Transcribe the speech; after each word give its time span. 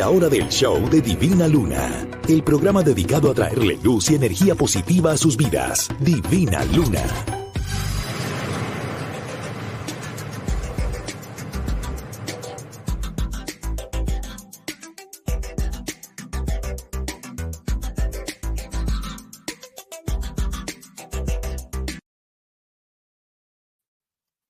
La 0.00 0.08
hora 0.08 0.30
del 0.30 0.48
show 0.48 0.88
de 0.88 1.02
Divina 1.02 1.46
Luna, 1.46 2.08
el 2.26 2.42
programa 2.42 2.82
dedicado 2.82 3.30
a 3.30 3.34
traerle 3.34 3.78
luz 3.84 4.10
y 4.10 4.14
energía 4.14 4.54
positiva 4.54 5.12
a 5.12 5.16
sus 5.18 5.36
vidas. 5.36 5.90
Divina 6.00 6.64
Luna. 6.74 7.02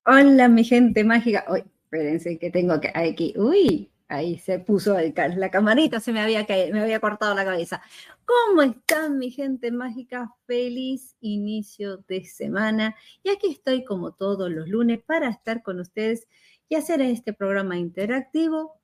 Hola, 0.06 0.46
mi 0.46 0.62
gente 0.62 1.02
mágica. 1.02 1.44
Uy, 1.50 1.64
espérense 1.82 2.38
que 2.38 2.50
tengo 2.50 2.80
que 2.80 2.92
aquí. 2.94 3.34
Uy, 3.36 3.90
Ahí 4.10 4.38
se 4.38 4.58
puso 4.58 4.96
la 5.36 5.50
camarita, 5.52 6.00
se 6.00 6.12
me 6.12 6.20
había, 6.20 6.44
me 6.72 6.80
había 6.80 6.98
cortado 6.98 7.32
la 7.32 7.44
cabeza. 7.44 7.80
¿Cómo 8.24 8.62
están 8.62 9.18
mi 9.18 9.30
gente 9.30 9.70
mágica? 9.70 10.34
Feliz 10.46 11.14
inicio 11.20 11.98
de 12.08 12.24
semana. 12.24 12.96
Y 13.22 13.30
aquí 13.30 13.52
estoy 13.52 13.84
como 13.84 14.10
todos 14.10 14.50
los 14.50 14.68
lunes 14.68 15.00
para 15.00 15.28
estar 15.28 15.62
con 15.62 15.78
ustedes 15.78 16.26
y 16.68 16.74
hacer 16.74 17.00
este 17.02 17.32
programa 17.32 17.78
interactivo, 17.78 18.80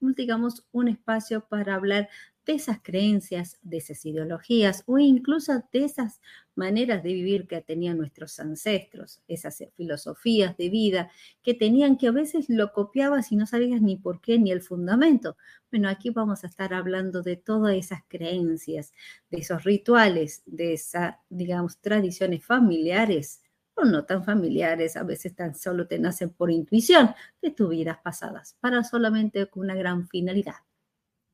digamos, 0.00 0.66
un 0.70 0.88
espacio 0.88 1.48
para 1.48 1.74
hablar 1.74 2.10
de 2.44 2.54
esas 2.54 2.80
creencias, 2.82 3.58
de 3.62 3.76
esas 3.76 4.04
ideologías 4.04 4.82
o 4.86 4.98
incluso 4.98 5.52
de 5.72 5.84
esas 5.84 6.20
maneras 6.54 7.02
de 7.02 7.12
vivir 7.12 7.46
que 7.46 7.60
tenían 7.60 7.98
nuestros 7.98 8.38
ancestros, 8.40 9.22
esas 9.28 9.62
filosofías 9.76 10.56
de 10.56 10.68
vida 10.68 11.10
que 11.42 11.54
tenían 11.54 11.96
que 11.96 12.08
a 12.08 12.12
veces 12.12 12.46
lo 12.48 12.72
copiabas 12.72 13.30
y 13.32 13.36
no 13.36 13.46
sabías 13.46 13.80
ni 13.80 13.96
por 13.96 14.20
qué 14.20 14.38
ni 14.38 14.50
el 14.50 14.62
fundamento. 14.62 15.36
Bueno, 15.70 15.88
aquí 15.88 16.10
vamos 16.10 16.44
a 16.44 16.48
estar 16.48 16.74
hablando 16.74 17.22
de 17.22 17.36
todas 17.36 17.74
esas 17.76 18.00
creencias, 18.08 18.92
de 19.30 19.38
esos 19.38 19.64
rituales, 19.64 20.42
de 20.46 20.74
esas, 20.74 21.16
digamos, 21.30 21.78
tradiciones 21.78 22.44
familiares 22.44 23.42
o 23.74 23.84
no 23.84 24.04
tan 24.04 24.24
familiares, 24.24 24.96
a 24.96 25.02
veces 25.02 25.34
tan 25.34 25.54
solo 25.54 25.86
te 25.86 25.98
nacen 25.98 26.30
por 26.30 26.50
intuición 26.50 27.14
de 27.40 27.50
tus 27.52 27.70
vidas 27.70 27.98
pasadas, 28.02 28.56
para 28.60 28.84
solamente 28.84 29.48
una 29.54 29.74
gran 29.74 30.08
finalidad, 30.08 30.56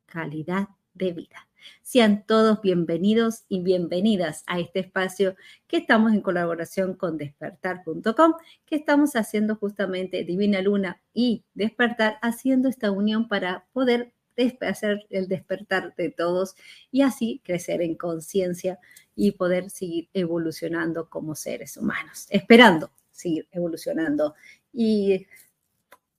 calidad 0.06 0.68
de 0.94 1.12
vida. 1.12 1.48
Sean 1.82 2.24
todos 2.26 2.60
bienvenidos 2.60 3.44
y 3.48 3.60
bienvenidas 3.60 4.44
a 4.46 4.60
este 4.60 4.80
espacio 4.80 5.36
que 5.66 5.78
estamos 5.78 6.12
en 6.12 6.20
colaboración 6.20 6.94
con 6.94 7.16
despertar.com, 7.16 8.34
que 8.66 8.76
estamos 8.76 9.16
haciendo 9.16 9.56
justamente 9.56 10.24
Divina 10.24 10.62
Luna 10.62 11.00
y 11.12 11.44
Despertar, 11.54 12.18
haciendo 12.22 12.68
esta 12.68 12.90
unión 12.90 13.28
para 13.28 13.66
poder 13.72 14.12
hacer 14.60 15.06
el 15.10 15.26
despertar 15.26 15.94
de 15.96 16.10
todos 16.10 16.54
y 16.92 17.02
así 17.02 17.40
crecer 17.44 17.82
en 17.82 17.96
conciencia 17.96 18.78
y 19.16 19.32
poder 19.32 19.68
seguir 19.68 20.08
evolucionando 20.14 21.08
como 21.08 21.34
seres 21.34 21.76
humanos, 21.76 22.26
esperando 22.30 22.92
seguir 23.10 23.48
evolucionando 23.50 24.34
y 24.72 25.26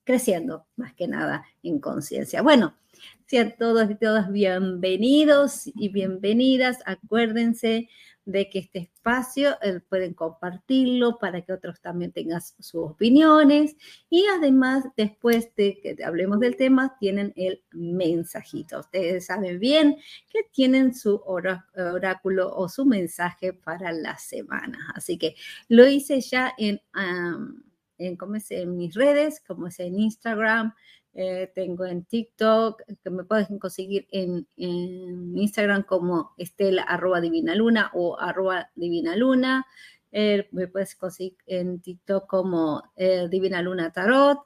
creciendo 0.04 0.66
más 0.76 0.94
que 0.94 1.08
nada 1.08 1.46
en 1.64 1.80
conciencia. 1.80 2.42
Bueno, 2.42 2.76
sean 3.26 3.56
todos 3.58 3.90
y 3.90 3.96
todas 3.96 4.32
bienvenidos 4.32 5.64
y 5.66 5.90
bienvenidas. 5.90 6.80
Acuérdense 6.86 7.90
de 8.32 8.50
que 8.50 8.60
este 8.60 8.80
espacio 8.80 9.58
eh, 9.62 9.80
pueden 9.90 10.14
compartirlo 10.14 11.18
para 11.18 11.42
que 11.42 11.52
otros 11.52 11.82
también 11.82 12.12
tengan 12.12 12.42
sus 12.42 12.76
opiniones 12.76 13.76
y 14.10 14.26
además 14.38 14.86
después 14.96 15.56
de 15.56 15.80
que 15.82 16.04
hablemos 16.04 16.40
del 16.40 16.56
tema 16.56 16.96
tienen 17.00 17.34
el 17.36 17.64
mensajito. 17.72 18.82
Ustedes 18.82 19.26
saben 19.26 19.60
bien 19.60 19.98
que 20.30 20.44
tienen 20.52 20.94
su 20.94 21.22
oráculo 21.26 22.54
o 22.56 22.70
su 22.70 22.86
mensaje 22.86 23.54
para 23.54 23.92
la 23.92 24.18
semana. 24.18 24.78
Así 24.96 25.18
que 25.18 25.36
lo 25.68 25.88
hice 25.88 26.22
ya 26.22 26.54
en, 26.58 26.82
en, 27.98 28.18
en 28.50 28.78
mis 28.78 28.94
redes, 28.94 29.42
como 29.46 29.68
es 29.68 29.80
en 29.80 30.00
Instagram, 30.00 30.76
eh, 31.14 31.52
tengo 31.54 31.86
en 31.86 32.06
TikTok, 32.06 32.84
que 33.04 33.10
me 33.10 33.24
puedes 33.24 33.48
conseguir 33.60 34.08
en, 34.12 34.48
Instagram 34.56 35.84
como 35.84 36.34
estela 36.38 36.84
arroba 36.84 37.20
divina 37.20 37.56
luna 37.56 37.92
o 37.94 38.20
arroba 38.20 38.70
divina 38.76 39.16
luna. 39.16 39.66
Eh, 40.12 40.48
me 40.52 40.68
puedes 40.68 40.96
conseguir 40.96 41.38
en 41.46 41.82
TikTok 41.82 42.28
como 42.28 42.84
eh, 42.96 43.28
Divina 43.30 43.62
Luna 43.62 43.92
Tarot. 43.92 44.40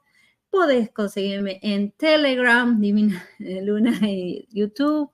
Puedes 0.50 0.90
conseguirme 0.90 1.58
en 1.62 1.92
Telegram, 1.92 2.80
Divina 2.80 3.26
Luna 3.38 3.98
y 4.02 4.46
YouTube. 4.50 5.12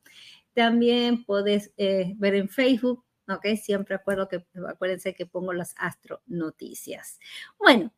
También 0.55 1.25
puedes 1.25 1.73
ver 1.77 2.35
en 2.35 2.49
Facebook, 2.49 3.05
¿ok? 3.29 3.47
Siempre 3.57 3.95
acuerdo 3.95 4.29
que, 4.29 4.45
acuérdense 4.69 5.15
que 5.15 5.27
pongo 5.27 5.53
las 5.53 5.75
astro 5.79 6.23
noticias. 6.27 7.19
Bueno, 7.59 7.93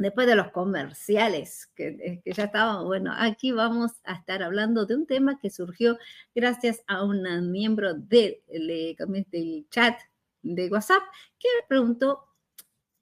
después 0.00 0.26
de 0.26 0.34
los 0.34 0.50
comerciales, 0.50 1.70
eh, 1.76 2.20
que, 2.24 2.32
ya 2.32 2.44
estaban, 2.44 2.86
bueno, 2.86 3.12
aquí 3.14 3.52
vamos 3.52 3.92
a 4.04 4.14
estar 4.14 4.42
hablando 4.42 4.86
de 4.86 4.96
un 4.96 5.06
tema 5.06 5.38
que 5.38 5.50
surgió 5.50 5.98
gracias 6.34 6.82
a 6.86 7.04
un 7.04 7.50
miembro 7.50 7.94
de, 7.94 8.42
del 8.48 9.66
chat 9.70 10.00
de 10.42 10.68
WhatsApp 10.68 11.02
que 11.38 11.48
preguntó, 11.68 12.26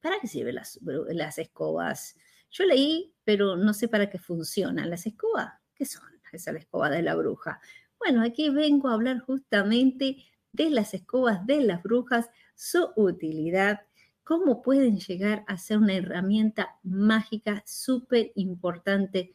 ¿para 0.01 0.19
qué 0.21 0.27
sirven 0.27 0.57
las, 0.57 0.81
las 0.83 1.39
escobas? 1.39 2.17
Yo 2.51 2.65
leí, 2.65 3.15
pero 3.23 3.57
no 3.57 3.75
sé 3.75 3.87
para 3.87 4.11
qué 4.11 4.19
funcionan 4.19 4.91
las 4.91 5.07
escobas. 5.07 5.53
¿Qué 5.75 5.85
son? 5.85 6.03
Esa 6.33 6.51
es 6.51 6.55
la 6.55 6.61
escoba 6.61 6.91
de 6.91 7.03
la 7.03 7.15
bruja. 7.15 7.61
Bueno, 7.99 8.23
aquí 8.23 8.51
vengo 8.51 8.89
a 8.89 8.95
hablar 8.95 9.21
justamente 9.21 10.17
de 10.51 10.71
las 10.71 10.95
escobas 10.95 11.47
de 11.47 11.61
las 11.61 11.81
brujas, 11.83 12.29
su 12.57 12.91
utilidad, 12.97 13.83
cómo 14.29 14.61
pueden 14.61 14.99
llegar 14.99 15.43
a 15.47 15.57
ser 15.57 15.79
una 15.79 15.95
herramienta 15.95 16.77
mágica 16.83 17.63
súper 17.65 18.31
importante 18.35 19.33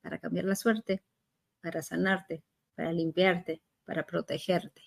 para 0.00 0.20
cambiar 0.20 0.44
la 0.44 0.54
suerte, 0.54 1.02
para 1.60 1.82
sanarte, 1.82 2.44
para 2.76 2.92
limpiarte, 2.92 3.60
para 3.84 4.06
protegerte, 4.06 4.82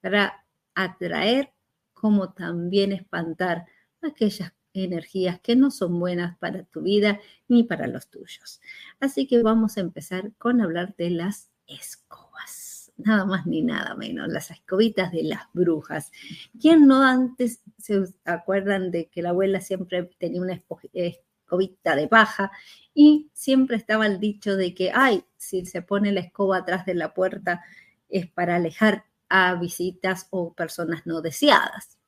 para 0.00 0.44
atraer 0.74 1.52
como 1.92 2.32
también 2.32 2.90
espantar 2.90 3.66
aquellas 4.02 4.52
energías 4.72 5.38
que 5.38 5.54
no 5.54 5.70
son 5.70 6.00
buenas 6.00 6.36
para 6.38 6.64
tu 6.64 6.82
vida 6.82 7.20
ni 7.46 7.62
para 7.62 7.86
los 7.86 8.08
tuyos. 8.08 8.60
Así 8.98 9.28
que 9.28 9.44
vamos 9.44 9.76
a 9.76 9.82
empezar 9.82 10.32
con 10.38 10.60
hablar 10.60 10.96
de 10.96 11.10
las 11.10 11.52
escobas. 11.68 12.73
Nada 12.96 13.24
más 13.24 13.44
ni 13.46 13.62
nada 13.62 13.94
menos, 13.96 14.28
las 14.28 14.50
escobitas 14.50 15.10
de 15.10 15.24
las 15.24 15.42
brujas. 15.52 16.12
¿Quién 16.60 16.86
no 16.86 17.02
antes 17.02 17.60
se 17.78 18.04
acuerdan 18.24 18.90
de 18.90 19.08
que 19.08 19.20
la 19.22 19.30
abuela 19.30 19.60
siempre 19.60 20.10
tenía 20.18 20.40
una 20.40 20.60
escobita 20.92 21.96
de 21.96 22.08
paja 22.08 22.52
y 22.94 23.30
siempre 23.32 23.76
estaba 23.76 24.06
el 24.06 24.20
dicho 24.20 24.56
de 24.56 24.74
que, 24.74 24.92
ay, 24.94 25.24
si 25.36 25.66
se 25.66 25.82
pone 25.82 26.12
la 26.12 26.20
escoba 26.20 26.58
atrás 26.58 26.86
de 26.86 26.94
la 26.94 27.14
puerta 27.14 27.64
es 28.08 28.30
para 28.30 28.56
alejar 28.56 29.04
a 29.28 29.54
visitas 29.56 30.28
o 30.30 30.52
personas 30.54 31.04
no 31.04 31.20
deseadas. 31.20 31.98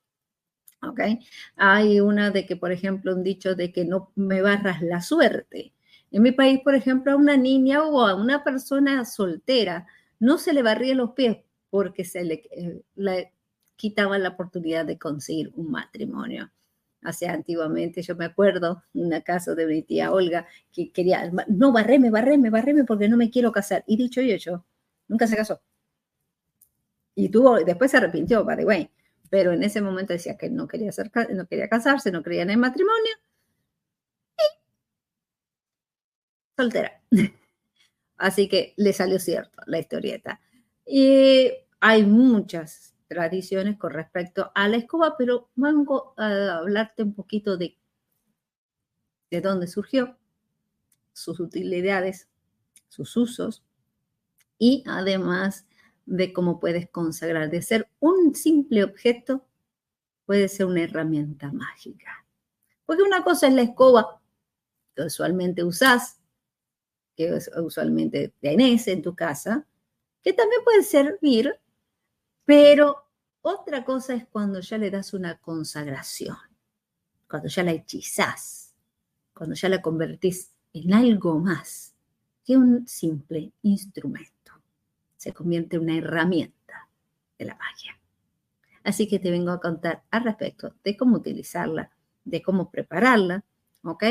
¿ok? 0.82 1.00
Hay 1.56 2.00
una 2.00 2.30
de 2.30 2.46
que, 2.46 2.56
por 2.56 2.72
ejemplo, 2.72 3.14
un 3.14 3.24
dicho 3.24 3.54
de 3.54 3.72
que 3.72 3.84
no 3.84 4.12
me 4.14 4.42
barras 4.42 4.82
la 4.82 5.00
suerte. 5.00 5.72
En 6.10 6.22
mi 6.22 6.32
país, 6.32 6.60
por 6.62 6.74
ejemplo, 6.74 7.12
a 7.12 7.16
una 7.16 7.36
niña 7.36 7.82
o 7.82 8.06
a 8.06 8.14
una 8.14 8.44
persona 8.44 9.04
soltera 9.04 9.86
no 10.18 10.38
se 10.38 10.52
le 10.52 10.62
barría 10.62 10.94
los 10.94 11.12
pies 11.12 11.38
porque 11.70 12.04
se 12.04 12.24
le, 12.24 12.42
eh, 12.50 12.82
le 12.96 13.32
quitaba 13.76 14.18
la 14.18 14.30
oportunidad 14.30 14.86
de 14.86 14.98
conseguir 14.98 15.52
un 15.54 15.70
matrimonio. 15.70 16.50
Hace 17.02 17.28
antiguamente, 17.28 18.02
yo 18.02 18.16
me 18.16 18.24
acuerdo, 18.24 18.82
un 18.94 19.20
caso 19.20 19.54
de 19.54 19.66
mi 19.66 19.82
tía 19.82 20.12
Olga, 20.12 20.46
que 20.72 20.90
quería, 20.92 21.30
no, 21.48 21.72
barreme, 21.72 22.10
barreme, 22.10 22.50
barreme 22.50 22.84
porque 22.84 23.08
no 23.08 23.16
me 23.16 23.30
quiero 23.30 23.52
casar. 23.52 23.84
Y 23.86 23.96
dicho 23.96 24.20
y 24.20 24.32
hecho, 24.32 24.64
nunca 25.08 25.26
se 25.26 25.36
casó. 25.36 25.60
Y 27.14 27.28
tuvo, 27.30 27.56
después 27.64 27.90
se 27.90 27.96
arrepintió, 27.96 28.44
by 28.44 28.56
the 28.56 28.64
way 28.64 28.90
pero 29.30 29.52
en 29.52 29.62
ese 29.62 29.80
momento 29.80 30.12
decía 30.12 30.36
que 30.36 30.50
no 30.50 30.66
quería, 30.68 30.92
ser, 30.92 31.10
no 31.30 31.46
quería 31.46 31.68
casarse, 31.68 32.10
no 32.10 32.22
creía 32.22 32.42
en 32.42 32.50
el 32.50 32.58
matrimonio. 32.58 33.12
Y 34.38 34.42
soltera. 36.56 37.00
Así 38.16 38.48
que 38.48 38.74
le 38.76 38.92
salió 38.92 39.18
cierto 39.18 39.60
la 39.66 39.78
historieta. 39.78 40.40
Y 40.86 41.50
hay 41.80 42.04
muchas 42.04 42.94
tradiciones 43.08 43.78
con 43.78 43.92
respecto 43.92 44.50
a 44.54 44.68
la 44.68 44.78
escoba, 44.78 45.16
pero 45.16 45.50
vengo 45.54 46.14
a 46.16 46.58
hablarte 46.58 47.02
un 47.02 47.14
poquito 47.14 47.56
de, 47.56 47.76
de 49.30 49.40
dónde 49.40 49.66
surgió, 49.66 50.16
sus 51.12 51.40
utilidades, 51.40 52.28
sus 52.88 53.16
usos 53.16 53.62
y 54.58 54.82
además 54.86 55.66
de 56.06 56.32
cómo 56.32 56.60
puedes 56.60 56.88
consagrar. 56.88 57.50
De 57.50 57.62
ser 57.62 57.88
un 58.00 58.34
simple 58.34 58.84
objeto, 58.84 59.46
puede 60.24 60.48
ser 60.48 60.66
una 60.66 60.82
herramienta 60.82 61.52
mágica. 61.52 62.24
Porque 62.84 63.02
una 63.02 63.22
cosa 63.22 63.48
es 63.48 63.54
la 63.54 63.62
escoba 63.62 64.20
que 64.94 65.02
usualmente 65.02 65.62
usas, 65.64 66.20
que 67.16 67.38
usualmente 67.56 68.32
tenés 68.40 68.86
en 68.88 69.02
tu 69.02 69.14
casa, 69.14 69.66
que 70.22 70.32
también 70.32 70.62
puede 70.64 70.82
servir, 70.82 71.58
pero 72.44 73.04
otra 73.42 73.84
cosa 73.84 74.14
es 74.14 74.26
cuando 74.26 74.60
ya 74.60 74.78
le 74.78 74.90
das 74.90 75.14
una 75.14 75.38
consagración, 75.38 76.36
cuando 77.28 77.48
ya 77.48 77.62
la 77.62 77.72
hechizás, 77.72 78.74
cuando 79.32 79.54
ya 79.54 79.68
la 79.68 79.82
convertís 79.82 80.52
en 80.72 80.92
algo 80.92 81.38
más 81.38 81.94
que 82.44 82.56
un 82.56 82.86
simple 82.86 83.52
instrumento 83.62 84.36
se 85.26 85.32
convierte 85.32 85.76
en 85.76 85.82
una 85.82 85.96
herramienta 85.96 86.88
de 87.36 87.46
la 87.46 87.56
magia. 87.56 87.98
Así 88.84 89.08
que 89.08 89.18
te 89.18 89.32
vengo 89.32 89.50
a 89.50 89.60
contar 89.60 90.04
al 90.10 90.22
respecto 90.22 90.74
de 90.84 90.96
cómo 90.96 91.16
utilizarla, 91.16 91.90
de 92.24 92.42
cómo 92.42 92.70
prepararla, 92.70 93.44
¿ok? 93.82 94.04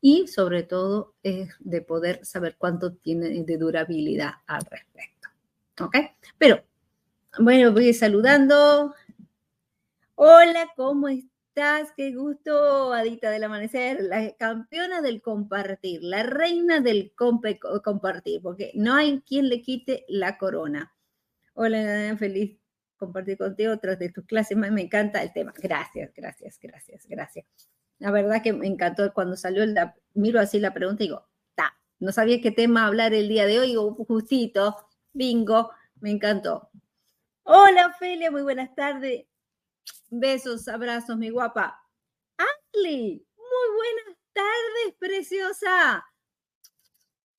Y 0.00 0.26
sobre 0.28 0.62
todo 0.62 1.14
es 1.22 1.54
de 1.60 1.82
poder 1.82 2.24
saber 2.24 2.56
cuánto 2.58 2.94
tiene 2.94 3.44
de 3.44 3.56
durabilidad 3.56 4.34
al 4.46 4.62
respecto, 4.62 5.28
¿ok? 5.80 5.96
Pero, 6.38 6.62
bueno, 7.38 7.72
voy 7.72 7.92
saludando. 7.92 8.94
Hola, 10.14 10.70
¿cómo 10.76 11.08
estás? 11.08 11.92
Qué 11.96 12.14
gusto, 12.14 12.92
Adita 12.92 13.30
del 13.30 13.44
Amanecer, 13.44 14.02
la 14.02 14.30
campeona 14.36 15.00
del 15.00 15.22
compartir, 15.22 16.02
la 16.02 16.22
reina 16.22 16.80
del 16.80 17.12
compartir, 17.14 18.40
porque 18.42 18.72
no 18.74 18.94
hay 18.94 19.20
quien 19.22 19.48
le 19.48 19.62
quite 19.62 20.04
la 20.08 20.38
corona. 20.38 20.94
Hola, 21.54 22.14
feliz 22.18 22.58
compartir 22.96 23.38
contigo 23.38 23.72
otras 23.72 23.98
de 23.98 24.10
tus 24.10 24.24
clases, 24.24 24.56
me 24.56 24.80
encanta 24.80 25.22
el 25.22 25.32
tema. 25.32 25.52
Gracias, 25.56 26.12
gracias, 26.14 26.58
gracias, 26.60 27.06
gracias. 27.06 27.75
La 27.98 28.10
verdad 28.10 28.42
que 28.42 28.52
me 28.52 28.66
encantó 28.66 29.12
cuando 29.14 29.36
salió, 29.36 29.62
el, 29.62 29.74
miro 30.14 30.40
así 30.40 30.58
la 30.58 30.74
pregunta 30.74 31.02
y 31.02 31.06
digo, 31.06 31.26
ta, 31.54 31.78
no 31.98 32.12
sabía 32.12 32.40
qué 32.40 32.50
tema 32.50 32.86
hablar 32.86 33.14
el 33.14 33.28
día 33.28 33.46
de 33.46 33.58
hoy, 33.58 33.68
digo, 33.68 33.94
justito, 34.06 34.76
bingo, 35.12 35.70
me 36.00 36.10
encantó. 36.10 36.70
Hola, 37.44 37.86
Ophelia, 37.86 38.30
muy 38.30 38.42
buenas 38.42 38.74
tardes. 38.74 39.26
Besos, 40.10 40.68
abrazos, 40.68 41.16
mi 41.16 41.30
guapa. 41.30 41.80
Ashley, 42.36 43.24
muy 43.36 43.76
buenas 43.76 44.18
tardes, 44.32 44.94
preciosa. 44.98 46.04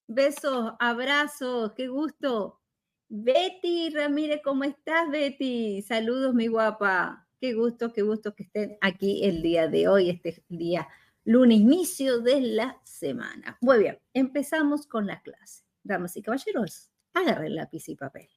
Besos, 0.07 0.73
abrazos, 0.79 1.73
qué 1.73 1.87
gusto. 1.87 2.61
Betty 3.09 3.89
Ramírez, 3.89 4.41
¿cómo 4.43 4.63
estás, 4.63 5.09
Betty? 5.09 5.81
Saludos, 5.81 6.33
mi 6.33 6.47
guapa. 6.47 7.26
Qué 7.39 7.53
gusto, 7.53 7.93
qué 7.93 8.01
gusto 8.01 8.33
que 8.33 8.43
estén 8.43 8.77
aquí 8.81 9.23
el 9.23 9.43
día 9.43 9.67
de 9.67 9.87
hoy, 9.87 10.09
este 10.09 10.43
día 10.49 10.87
lunes, 11.23 11.59
inicio 11.59 12.19
de 12.19 12.41
la 12.41 12.81
semana. 12.83 13.57
Muy 13.61 13.77
bien, 13.79 13.99
empezamos 14.13 14.87
con 14.87 15.05
la 15.05 15.21
clase. 15.21 15.63
Damas 15.83 16.17
y 16.17 16.23
caballeros, 16.23 16.89
agarren 17.13 17.53
lápiz 17.53 17.89
y 17.89 17.95
papel. 17.95 18.27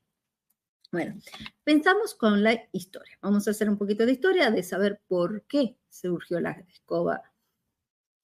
Bueno, 0.93 1.19
pensamos 1.65 2.15
con 2.15 2.43
la 2.43 2.61
historia. 2.73 3.17
Vamos 3.23 3.49
a 3.49 3.53
hacer 3.53 3.71
un 3.71 3.79
poquito 3.79 4.05
de 4.05 4.13
historia 4.13 4.51
de 4.51 4.63
saber 4.63 5.01
por 5.09 5.45
qué 5.47 5.79
surgió 5.89 6.41
la 6.41 6.51
escoba, 6.69 7.23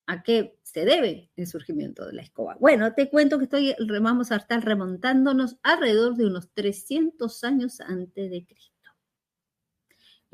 a 0.07 0.23
qué 0.23 0.59
se 0.63 0.85
debe 0.85 1.31
el 1.37 1.47
surgimiento 1.47 2.05
de 2.05 2.13
la 2.13 2.23
escoba. 2.23 2.57
Bueno, 2.61 2.93
te 2.93 3.09
cuento 3.09 3.39
que 3.39 3.45
estoy, 3.45 3.75
vamos 4.03 4.31
a 4.31 4.37
estar 4.37 4.63
remontándonos 4.63 5.57
alrededor 5.63 6.17
de 6.17 6.27
unos 6.27 6.53
300 6.53 7.45
años 7.45 7.81
antes 7.81 8.31
de 8.31 8.45
Cristo. 8.45 8.76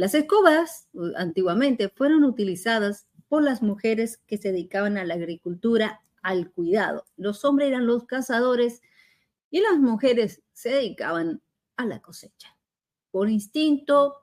Las 0.03 0.17
escobas 0.17 0.89
antiguamente 1.15 1.89
fueron 1.89 2.25
utilizadas 2.25 3.07
por 3.29 3.45
las 3.45 3.63
mujeres 3.63 4.19
que 4.27 4.37
se 4.37 4.51
dedicaban 4.51 4.99
a 4.99 5.05
la 5.05 5.15
agricultura, 5.15 6.01
al 6.25 6.51
cuidado. 6.51 7.05
Los 7.17 7.45
hombres 7.45 7.69
eran 7.69 7.87
los 7.87 8.05
cazadores 8.07 8.83
y 9.49 9.61
las 9.61 9.79
mujeres 9.79 10.43
se 10.53 10.71
dedicaban 10.71 11.41
a 11.77 11.87
la 11.87 12.03
cosecha. 12.03 12.59
Por 13.13 13.31
instinto, 13.31 14.17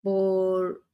por 0.00 0.86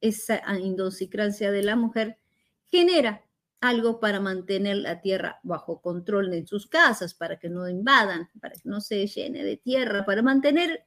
esa 0.00 0.42
indosicrancia 0.58 1.52
de 1.52 1.62
la 1.62 1.76
mujer, 1.76 2.18
genera 2.66 3.24
algo 3.60 4.00
para 4.00 4.18
mantener 4.18 4.78
la 4.78 5.00
tierra 5.00 5.38
bajo 5.44 5.80
control 5.80 6.34
en 6.34 6.48
sus 6.48 6.66
casas, 6.66 7.14
para 7.14 7.38
que 7.38 7.48
no 7.48 7.68
invadan, 7.68 8.28
para 8.40 8.56
que 8.56 8.68
no 8.68 8.80
se 8.80 9.06
llene 9.06 9.44
de 9.44 9.56
tierra, 9.56 10.04
para 10.04 10.20
mantener 10.20 10.84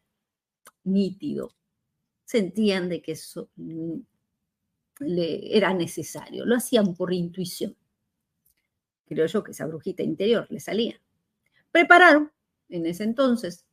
nítido. 0.84 1.56
Sentían 2.26 2.90
de 2.90 3.02
que 3.02 3.14
eso 3.14 3.50
le 5.00 5.58
era 5.58 5.74
necesario, 5.74 6.46
lo 6.46 6.56
hacían 6.56 6.96
por 6.96 7.14
intuición. 7.14 7.76
Creo 9.08 9.28
yo 9.28 9.44
que 9.44 9.52
esa 9.52 9.68
brujita 9.68 10.04
interior 10.04 10.48
le 10.50 10.60
salía. 10.60 11.00
Prepararon 11.72 12.32
en 12.70 12.86
ese 12.86 13.04
entonces 13.04 13.66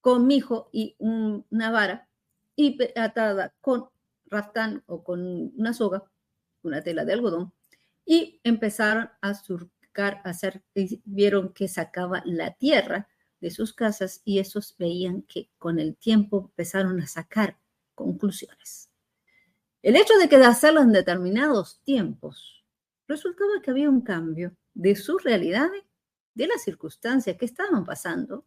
con 0.00 0.26
mijo 0.26 0.68
y 0.72 0.96
una 0.98 1.70
vara 1.70 2.08
y 2.56 2.78
atada 2.94 3.54
con 3.60 3.88
raftán 4.26 4.82
o 4.86 5.02
con 5.02 5.52
una 5.56 5.72
soga, 5.72 6.04
una 6.62 6.82
tela 6.82 7.04
de 7.04 7.14
algodón, 7.14 7.52
y 8.04 8.40
empezaron 8.44 9.08
a 9.20 9.34
surcar, 9.34 10.20
a 10.24 10.30
hacer, 10.30 10.62
vieron 11.04 11.52
que 11.54 11.68
sacaba 11.68 12.22
la 12.26 12.52
tierra 12.52 13.08
de 13.40 13.50
sus 13.50 13.72
casas 13.72 14.20
y 14.24 14.38
esos 14.40 14.76
veían 14.78 15.22
que 15.22 15.48
con 15.58 15.78
el 15.78 15.96
tiempo 15.96 16.50
empezaron 16.50 17.00
a 17.00 17.06
sacar 17.06 17.58
conclusiones. 17.94 18.90
El 19.82 19.96
hecho 19.96 20.14
de 20.18 20.28
que 20.28 20.38
de 20.38 20.46
hacerlo 20.46 20.80
en 20.80 20.92
determinados 20.92 21.80
tiempos 21.82 22.64
resultaba 23.06 23.60
que 23.62 23.70
había 23.70 23.90
un 23.90 24.00
cambio 24.00 24.56
de 24.72 24.96
sus 24.96 25.22
realidades, 25.22 25.84
de 26.34 26.46
las 26.46 26.62
circunstancias 26.62 27.36
que 27.36 27.44
estaban 27.44 27.84
pasando 27.84 28.44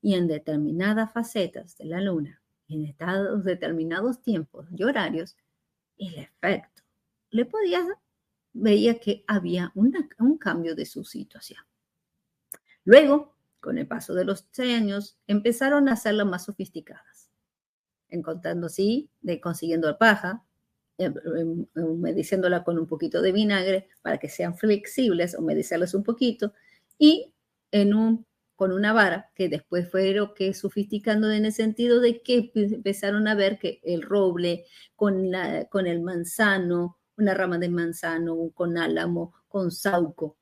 y 0.00 0.14
en 0.14 0.26
determinadas 0.26 1.12
facetas 1.12 1.76
de 1.78 1.86
la 1.86 2.00
luna 2.00 2.42
en 2.68 2.84
estados, 2.84 3.44
determinados 3.44 4.22
tiempos 4.22 4.66
y 4.70 4.84
horarios, 4.84 5.36
el 5.96 6.14
efecto 6.16 6.82
le 7.30 7.44
podía, 7.44 7.84
veía 8.52 9.00
que 9.00 9.24
había 9.26 9.72
un 9.74 10.38
cambio 10.38 10.74
de 10.74 10.86
su 10.86 11.04
situación. 11.04 11.64
Luego, 12.84 13.34
con 13.60 13.78
el 13.78 13.88
paso 13.88 14.14
de 14.14 14.24
los 14.24 14.46
años, 14.58 15.18
empezaron 15.26 15.88
a 15.88 15.94
hacerlas 15.94 16.26
más 16.26 16.44
sofisticadas, 16.44 17.13
encontrando 18.14 18.66
así, 18.68 19.10
de 19.22 19.40
consiguiendo 19.40 19.96
paja, 19.98 20.44
em, 20.98 21.14
em, 21.36 21.66
humedeciéndola 21.74 22.64
con 22.64 22.78
un 22.78 22.86
poquito 22.86 23.20
de 23.22 23.32
vinagre 23.32 23.88
para 24.02 24.18
que 24.18 24.28
sean 24.28 24.56
flexibles, 24.56 25.36
humedecerlas 25.38 25.94
un 25.94 26.04
poquito, 26.04 26.52
y 26.98 27.32
en 27.72 27.94
un, 27.94 28.26
con 28.56 28.72
una 28.72 28.92
vara 28.92 29.30
que 29.34 29.48
después 29.48 29.90
fueron 29.90 30.32
que 30.34 30.54
sofisticando 30.54 31.30
en 31.30 31.44
el 31.46 31.52
sentido 31.52 32.00
de 32.00 32.22
que 32.22 32.52
empezaron 32.54 33.28
a 33.28 33.34
ver 33.34 33.58
que 33.58 33.80
el 33.84 34.02
roble 34.02 34.66
con, 34.96 35.30
la, 35.30 35.66
con 35.66 35.86
el 35.86 36.00
manzano, 36.00 36.98
una 37.16 37.34
rama 37.34 37.58
de 37.58 37.68
manzano, 37.68 38.50
con 38.54 38.78
álamo, 38.78 39.34
con 39.48 39.70
sauco, 39.70 40.36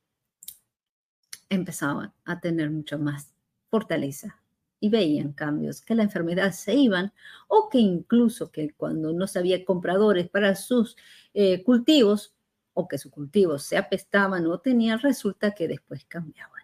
empezaban 1.48 2.12
a 2.24 2.40
tener 2.40 2.70
mucho 2.70 2.98
más 2.98 3.32
fortaleza 3.70 4.41
y 4.82 4.88
veían 4.88 5.32
cambios, 5.32 5.80
que 5.80 5.94
la 5.94 6.02
enfermedad 6.02 6.50
se 6.50 6.74
iban 6.74 7.12
o 7.46 7.68
que 7.68 7.78
incluso 7.78 8.50
que 8.50 8.72
cuando 8.72 9.12
no 9.12 9.26
había 9.36 9.64
compradores 9.64 10.28
para 10.28 10.56
sus 10.56 10.96
eh, 11.34 11.62
cultivos 11.62 12.34
o 12.74 12.88
que 12.88 12.98
sus 12.98 13.12
cultivos 13.12 13.62
se 13.62 13.76
apestaban 13.76 14.44
o 14.48 14.58
tenían, 14.58 14.98
resulta 14.98 15.52
que 15.52 15.68
después 15.68 16.04
cambiaban. 16.06 16.62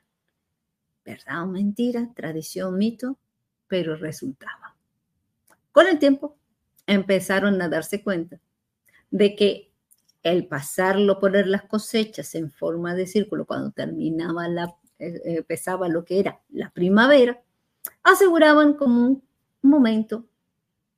¿Verdad 1.04 1.44
o 1.44 1.46
mentira? 1.46 2.10
Tradición, 2.12 2.76
mito, 2.76 3.20
pero 3.68 3.94
resultaba. 3.94 4.74
Con 5.70 5.86
el 5.86 6.00
tiempo 6.00 6.36
empezaron 6.88 7.62
a 7.62 7.68
darse 7.68 8.02
cuenta 8.02 8.40
de 9.12 9.36
que 9.36 9.70
el 10.24 10.48
pasarlo, 10.48 11.20
poner 11.20 11.46
las 11.46 11.62
cosechas 11.66 12.34
en 12.34 12.50
forma 12.50 12.96
de 12.96 13.06
círculo 13.06 13.46
cuando 13.46 13.70
terminaba 13.70 14.48
la, 14.48 14.74
eh, 14.98 15.20
empezaba 15.24 15.88
lo 15.88 16.04
que 16.04 16.18
era 16.18 16.40
la 16.48 16.70
primavera, 16.70 17.40
aseguraban 18.02 18.74
como 18.74 19.06
un 19.06 19.22
momento 19.62 20.26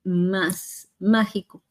más 0.04 0.88
mágico, 0.98 1.62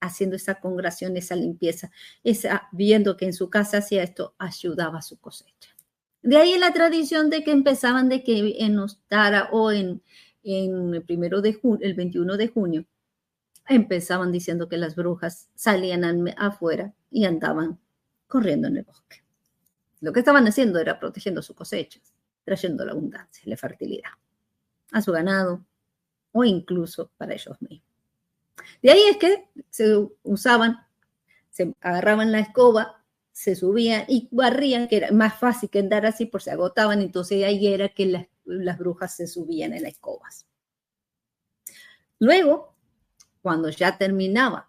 haciendo 0.00 0.36
esa 0.36 0.60
congración, 0.60 1.16
esa 1.16 1.34
limpieza, 1.34 1.90
esa, 2.22 2.68
viendo 2.72 3.16
que 3.16 3.24
en 3.24 3.32
su 3.32 3.50
casa 3.50 3.78
hacía 3.78 4.02
esto, 4.02 4.34
ayudaba 4.38 4.98
a 4.98 5.02
su 5.02 5.18
cosecha. 5.18 5.74
De 6.22 6.36
ahí 6.36 6.58
la 6.58 6.72
tradición 6.72 7.30
de 7.30 7.42
que 7.44 7.52
empezaban 7.52 8.08
de 8.08 8.22
que 8.22 8.56
en 8.58 8.78
Ostara 8.78 9.48
o 9.52 9.72
en, 9.72 10.02
el, 10.42 11.02
primero 11.04 11.40
de 11.40 11.58
el 11.80 11.94
21 11.94 12.36
de 12.36 12.48
junio, 12.48 12.86
empezaban 13.68 14.32
diciendo 14.32 14.68
que 14.68 14.78
las 14.78 14.94
brujas 14.94 15.48
salían 15.54 16.04
afuera 16.38 16.94
y 17.10 17.24
andaban 17.24 17.78
corriendo 18.26 18.68
en 18.68 18.78
el 18.78 18.84
bosque. 18.84 19.22
Lo 20.00 20.12
que 20.12 20.20
estaban 20.20 20.46
haciendo 20.46 20.78
era 20.78 20.98
protegiendo 20.98 21.42
sus 21.42 21.56
cosechas, 21.56 22.14
trayendo 22.44 22.84
la 22.84 22.92
abundancia, 22.92 23.42
la 23.46 23.56
fertilidad 23.56 24.10
a 24.92 25.02
su 25.02 25.12
ganado 25.12 25.64
o 26.32 26.44
incluso 26.44 27.10
para 27.16 27.34
ellos 27.34 27.60
mismos. 27.60 27.88
De 28.82 28.90
ahí 28.90 29.02
es 29.10 29.16
que 29.16 29.48
se 29.70 30.08
usaban, 30.22 30.78
se 31.50 31.74
agarraban 31.80 32.32
la 32.32 32.40
escoba, 32.40 33.04
se 33.32 33.54
subían 33.54 34.04
y 34.08 34.28
barrían, 34.30 34.88
que 34.88 34.96
era 34.96 35.12
más 35.12 35.38
fácil 35.38 35.70
que 35.70 35.78
andar 35.78 36.06
así 36.06 36.26
por 36.26 36.42
se 36.42 36.50
agotaban, 36.50 37.00
entonces 37.00 37.44
ahí 37.44 37.68
era 37.68 37.88
que 37.88 38.06
las, 38.06 38.26
las 38.44 38.78
brujas 38.78 39.14
se 39.14 39.26
subían 39.26 39.72
en 39.72 39.84
las 39.84 39.92
escobas. 39.92 40.46
Luego, 42.18 42.74
cuando 43.42 43.70
ya 43.70 43.96
terminaba 43.96 44.68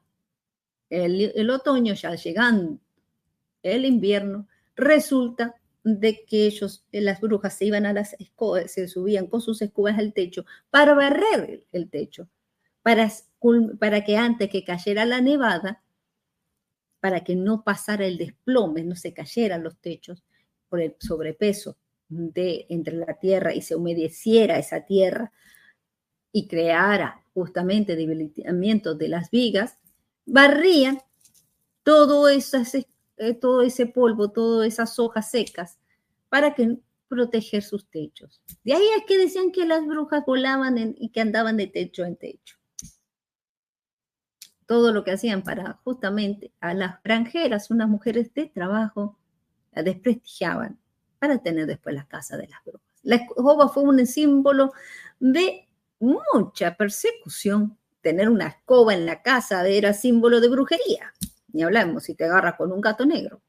el, 0.89 1.49
otoño, 1.49 1.93
ya 1.93 2.15
llegando 2.15 2.79
el 3.63 3.85
invierno, 3.85 4.47
resulta 4.75 5.55
de 5.83 6.25
que 6.25 6.45
ellos, 6.45 6.85
las 6.91 7.21
brujas, 7.21 7.57
se 7.57 7.65
iban 7.65 7.85
a 7.85 7.93
las 7.93 8.13
escobas, 8.19 8.71
se 8.71 8.87
subían 8.87 9.27
con 9.27 9.41
sus 9.41 9.61
escobas 9.61 9.97
al 9.97 10.13
techo 10.13 10.45
para 10.69 10.93
barrer 10.93 11.65
el, 11.71 11.89
techo, 11.89 12.29
para, 12.81 13.09
para 13.79 14.03
que 14.03 14.17
antes 14.17 14.49
que 14.49 14.63
cayera 14.63 15.05
la 15.05 15.21
nevada, 15.21 15.81
para 16.99 17.23
que 17.23 17.35
no 17.35 17.63
pasara 17.63 18.05
el 18.05 18.17
desplome, 18.17 18.83
no 18.83 18.95
se 18.95 19.13
cayeran 19.13 19.63
los 19.63 19.77
techos 19.77 20.23
por 20.67 20.81
el 20.81 20.95
sobrepeso 20.99 21.77
de 22.09 22.65
entre 22.69 22.95
la 22.95 23.13
tierra 23.19 23.53
y 23.53 23.61
se 23.61 23.75
humedeciera 23.75 24.57
esa 24.57 24.85
tierra 24.85 25.31
y 26.31 26.47
creara 26.47 27.23
justamente 27.33 27.95
debilitamiento 27.95 28.95
de 28.95 29.07
las 29.07 29.31
vigas, 29.31 29.77
barrían 30.25 30.99
todo, 31.83 32.27
ese, 32.29 32.87
eh, 33.19 33.33
todo 33.33 33.61
ese 33.61 33.85
polvo, 33.85 34.31
todas 34.31 34.67
esas 34.67 34.97
hojas 34.97 35.29
secas, 35.29 35.77
para 36.29 36.53
que, 36.55 36.79
proteger 37.09 37.63
sus 37.63 37.89
techos. 37.89 38.41
De 38.63 38.73
ahí 38.73 38.85
es 38.97 39.03
que 39.05 39.17
decían 39.17 39.51
que 39.51 39.65
las 39.65 39.85
brujas 39.85 40.23
volaban 40.25 40.95
y 40.97 41.09
que 41.09 41.19
andaban 41.19 41.57
de 41.57 41.67
techo 41.67 42.05
en 42.05 42.15
techo. 42.15 42.55
Todo 44.65 44.93
lo 44.93 45.03
que 45.03 45.11
hacían 45.11 45.41
para 45.41 45.79
justamente 45.83 46.53
a 46.61 46.75
las 46.75 47.01
granjeras, 47.03 47.71
unas 47.71 47.89
mujeres 47.89 48.33
de 48.35 48.45
trabajo, 48.45 49.17
la 49.71 49.81
desprestigiaban 49.81 50.79
para 51.17 51.39
tener 51.39 51.65
después 51.65 51.95
la 51.95 52.07
casa 52.07 52.37
de 52.37 52.47
las 52.47 52.63
brujas. 52.63 52.87
La 53.01 53.15
escoba 53.15 53.67
fue 53.69 53.83
un 53.83 54.05
símbolo 54.05 54.71
de 55.19 55.67
mucha 55.99 56.77
persecución. 56.77 57.77
Tener 58.01 58.29
una 58.29 58.47
escoba 58.47 58.93
en 58.93 59.05
la 59.05 59.23
casa 59.23 59.67
era 59.67 59.93
símbolo 59.93 60.39
de 60.39 60.49
brujería. 60.49 61.13
Ni 61.53 61.63
hablamos 61.63 62.03
si 62.03 62.15
te 62.15 62.25
agarras 62.25 62.55
con 62.55 62.71
un 62.71 62.81
gato 62.81 63.05
negro. 63.05 63.41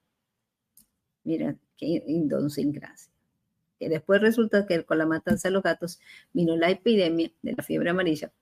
Mira, 1.25 1.57
qué 1.76 2.02
idiosincrasia. 2.07 3.12
Y 3.78 3.88
después 3.88 4.21
resulta 4.21 4.66
que 4.66 4.85
con 4.85 4.99
la 4.99 5.07
matanza 5.07 5.49
de 5.49 5.52
los 5.52 5.62
gatos 5.62 6.00
vino 6.33 6.57
la 6.57 6.71
epidemia 6.71 7.30
de 7.42 7.54
la 7.54 7.62
fiebre 7.62 7.90
amarilla 7.90 8.33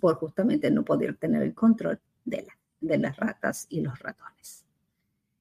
por 0.00 0.16
justamente 0.16 0.70
no 0.70 0.84
poder 0.84 1.16
tener 1.16 1.42
el 1.42 1.54
control 1.54 1.98
de, 2.24 2.42
la, 2.42 2.58
de 2.80 2.98
las 2.98 3.16
ratas 3.16 3.66
y 3.70 3.80
los 3.80 3.98
ratones. 3.98 4.64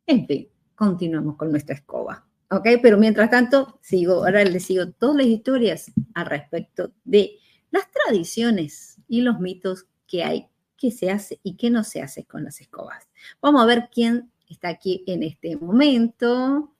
En 0.06 0.26
fin, 0.26 0.48
continuamos 0.76 1.36
con 1.36 1.52
nuestra 1.52 1.76
escoba. 1.76 2.26
¿ok? 2.50 2.68
Pero 2.82 2.98
mientras 2.98 3.30
tanto, 3.30 3.80
sigo, 3.82 4.26
ahora 4.26 4.44
les 4.44 4.66
sigo 4.66 4.90
todas 4.92 5.18
las 5.18 5.26
historias 5.26 5.92
al 6.14 6.28
respecto 6.28 6.94
de 7.04 7.40
las 7.72 7.90
tradiciones 7.92 9.00
y 9.08 9.22
los 9.22 9.40
mitos 9.40 9.88
que 10.08 10.24
hay, 10.24 10.48
que 10.84 10.92
se 10.92 11.10
hace 11.10 11.40
y 11.44 11.56
que 11.56 11.70
no 11.70 11.86
se 11.86 12.02
hace 12.02 12.26
con 12.26 12.44
las 12.44 12.60
escobas. 12.60 13.08
Vamos 13.42 13.62
a 13.62 13.66
ver 13.66 13.88
quién 13.90 14.30
está 14.50 14.68
aquí 14.68 15.02
en 15.08 15.24
este 15.24 15.56
momento. 15.56 16.76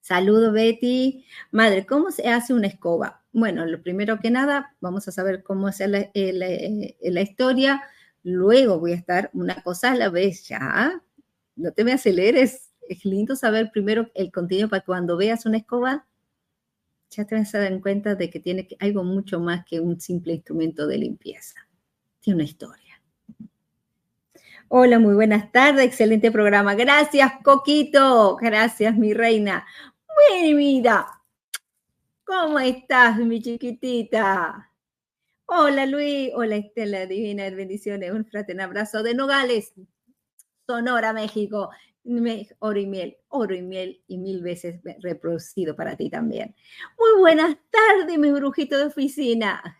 Saludo, 0.00 0.52
Betty. 0.52 1.24
Madre, 1.50 1.84
¿cómo 1.86 2.12
se 2.12 2.28
hace 2.28 2.54
una 2.54 2.68
escoba? 2.68 3.24
Bueno, 3.32 3.66
lo 3.66 3.82
primero 3.82 4.20
que 4.20 4.30
nada, 4.30 4.76
vamos 4.80 5.08
a 5.08 5.10
saber 5.10 5.42
cómo 5.42 5.68
es 5.68 5.80
la, 5.80 6.08
la 6.14 7.20
historia. 7.20 7.82
Luego 8.22 8.78
voy 8.78 8.92
a 8.92 8.94
estar 8.94 9.28
una 9.32 9.60
cosa 9.64 9.90
a 9.90 9.96
la 9.96 10.08
vez 10.08 10.46
ya. 10.46 11.02
No 11.56 11.72
te 11.72 11.82
me 11.82 11.94
aceleres, 11.94 12.70
es 12.88 13.04
lindo 13.04 13.34
saber 13.34 13.72
primero 13.72 14.08
el 14.14 14.30
contenido 14.30 14.68
para 14.68 14.84
cuando 14.84 15.16
veas 15.16 15.46
una 15.46 15.56
escoba, 15.56 16.06
ya 17.10 17.24
te 17.24 17.34
vas 17.34 17.52
a 17.56 17.58
dar 17.58 17.80
cuenta 17.80 18.14
de 18.14 18.30
que 18.30 18.38
tiene 18.38 18.68
algo 18.78 19.02
mucho 19.02 19.40
más 19.40 19.64
que 19.64 19.80
un 19.80 20.00
simple 20.00 20.34
instrumento 20.34 20.86
de 20.86 20.98
limpieza. 20.98 21.67
Una 22.28 22.44
historia. 22.44 23.00
Hola, 24.68 24.98
muy 24.98 25.14
buenas 25.14 25.50
tardes, 25.50 25.86
excelente 25.86 26.30
programa. 26.30 26.74
Gracias, 26.74 27.32
Coquito. 27.42 28.36
Gracias, 28.36 28.94
mi 28.96 29.14
reina. 29.14 29.66
Muy 30.30 30.52
vida. 30.52 31.06
¿Cómo 32.24 32.58
estás, 32.58 33.16
mi 33.16 33.40
chiquitita? 33.40 34.70
Hola, 35.46 35.86
Luis. 35.86 36.30
Hola, 36.34 36.56
Estela, 36.56 37.06
divina, 37.06 37.48
bendiciones. 37.48 38.12
Un 38.12 38.26
fraternal 38.26 38.66
abrazo 38.66 39.02
de 39.02 39.14
Nogales, 39.14 39.72
Sonora, 40.66 41.14
México 41.14 41.70
oro 42.60 42.78
y 42.78 42.86
miel, 42.86 43.16
oro 43.28 43.54
y 43.54 43.62
miel 43.62 44.02
y 44.06 44.18
mil 44.18 44.42
veces 44.42 44.80
reproducido 45.00 45.76
para 45.76 45.96
ti 45.96 46.08
también. 46.10 46.54
Muy 46.98 47.20
buenas 47.20 47.56
tardes, 47.70 48.18
mi 48.18 48.30
brujito 48.30 48.78
de 48.78 48.84
oficina. 48.84 49.77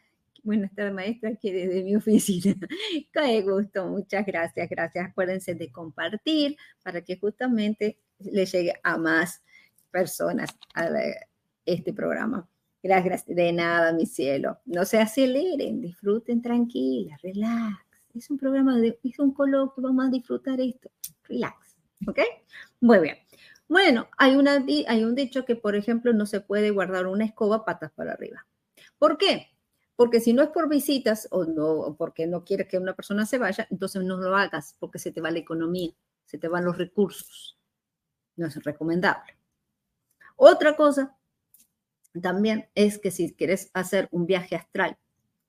Buenas 0.49 0.75
tardes, 0.75 0.95
maestra, 0.95 1.29
aquí 1.29 1.53
desde 1.53 1.85
mi 1.85 1.95
oficina. 1.95 2.57
Qué 3.13 3.43
gusto, 3.43 3.87
muchas 3.87 4.25
gracias, 4.25 4.67
gracias. 4.71 5.07
Acuérdense 5.07 5.55
de 5.55 5.71
compartir 5.71 6.57
para 6.83 7.03
que 7.03 7.19
justamente 7.19 7.99
le 8.19 8.47
llegue 8.47 8.73
a 8.83 8.97
más 8.97 9.43
personas 9.91 10.49
a 10.73 10.89
este 11.67 11.93
programa. 11.93 12.49
Gracias, 12.83 13.27
de 13.27 13.53
nada, 13.53 13.93
mi 13.93 14.07
cielo. 14.07 14.59
No 14.65 14.87
se 14.87 14.99
aceleren, 14.99 15.83
disfruten 15.83 16.41
tranquila, 16.41 17.19
relax. 17.23 17.85
Es 18.15 18.31
un 18.31 18.39
programa, 18.39 18.79
de, 18.79 18.99
es 19.05 19.19
un 19.19 19.35
coloquio, 19.35 19.83
vamos 19.83 20.07
a 20.07 20.11
disfrutar 20.11 20.59
esto. 20.63 20.91
Relax 21.25 21.77
¿Ok? 22.07 22.21
Muy 22.81 23.01
bien. 23.01 23.19
Bueno, 23.69 24.09
hay, 24.17 24.35
una, 24.35 24.65
hay 24.87 25.05
un 25.05 25.15
dicho 25.15 25.45
que, 25.45 25.57
por 25.57 25.77
ejemplo, 25.77 26.15
no 26.15 26.25
se 26.25 26.41
puede 26.41 26.71
guardar 26.71 27.07
una 27.07 27.27
escoba 27.27 27.67
patas 27.67 27.93
para 27.93 28.13
arriba. 28.13 28.47
¿Por 28.99 29.19
qué? 29.19 29.49
Porque 29.99 30.21
si 30.21 30.33
no 30.33 30.45
es 30.45 30.51
por 30.51 30.69
visitas 30.69 31.27
o 31.33 31.45
no, 31.45 31.97
porque 31.99 32.29
no 32.29 32.45
quieres 32.45 32.69
que 32.69 32.79
una 32.79 32.95
persona 32.95 33.27
se 33.27 33.37
vaya, 33.37 33.67
entonces 33.69 34.05
no 34.05 34.17
lo 34.17 34.37
hagas 34.37 34.77
porque 34.79 35.01
se 35.01 35.11
te 35.11 35.21
va 35.21 35.33
la 35.33 35.41
economía, 35.41 35.91
se 36.25 36.39
te 36.39 36.47
van 36.47 36.65
los 36.65 36.79
recursos. 36.79 37.59
No 38.37 38.47
es 38.47 38.63
recomendable. 38.63 39.37
Otra 40.37 40.77
cosa 40.77 41.17
también 42.23 42.69
es 42.77 42.99
que 42.99 43.11
si 43.11 43.35
quieres 43.35 43.73
hacer 43.75 44.09
un 44.13 44.27
viaje 44.27 44.55
astral, 44.55 44.97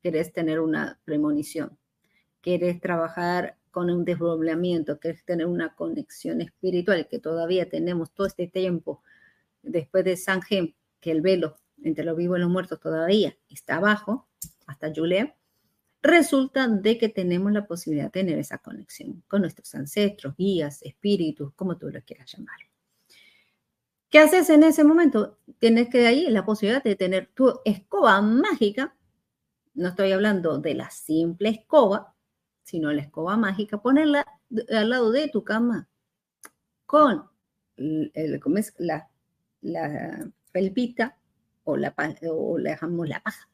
quieres 0.01 0.33
tener 0.33 0.61
una 0.61 0.99
premonición, 1.05 1.77
quieres 2.41 2.81
trabajar 2.81 3.55
con 3.69 3.91
un 3.91 4.03
desdoblamiento, 4.03 4.99
quieres 4.99 5.23
tener 5.25 5.45
una 5.45 5.75
conexión 5.75 6.41
espiritual, 6.41 7.07
que 7.07 7.19
todavía 7.19 7.69
tenemos 7.69 8.11
todo 8.15 8.25
este 8.25 8.47
tiempo 8.47 9.03
después 9.61 10.03
de 10.05 10.17
San 10.17 10.41
Gem, 10.41 10.73
que 11.01 11.11
el 11.11 11.21
velo 11.21 11.57
entre 11.83 12.03
los 12.03 12.17
vivos 12.17 12.39
y 12.39 12.41
los 12.41 12.49
muertos 12.49 12.79
todavía 12.79 13.37
está 13.47 13.75
abajo, 13.75 14.25
hasta 14.69 14.91
Julia, 14.95 15.35
resulta 16.01 16.67
de 16.67 16.97
que 16.97 17.09
tenemos 17.09 17.51
la 17.51 17.65
posibilidad 17.65 18.05
de 18.05 18.11
tener 18.21 18.37
esa 18.37 18.59
conexión 18.59 19.23
con 19.27 19.41
nuestros 19.41 19.73
ancestros, 19.75 20.35
guías, 20.37 20.81
espíritus, 20.83 21.53
como 21.55 21.77
tú 21.77 21.89
lo 21.89 22.01
quieras 22.03 22.31
llamar. 22.31 22.57
¿Qué 24.09 24.19
haces 24.19 24.49
en 24.49 24.63
ese 24.63 24.83
momento? 24.83 25.39
Tienes 25.59 25.89
que 25.89 26.07
ahí 26.07 26.29
la 26.29 26.45
posibilidad 26.45 26.83
de 26.83 26.95
tener 26.95 27.31
tu 27.33 27.59
escoba 27.65 28.21
mágica, 28.21 28.95
no 29.73 29.89
estoy 29.89 30.11
hablando 30.11 30.59
de 30.59 30.73
la 30.75 30.89
simple 30.89 31.49
escoba, 31.49 32.15
sino 32.63 32.91
la 32.91 33.01
escoba 33.01 33.37
mágica, 33.37 33.81
ponerla 33.81 34.25
al 34.69 34.89
lado 34.89 35.11
de 35.11 35.27
tu 35.29 35.43
cama 35.43 35.89
con 36.85 37.27
el, 37.77 38.41
la, 38.77 39.09
la 39.61 40.31
felpita 40.51 41.17
o 41.63 41.77
la, 41.77 41.93
o 42.29 42.57
la 42.57 43.23
paja 43.23 43.49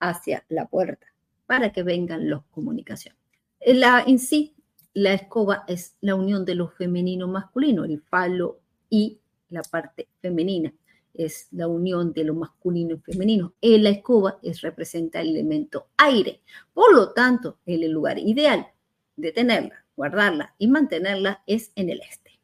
hacia 0.00 0.44
la 0.48 0.66
puerta 0.66 1.06
para 1.46 1.72
que 1.72 1.82
vengan 1.82 2.28
los 2.28 2.44
comunicaciones. 2.46 3.18
La, 3.64 4.02
en 4.06 4.18
sí, 4.18 4.54
la 4.94 5.12
escoba 5.12 5.64
es 5.68 5.96
la 6.00 6.14
unión 6.14 6.44
de 6.44 6.54
lo 6.54 6.68
femenino 6.68 7.28
masculino, 7.28 7.84
el 7.84 8.00
palo 8.00 8.60
y 8.88 9.20
la 9.50 9.62
parte 9.62 10.08
femenina 10.20 10.72
es 11.14 11.48
la 11.50 11.68
unión 11.68 12.12
de 12.12 12.24
lo 12.24 12.34
masculino 12.34 12.94
y 12.94 12.98
femenino. 13.00 13.54
En 13.60 13.82
la 13.82 13.90
escoba 13.90 14.38
es, 14.42 14.60
representa 14.60 15.20
el 15.20 15.30
elemento 15.30 15.88
aire. 15.96 16.40
Por 16.72 16.94
lo 16.94 17.12
tanto, 17.12 17.58
el 17.66 17.90
lugar 17.90 18.18
ideal 18.18 18.68
de 19.16 19.32
tenerla, 19.32 19.84
guardarla 19.96 20.54
y 20.58 20.68
mantenerla 20.68 21.42
es 21.46 21.72
en 21.74 21.90
el 21.90 22.00
este, 22.00 22.38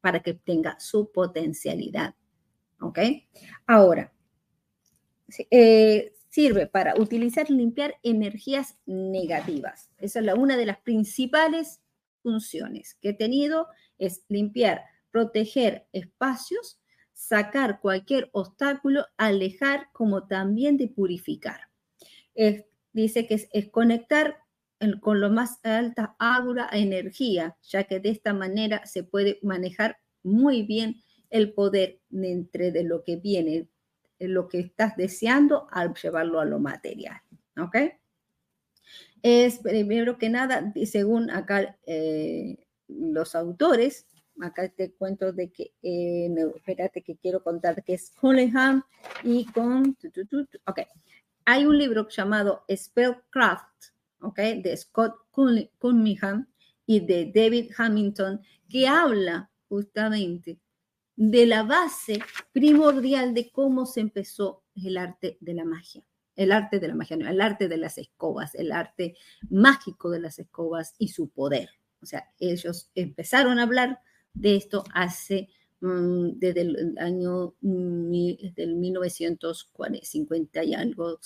para 0.00 0.20
que 0.20 0.34
tenga 0.34 0.78
su 0.80 1.10
potencialidad. 1.10 2.14
¿Ok? 2.80 2.98
Ahora, 3.66 4.12
eh, 5.50 6.12
sirve 6.32 6.66
para 6.66 6.94
utilizar 6.96 7.50
y 7.50 7.54
limpiar 7.54 7.96
energías 8.02 8.78
negativas. 8.86 9.90
Esa 9.98 10.20
es 10.20 10.24
la, 10.24 10.34
una 10.34 10.56
de 10.56 10.66
las 10.66 10.78
principales 10.78 11.82
funciones 12.22 12.96
que 13.00 13.10
he 13.10 13.14
tenido, 13.14 13.68
es 13.98 14.24
limpiar, 14.28 14.82
proteger 15.10 15.86
espacios 15.92 16.78
sacar 17.22 17.80
cualquier 17.80 18.30
obstáculo, 18.32 19.06
alejar 19.16 19.88
como 19.92 20.26
también 20.26 20.76
de 20.76 20.88
purificar. 20.88 21.68
dice 22.92 23.26
que 23.26 23.48
es, 23.52 23.70
conectar 23.70 24.38
con 25.00 25.20
lo 25.20 25.30
más 25.30 25.60
alta 25.64 26.16
aura 26.18 26.68
energía, 26.72 27.56
ya 27.62 27.84
que 27.84 28.00
de 28.00 28.10
esta 28.10 28.34
manera 28.34 28.84
se 28.86 29.04
puede 29.04 29.38
manejar 29.42 29.98
muy 30.24 30.62
bien 30.64 31.02
el 31.30 31.52
poder 31.52 32.00
entre 32.10 32.72
de 32.72 32.82
lo 32.82 33.04
que 33.04 33.16
viene, 33.16 33.68
lo 34.28 34.48
que 34.48 34.60
estás 34.60 34.96
deseando 34.96 35.66
al 35.70 35.94
llevarlo 35.94 36.40
a 36.40 36.44
lo 36.44 36.58
material. 36.58 37.20
¿Ok? 37.58 37.76
Es 39.22 39.58
primero 39.58 40.18
que 40.18 40.28
nada, 40.28 40.72
según 40.84 41.30
acá 41.30 41.78
eh, 41.86 42.66
los 42.88 43.34
autores, 43.34 44.06
acá 44.40 44.68
te 44.68 44.92
cuento 44.92 45.32
de 45.32 45.50
que, 45.50 45.74
eh, 45.82 46.34
espérate 46.56 47.02
que 47.02 47.16
quiero 47.16 47.42
contar 47.42 47.82
que 47.84 47.94
es 47.94 48.10
Cunningham 48.20 48.82
y 49.22 49.44
con, 49.46 49.96
ok, 50.66 50.80
hay 51.44 51.66
un 51.66 51.78
libro 51.78 52.08
llamado 52.08 52.64
Spellcraft, 52.68 53.86
ok, 54.20 54.38
de 54.62 54.76
Scott 54.76 55.14
Cunningham 55.30 56.48
y 56.86 57.00
de 57.00 57.30
David 57.32 57.70
Hamilton, 57.76 58.40
que 58.68 58.88
habla 58.88 59.50
justamente 59.68 60.58
de 61.16 61.46
la 61.46 61.62
base 61.62 62.20
primordial 62.52 63.34
de 63.34 63.50
cómo 63.50 63.86
se 63.86 64.00
empezó 64.00 64.62
el 64.74 64.96
arte 64.96 65.36
de 65.40 65.54
la 65.54 65.64
magia. 65.64 66.04
El 66.34 66.50
arte 66.52 66.80
de 66.80 66.88
la 66.88 66.94
magia, 66.94 67.16
no, 67.16 67.28
el 67.28 67.40
arte 67.40 67.68
de 67.68 67.76
las 67.76 67.98
escobas, 67.98 68.54
el 68.54 68.72
arte 68.72 69.16
mágico 69.50 70.10
de 70.10 70.20
las 70.20 70.38
escobas 70.38 70.94
y 70.98 71.08
su 71.08 71.28
poder. 71.28 71.68
O 72.00 72.06
sea, 72.06 72.32
ellos 72.38 72.90
empezaron 72.94 73.58
a 73.58 73.64
hablar 73.64 74.00
de 74.32 74.56
esto 74.56 74.84
hace 74.94 75.50
mm, 75.80 76.38
desde 76.38 76.62
el 76.62 76.96
año 76.98 77.54
del 77.60 78.76
1950 78.76 80.64
y 80.64 80.74
algo, 80.74 81.20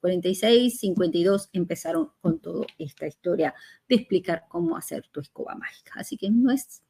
46, 0.00 0.78
52, 0.80 1.48
empezaron 1.54 2.10
con 2.20 2.38
toda 2.38 2.66
esta 2.78 3.06
historia 3.06 3.54
de 3.88 3.94
explicar 3.96 4.44
cómo 4.48 4.76
hacer 4.76 5.08
tu 5.10 5.20
escoba 5.20 5.54
mágica. 5.54 5.92
Así 5.96 6.18
que 6.18 6.30
no 6.30 6.50
es 6.50 6.82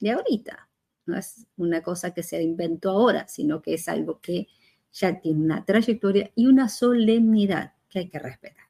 de 0.00 0.10
ahorita, 0.10 0.68
no 1.06 1.16
es 1.18 1.46
una 1.56 1.82
cosa 1.82 2.12
que 2.14 2.22
se 2.22 2.42
inventó 2.42 2.90
ahora, 2.90 3.28
sino 3.28 3.62
que 3.62 3.74
es 3.74 3.88
algo 3.88 4.20
que 4.20 4.48
ya 4.92 5.20
tiene 5.20 5.44
una 5.44 5.64
trayectoria 5.64 6.30
y 6.34 6.46
una 6.46 6.68
solemnidad 6.68 7.74
que 7.88 8.00
hay 8.00 8.08
que 8.08 8.18
respetar. 8.18 8.64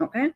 ¿okay? 0.00 0.34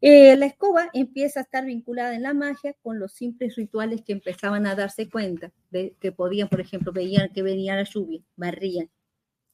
Eh, 0.00 0.36
la 0.36 0.46
escoba 0.46 0.90
empieza 0.92 1.40
a 1.40 1.42
estar 1.42 1.64
vinculada 1.64 2.14
en 2.14 2.22
la 2.22 2.34
magia 2.34 2.74
con 2.82 3.00
los 3.00 3.12
simples 3.12 3.56
rituales 3.56 4.02
que 4.02 4.12
empezaban 4.12 4.66
a 4.66 4.76
darse 4.76 5.08
cuenta 5.08 5.52
de 5.70 5.96
que 6.00 6.12
podían, 6.12 6.48
por 6.48 6.60
ejemplo, 6.60 6.92
veían 6.92 7.32
que 7.32 7.42
venía 7.42 7.74
la 7.74 7.82
lluvia, 7.82 8.22
barrían 8.36 8.90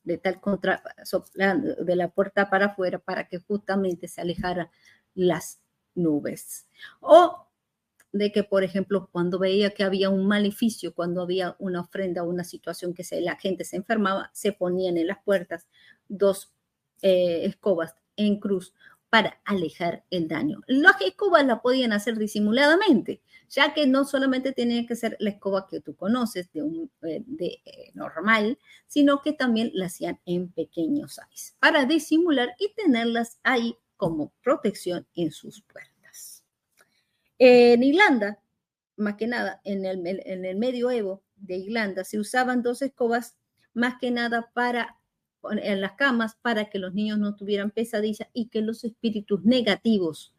de 0.02 0.18
tal 0.18 0.40
contra, 0.40 0.82
soplando 1.04 1.76
de 1.76 1.96
la 1.96 2.08
puerta 2.08 2.50
para 2.50 2.66
afuera 2.66 2.98
para 2.98 3.26
que 3.26 3.38
justamente 3.38 4.06
se 4.06 4.20
alejaran 4.20 4.68
las 5.14 5.62
nubes. 5.94 6.66
O 7.00 7.48
de 8.14 8.30
que, 8.30 8.44
por 8.44 8.62
ejemplo, 8.62 9.08
cuando 9.10 9.40
veía 9.40 9.70
que 9.70 9.82
había 9.82 10.08
un 10.08 10.28
maleficio, 10.28 10.94
cuando 10.94 11.20
había 11.20 11.56
una 11.58 11.80
ofrenda 11.80 12.22
o 12.22 12.28
una 12.28 12.44
situación 12.44 12.94
que 12.94 13.04
la 13.20 13.34
gente 13.34 13.64
se 13.64 13.74
enfermaba, 13.74 14.30
se 14.32 14.52
ponían 14.52 14.96
en 14.96 15.08
las 15.08 15.18
puertas 15.24 15.66
dos 16.08 16.52
eh, 17.02 17.44
escobas 17.44 17.96
en 18.16 18.38
cruz 18.38 18.72
para 19.10 19.40
alejar 19.44 20.04
el 20.10 20.28
daño. 20.28 20.60
Las 20.68 21.00
escobas 21.00 21.44
la 21.44 21.60
podían 21.60 21.90
hacer 21.92 22.16
disimuladamente, 22.16 23.20
ya 23.48 23.74
que 23.74 23.88
no 23.88 24.04
solamente 24.04 24.52
tenía 24.52 24.86
que 24.86 24.94
ser 24.94 25.16
la 25.18 25.30
escoba 25.30 25.66
que 25.66 25.80
tú 25.80 25.96
conoces 25.96 26.52
de, 26.52 26.62
un, 26.62 26.92
eh, 27.02 27.24
de 27.26 27.62
eh, 27.64 27.90
normal, 27.94 28.60
sino 28.86 29.22
que 29.22 29.32
también 29.32 29.72
la 29.74 29.86
hacían 29.86 30.20
en 30.24 30.52
pequeños 30.52 31.18
size 31.32 31.54
para 31.58 31.84
disimular 31.84 32.54
y 32.60 32.72
tenerlas 32.74 33.40
ahí 33.42 33.76
como 33.96 34.32
protección 34.40 35.04
en 35.16 35.32
sus 35.32 35.62
puertas. 35.62 35.93
En 37.46 37.82
Irlanda, 37.82 38.40
más 38.96 39.16
que 39.16 39.26
nada, 39.26 39.60
en 39.64 39.84
el, 39.84 40.06
en 40.06 40.58
medioevo 40.58 41.22
de 41.36 41.56
Irlanda 41.56 42.02
se 42.02 42.18
usaban 42.18 42.62
dos 42.62 42.80
escobas 42.80 43.36
más 43.74 43.96
que 44.00 44.10
nada 44.10 44.50
para 44.54 44.98
en 45.50 45.82
las 45.82 45.92
camas 45.92 46.36
para 46.40 46.70
que 46.70 46.78
los 46.78 46.94
niños 46.94 47.18
no 47.18 47.36
tuvieran 47.36 47.70
pesadilla 47.70 48.30
y 48.32 48.48
que 48.48 48.62
los 48.62 48.82
espíritus 48.82 49.44
negativos 49.44 50.32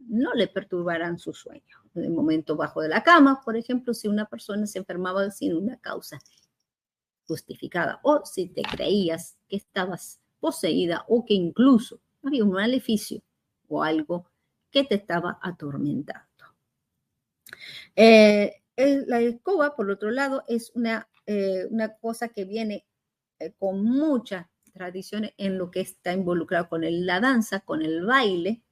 no 0.00 0.34
le 0.34 0.48
perturbaran 0.48 1.20
su 1.20 1.32
sueño. 1.32 1.76
En 1.94 2.06
el 2.06 2.10
momento 2.10 2.56
bajo 2.56 2.82
de 2.82 2.88
la 2.88 3.04
cama, 3.04 3.40
por 3.44 3.56
ejemplo, 3.56 3.94
si 3.94 4.08
una 4.08 4.24
persona 4.24 4.66
se 4.66 4.80
enfermaba 4.80 5.30
sin 5.30 5.54
una 5.54 5.76
causa 5.76 6.18
justificada 7.28 8.00
o 8.02 8.26
si 8.26 8.48
te 8.48 8.62
creías 8.62 9.38
que 9.48 9.58
estabas 9.58 10.20
poseída 10.40 11.04
o 11.06 11.24
que 11.24 11.34
incluso 11.34 12.00
había 12.24 12.42
un 12.42 12.50
maleficio 12.50 13.22
o 13.68 13.84
algo 13.84 14.28
que 14.72 14.82
te 14.82 14.96
estaba 14.96 15.38
atormentando. 15.40 16.27
Eh, 17.96 18.62
la 18.76 19.20
escoba, 19.20 19.74
por 19.74 19.90
otro 19.90 20.10
lado, 20.10 20.44
es 20.48 20.70
una, 20.74 21.08
eh, 21.26 21.66
una 21.70 21.96
cosa 21.96 22.28
que 22.28 22.44
viene 22.44 22.86
eh, 23.40 23.52
con 23.58 23.84
mucha 23.84 24.50
tradición 24.72 25.30
en 25.36 25.58
lo 25.58 25.70
que 25.70 25.80
está 25.80 26.12
involucrado 26.12 26.68
con 26.68 26.82
la 26.84 27.20
danza, 27.20 27.60
con 27.60 27.82
el 27.82 28.04
baile, 28.06 28.62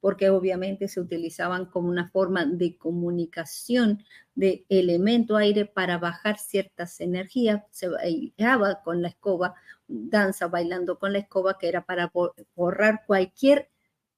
porque 0.00 0.30
obviamente 0.30 0.88
se 0.88 1.00
utilizaban 1.00 1.66
como 1.66 1.88
una 1.88 2.10
forma 2.10 2.44
de 2.44 2.76
comunicación 2.76 4.04
de 4.34 4.66
elemento 4.68 5.36
aire 5.36 5.64
para 5.66 5.98
bajar 5.98 6.38
ciertas 6.38 7.00
energías. 7.00 7.62
Se 7.70 7.88
bailaba 7.88 8.82
con 8.82 9.00
la 9.02 9.08
escoba, 9.08 9.54
danza 9.86 10.48
bailando 10.48 10.98
con 10.98 11.12
la 11.12 11.20
escoba, 11.20 11.58
que 11.58 11.68
era 11.68 11.84
para 11.84 12.12
borrar 12.56 13.04
cualquier 13.06 13.70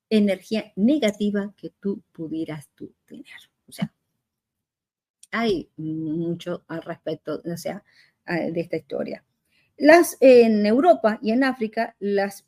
energía 0.08 0.72
negativa 0.76 1.52
que 1.56 1.70
tú 1.80 2.02
pudieras 2.12 2.70
tú 2.74 2.94
tener. 3.04 3.53
O 3.68 3.72
sea, 3.72 3.92
hay 5.30 5.70
mucho 5.76 6.64
al 6.68 6.82
respecto, 6.82 7.42
o 7.44 7.56
sea, 7.56 7.82
de 8.26 8.60
esta 8.60 8.76
historia. 8.76 9.24
Las, 9.76 10.16
en 10.20 10.64
Europa 10.64 11.18
y 11.20 11.32
en 11.32 11.42
África, 11.42 11.96
las, 11.98 12.46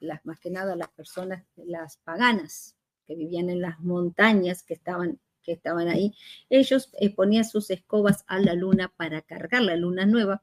las, 0.00 0.24
más 0.26 0.38
que 0.38 0.50
nada 0.50 0.76
las 0.76 0.90
personas, 0.90 1.44
las 1.56 1.96
paganas 1.98 2.76
que 3.06 3.14
vivían 3.14 3.48
en 3.48 3.62
las 3.62 3.80
montañas 3.80 4.62
que 4.62 4.74
estaban, 4.74 5.18
que 5.42 5.52
estaban 5.52 5.88
ahí, 5.88 6.14
ellos 6.50 6.92
ponían 7.16 7.46
sus 7.46 7.70
escobas 7.70 8.24
a 8.26 8.38
la 8.38 8.52
luna 8.52 8.92
para 8.94 9.22
cargar 9.22 9.62
la 9.62 9.76
luna 9.76 10.04
nueva, 10.04 10.42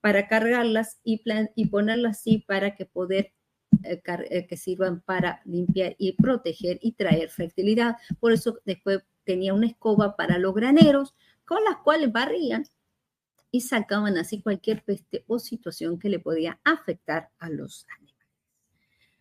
para 0.00 0.28
cargarlas 0.28 0.98
y, 1.04 1.18
plan, 1.18 1.50
y 1.54 1.66
ponerlas 1.66 2.18
así 2.18 2.38
para 2.38 2.74
que 2.74 2.86
poder 2.86 3.32
eh, 3.82 4.00
eh, 4.30 4.46
que 4.46 4.56
sirvan 4.56 5.00
para 5.00 5.42
limpiar 5.44 5.94
y 5.98 6.12
proteger 6.12 6.78
y 6.80 6.92
traer 6.92 7.28
fertilidad. 7.28 7.96
Por 8.20 8.32
eso 8.32 8.60
después 8.64 9.00
tenía 9.26 9.52
una 9.52 9.66
escoba 9.66 10.16
para 10.16 10.38
los 10.38 10.54
graneros 10.54 11.14
con 11.44 11.62
las 11.64 11.76
cuales 11.78 12.12
barrían 12.12 12.64
y 13.50 13.60
sacaban 13.60 14.16
así 14.16 14.40
cualquier 14.40 14.82
peste 14.82 15.24
o 15.26 15.38
situación 15.38 15.98
que 15.98 16.08
le 16.08 16.18
podía 16.18 16.60
afectar 16.64 17.30
a 17.38 17.50
los 17.50 17.86
animales. 17.98 18.26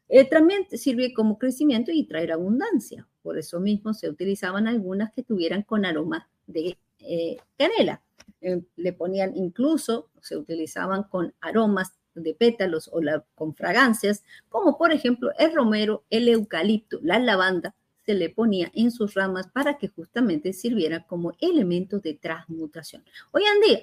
Eh, 0.08 0.30
también 0.30 0.65
sirve 0.72 1.13
como 1.13 1.38
crecimiento 1.38 1.91
y 1.91 2.06
traer 2.06 2.32
abundancia. 2.32 3.08
Por 3.24 3.38
eso 3.38 3.60
mismo 3.60 3.94
se 3.94 4.10
utilizaban 4.10 4.68
algunas 4.68 5.12
que 5.13 5.24
tuvieran 5.24 5.63
con 5.63 5.86
aroma 5.86 6.30
de 6.46 6.78
eh, 7.00 7.38
canela. 7.58 8.04
Eh, 8.41 8.62
le 8.76 8.94
ponían 8.94 9.36
incluso, 9.36 10.10
se 10.22 10.38
utilizaban 10.38 11.04
con 11.04 11.34
aromas 11.41 11.98
de 12.13 12.34
pétalos 12.34 12.89
o 12.94 13.02
con 13.34 13.56
fragancias, 13.56 14.24
como 14.50 14.78
por 14.78 14.91
ejemplo 14.91 15.32
el 15.38 15.54
romero, 15.54 16.04
el 16.10 16.30
eucalipto, 16.30 17.00
la 17.02 17.20
lavanda, 17.20 17.76
se 18.06 18.13
le 18.13 18.30
ponía 18.30 18.72
en 18.74 18.91
sus 18.91 19.13
ramas 19.13 19.48
para 19.48 19.78
que 19.78 19.88
justamente 19.88 20.54
sirviera 20.54 21.06
como 21.06 21.34
elemento 21.39 22.00
de 22.00 22.13
transmutación. 22.13 23.04
Hoy 23.32 23.44
en 23.44 23.62
día 23.62 23.80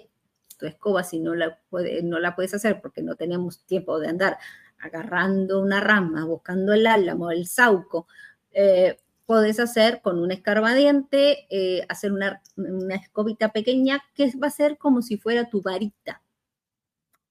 escoba 0.67 1.03
si 1.03 1.19
no 1.19 1.35
la, 1.35 1.59
puede, 1.71 2.03
no 2.03 2.19
la 2.21 2.37
puedes 2.37 2.55
hacer 2.55 2.81
porque 2.81 3.03
no 3.03 3.17
tenemos 3.17 3.65
tiempo 3.65 3.99
de 3.99 4.09
andar 4.09 4.39
agarrando 4.79 5.61
una 5.61 5.81
rama, 5.81 6.25
buscando 6.25 6.73
el 6.73 6.87
álamo, 6.87 7.31
el 7.31 7.47
sauco, 7.47 8.07
eh, 8.53 8.99
puedes 9.27 9.61
hacer 9.61 10.01
con 10.03 10.19
un 10.19 10.33
escarbadiente, 10.33 11.47
eh, 11.51 11.87
hacer 11.89 12.13
una, 12.13 12.43
una 12.57 12.97
escobita 12.97 13.53
pequeña 13.53 14.03
que 14.15 14.33
va 14.43 14.49
a 14.49 14.51
ser 14.51 14.79
como 14.79 15.03
si 15.03 15.17
fuera 15.17 15.49
tu 15.49 15.63
varita 15.63 16.23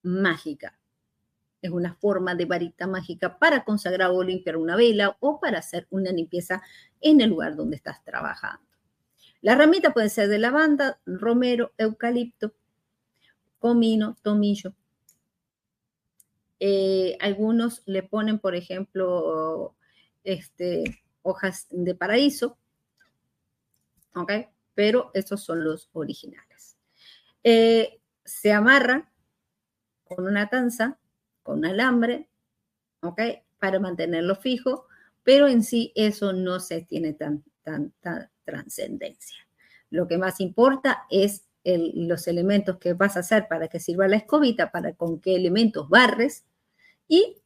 mágica. 0.04 0.78
Es 1.62 1.72
una 1.72 1.96
forma 1.96 2.36
de 2.36 2.46
varita 2.46 2.88
mágica 2.88 3.38
para 3.38 3.64
consagrar 3.64 4.12
o 4.12 4.24
limpiar 4.24 4.58
una 4.58 4.76
vela 4.76 5.18
o 5.20 5.40
para 5.40 5.60
hacer 5.60 5.88
una 5.90 6.12
limpieza 6.12 6.62
en 7.02 7.22
el 7.22 7.30
lugar 7.30 7.56
donde 7.56 7.76
estás 7.76 8.04
trabajando. 8.04 8.66
La 9.42 9.56
ramita 9.56 9.94
puede 9.94 10.10
ser 10.10 10.28
de 10.28 10.40
lavanda, 10.40 11.00
romero, 11.06 11.74
eucalipto, 11.78 12.54
comino, 13.60 14.18
tomillo. 14.22 14.74
Eh, 16.60 17.18
algunos 17.20 17.82
le 17.86 18.04
ponen, 18.04 18.38
por 18.38 18.56
ejemplo, 18.56 19.76
este, 20.24 21.04
hojas 21.24 21.68
de 21.72 21.96
paraíso. 21.96 22.58
Pero 24.76 25.12
esos 25.14 25.44
son 25.44 25.64
los 25.64 25.90
originales. 25.94 26.78
Eh, 27.44 28.00
se 28.24 28.52
amarran 28.52 29.10
con 30.04 30.28
una 30.28 30.50
tanza, 30.50 31.00
con 31.44 31.66
alambre, 31.66 32.28
¿ok? 33.02 33.22
Para 33.60 33.80
mantenerlo 33.80 34.36
fijo, 34.36 34.88
pero 35.24 35.48
en 35.48 35.64
sí 35.64 35.92
eso 35.96 36.34
no 36.34 36.60
se 36.60 36.82
tiene 36.82 37.14
tan, 37.14 37.44
tanta 37.64 38.32
trascendencia. 38.44 39.38
Lo 39.90 40.08
que 40.08 40.18
más 40.18 40.40
importa 40.40 41.06
es 41.10 41.46
los 41.64 42.28
elementos 42.28 42.78
que 42.78 42.94
vas 42.94 43.18
a 43.18 43.20
hacer 43.20 43.48
para 43.48 43.68
que 43.68 43.80
sirva 43.80 44.08
la 44.08 44.16
escobita, 44.18 44.72
para 44.72 44.94
con 44.94 45.20
qué 45.20 45.36
elementos 45.36 45.90
barres 45.90 46.46
y 47.08 47.38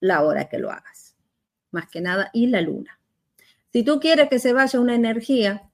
la 0.00 0.22
hora 0.24 0.48
que 0.48 0.58
lo 0.58 0.70
hagas. 0.70 1.16
Más 1.70 1.88
que 1.88 2.00
nada, 2.00 2.30
y 2.32 2.46
la 2.46 2.60
luna. 2.60 2.98
Si 3.72 3.82
tú 3.82 4.00
quieres 4.00 4.28
que 4.28 4.38
se 4.38 4.52
vaya 4.52 4.80
una 4.80 4.94
energía, 4.94 5.70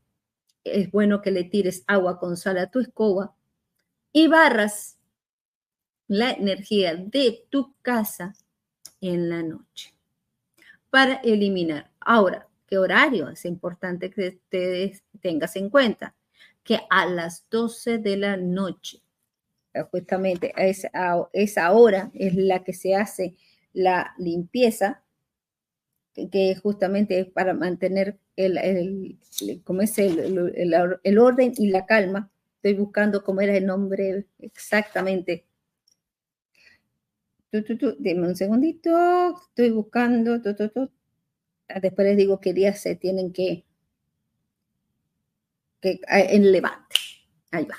es 0.65 0.91
bueno 0.91 1.23
que 1.23 1.31
le 1.31 1.45
tires 1.45 1.85
agua 1.87 2.19
con 2.19 2.37
sal 2.37 2.59
a 2.59 2.71
tu 2.71 2.81
escoba 2.81 3.35
y 4.13 4.29
barras 4.29 4.98
la 6.09 6.33
energía 6.33 6.97
de 6.97 7.45
tu 7.51 7.75
casa 7.83 8.35
en 9.01 9.29
la 9.29 9.43
noche 9.43 9.95
para 10.91 11.15
eliminar. 11.17 11.91
Ahora, 12.01 12.49
¿qué 12.67 12.79
horario? 12.79 13.29
Es 13.29 13.45
importante 13.45 14.11
que 14.11 14.41
te 14.49 15.01
tengas 15.21 15.57
en 15.57 15.71
cuenta 15.71 16.15
que 16.65 16.81
a 16.91 17.07
las 17.07 17.47
12 17.51 17.99
de 17.99 18.17
la 18.17 18.37
noche, 18.37 19.01
eh, 19.75 19.83
justamente 19.91 20.53
a 20.57 20.67
esa, 21.33 21.73
hora 21.73 22.11
es 22.15 22.35
la 22.35 22.65
que 22.65 22.73
se 22.73 22.95
hace 22.95 23.37
la 23.73 24.15
limpieza, 24.19 25.03
que, 26.15 26.57
justamente 26.57 27.21
es 27.21 27.27
para 27.27 27.55
mantener 27.55 28.19
el, 28.35 28.59
el, 28.59 29.19
es 29.31 29.99
el, 29.99 31.19
orden 31.19 31.53
y 31.57 31.69
la 31.69 31.87
calma. 31.87 32.31
Estoy 32.57 32.75
buscando 32.75 33.23
cómo 33.23 33.41
era 33.41 33.57
el 33.57 33.67
nombre 33.67 34.27
exactamente. 34.41 35.47
Dime 37.51 38.29
un 38.29 38.37
segundito, 38.37 38.91
estoy 39.49 39.71
buscando. 39.71 40.39
Después 40.39 42.07
les 42.07 42.17
digo 42.17 42.41
qué 42.41 42.53
días 42.53 42.81
se 42.81 42.97
tienen 42.97 43.33
que, 43.33 43.65
que, 45.81 46.01
en 46.09 46.53
Levante. 46.53 46.97
Ahí 47.51 47.65
va. 47.65 47.77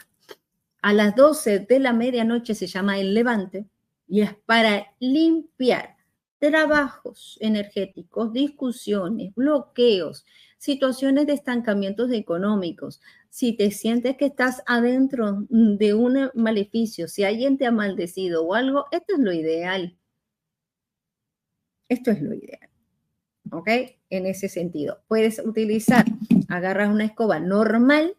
A 0.82 0.94
las 0.94 1.16
12 1.16 1.60
de 1.60 1.80
la 1.80 1.94
medianoche 1.94 2.56
se 2.56 2.68
llama 2.68 3.00
el 3.00 3.14
Levante 3.14 3.66
y 4.08 4.22
es 4.22 4.34
para 4.46 4.88
limpiar 5.00 5.98
trabajos 6.40 7.38
energéticos, 7.42 8.32
discusiones, 8.32 9.36
bloqueos, 9.36 10.26
situaciones 10.58 11.28
de 11.28 11.34
estancamientos 11.34 12.12
económicos. 12.12 13.02
Si 13.30 13.54
te 13.54 13.72
sientes 13.72 14.18
que 14.18 14.26
estás 14.26 14.64
adentro 14.66 15.46
de 15.50 15.94
un 15.94 16.32
maleficio, 16.34 17.08
si 17.08 17.24
alguien 17.24 17.58
te 17.58 17.66
ha 17.66 17.72
maldecido 17.72 18.46
o 18.46 18.56
algo, 18.56 18.86
esto 18.92 19.14
es 19.14 19.20
lo 19.20 19.32
ideal. 19.32 19.98
Esto 21.88 22.12
es 22.12 22.22
lo 22.22 22.34
ideal. 22.34 22.70
¿Ok? 23.52 23.70
En 24.10 24.26
ese 24.26 24.50
sentido. 24.50 25.04
Puedes 25.08 25.40
utilizar 25.40 26.06
agarras 26.50 26.90
una 26.90 27.06
escoba 27.06 27.40
normal 27.40 28.18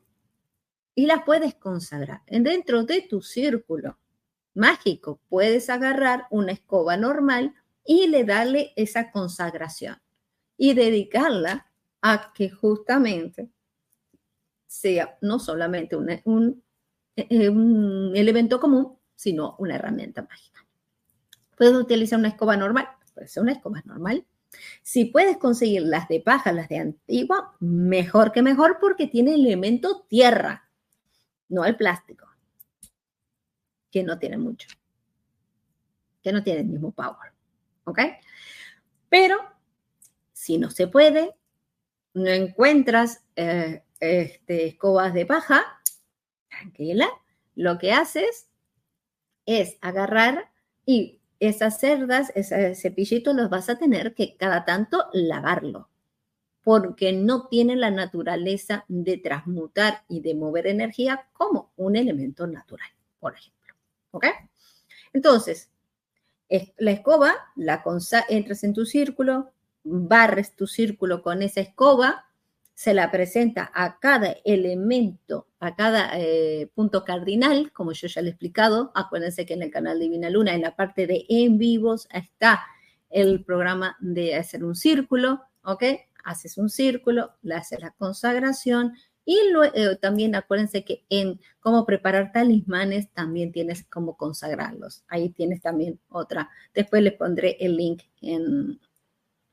y 0.94 1.06
la 1.06 1.24
puedes 1.24 1.54
consagrar. 1.54 2.22
Dentro 2.26 2.84
de 2.84 3.02
tu 3.02 3.22
círculo 3.22 3.98
mágico 4.54 5.20
puedes 5.28 5.68
agarrar 5.70 6.26
una 6.30 6.52
escoba 6.52 6.96
normal 6.96 7.54
y 7.84 8.06
le 8.06 8.24
darle 8.24 8.72
esa 8.76 9.10
consagración 9.10 10.00
y 10.56 10.74
dedicarla 10.74 11.66
a 12.02 12.32
que 12.34 12.50
justamente 12.50 13.50
sea 14.70 15.18
no 15.20 15.40
solamente 15.40 15.96
un, 15.96 16.10
eh, 17.16 17.48
un 17.48 18.12
elemento 18.14 18.60
común, 18.60 18.96
sino 19.16 19.56
una 19.58 19.74
herramienta 19.74 20.22
mágica. 20.22 20.64
Puedes 21.56 21.74
utilizar 21.74 22.20
una 22.20 22.28
escoba 22.28 22.56
normal, 22.56 22.88
puede 23.12 23.26
ser 23.26 23.42
una 23.42 23.50
escoba 23.50 23.82
normal, 23.84 24.24
si 24.82 25.06
puedes 25.06 25.38
conseguir 25.38 25.82
las 25.82 26.06
de 26.08 26.20
paja, 26.20 26.52
las 26.52 26.68
de 26.68 26.78
antigua, 26.78 27.56
mejor 27.58 28.30
que 28.30 28.42
mejor 28.42 28.78
porque 28.80 29.08
tiene 29.08 29.34
elemento 29.34 30.06
tierra, 30.08 30.70
no 31.48 31.64
el 31.64 31.76
plástico, 31.76 32.28
que 33.90 34.04
no 34.04 34.20
tiene 34.20 34.38
mucho, 34.38 34.68
que 36.22 36.32
no 36.32 36.44
tiene 36.44 36.60
el 36.60 36.66
mismo 36.68 36.92
power. 36.92 37.32
¿Ok? 37.84 37.98
Pero 39.08 39.36
si 40.32 40.58
no 40.58 40.70
se 40.70 40.86
puede, 40.86 41.34
no 42.14 42.30
encuentras 42.30 43.24
eh, 43.34 43.82
este, 44.00 44.66
escobas 44.66 45.14
de 45.14 45.26
paja, 45.26 45.62
tranquila, 46.48 47.08
lo 47.54 47.78
que 47.78 47.92
haces 47.92 48.48
es 49.46 49.76
agarrar 49.80 50.50
y 50.84 51.20
esas 51.38 51.80
cerdas, 51.80 52.32
ese 52.34 52.74
cepillito, 52.74 53.32
los 53.32 53.48
vas 53.48 53.70
a 53.70 53.78
tener 53.78 54.14
que 54.14 54.36
cada 54.36 54.64
tanto 54.64 55.06
lavarlo, 55.12 55.88
porque 56.62 57.12
no 57.12 57.48
tiene 57.48 57.76
la 57.76 57.90
naturaleza 57.90 58.84
de 58.88 59.16
transmutar 59.16 60.04
y 60.08 60.20
de 60.20 60.34
mover 60.34 60.66
energía 60.66 61.28
como 61.32 61.72
un 61.76 61.96
elemento 61.96 62.46
natural, 62.46 62.90
por 63.18 63.34
ejemplo. 63.34 63.74
¿Ok? 64.10 64.26
Entonces, 65.12 65.70
la 66.78 66.90
escoba, 66.90 67.34
la 67.56 67.82
entras 68.28 68.64
en 68.64 68.74
tu 68.74 68.84
círculo, 68.84 69.52
barres 69.82 70.54
tu 70.54 70.66
círculo 70.66 71.22
con 71.22 71.42
esa 71.42 71.60
escoba, 71.60 72.29
se 72.80 72.94
la 72.94 73.10
presenta 73.10 73.70
a 73.74 73.98
cada 73.98 74.36
elemento, 74.42 75.46
a 75.58 75.76
cada 75.76 76.18
eh, 76.18 76.70
punto 76.74 77.04
cardinal, 77.04 77.72
como 77.74 77.92
yo 77.92 78.08
ya 78.08 78.22
le 78.22 78.28
he 78.28 78.30
explicado. 78.30 78.90
Acuérdense 78.94 79.44
que 79.44 79.52
en 79.52 79.62
el 79.62 79.70
canal 79.70 80.00
Divina 80.00 80.30
Luna, 80.30 80.54
en 80.54 80.62
la 80.62 80.74
parte 80.76 81.06
de 81.06 81.26
en 81.28 81.58
vivos, 81.58 82.08
está 82.10 82.62
el 83.10 83.44
programa 83.44 83.98
de 84.00 84.34
hacer 84.34 84.64
un 84.64 84.74
círculo, 84.74 85.42
¿ok? 85.62 85.84
Haces 86.24 86.56
un 86.56 86.70
círculo, 86.70 87.34
le 87.42 87.56
haces 87.56 87.80
la 87.80 87.90
consagración 87.90 88.94
Y 89.26 89.38
eh, 89.74 89.98
también 90.00 90.34
acuérdense 90.34 90.82
que 90.82 91.04
en 91.10 91.38
cómo 91.60 91.84
preparar 91.84 92.32
talismanes 92.32 93.12
también 93.12 93.52
tienes 93.52 93.84
cómo 93.90 94.16
consagrarlos. 94.16 95.04
Ahí 95.06 95.28
tienes 95.28 95.60
también 95.60 96.00
otra. 96.08 96.48
Después 96.72 97.02
les 97.02 97.12
pondré 97.12 97.58
el 97.60 97.76
link 97.76 98.04
en, 98.22 98.80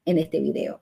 en 0.06 0.18
este 0.18 0.40
video. 0.40 0.82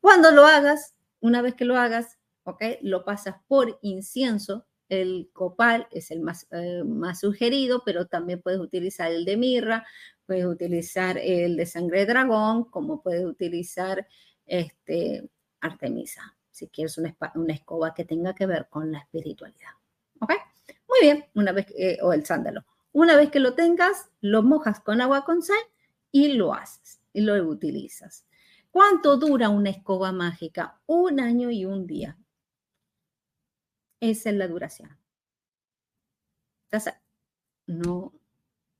Cuando 0.00 0.30
lo 0.30 0.46
hagas, 0.46 0.94
una 1.22 1.40
vez 1.40 1.54
que 1.54 1.64
lo 1.64 1.78
hagas, 1.78 2.18
¿ok? 2.44 2.62
Lo 2.82 3.04
pasas 3.04 3.36
por 3.48 3.78
incienso. 3.80 4.66
El 4.88 5.30
copal 5.32 5.88
es 5.90 6.10
el 6.10 6.20
más, 6.20 6.46
eh, 6.50 6.82
sugerido, 7.18 7.82
pero 7.86 8.06
también 8.06 8.42
puedes 8.42 8.60
utilizar 8.60 9.10
el 9.10 9.24
de 9.24 9.38
mirra, 9.38 9.86
puedes 10.26 10.44
utilizar 10.44 11.16
el 11.16 11.56
de 11.56 11.64
sangre 11.64 12.00
de 12.00 12.06
dragón, 12.06 12.64
como 12.64 13.00
puedes 13.00 13.24
utilizar 13.24 14.06
este, 14.44 15.30
Artemisa, 15.60 16.36
si 16.50 16.68
quieres 16.68 16.98
una, 16.98 17.16
una 17.36 17.54
escoba 17.54 17.94
que 17.94 18.04
tenga 18.04 18.34
que 18.34 18.44
ver 18.44 18.66
con 18.68 18.92
la 18.92 18.98
espiritualidad. 18.98 19.70
¿Ok? 20.20 20.32
Muy 20.88 20.98
bien, 21.00 21.24
una 21.34 21.52
vez, 21.52 21.66
eh, 21.78 21.98
o 22.02 22.12
el 22.12 22.26
sándalo. 22.26 22.64
Una 22.92 23.16
vez 23.16 23.30
que 23.30 23.40
lo 23.40 23.54
tengas, 23.54 24.10
lo 24.20 24.42
mojas 24.42 24.80
con 24.80 25.00
agua 25.00 25.24
con 25.24 25.40
sal 25.42 25.56
y 26.10 26.34
lo 26.34 26.52
haces 26.52 27.00
y 27.14 27.22
lo 27.22 27.34
utilizas. 27.48 28.26
¿Cuánto 28.72 29.16
dura 29.18 29.50
una 29.50 29.70
escoba 29.70 30.10
mágica? 30.10 30.80
Un 30.86 31.20
año 31.20 31.50
y 31.50 31.64
un 31.64 31.86
día. 31.86 32.18
Esa 34.00 34.30
es 34.30 34.36
la 34.36 34.48
duración. 34.48 34.98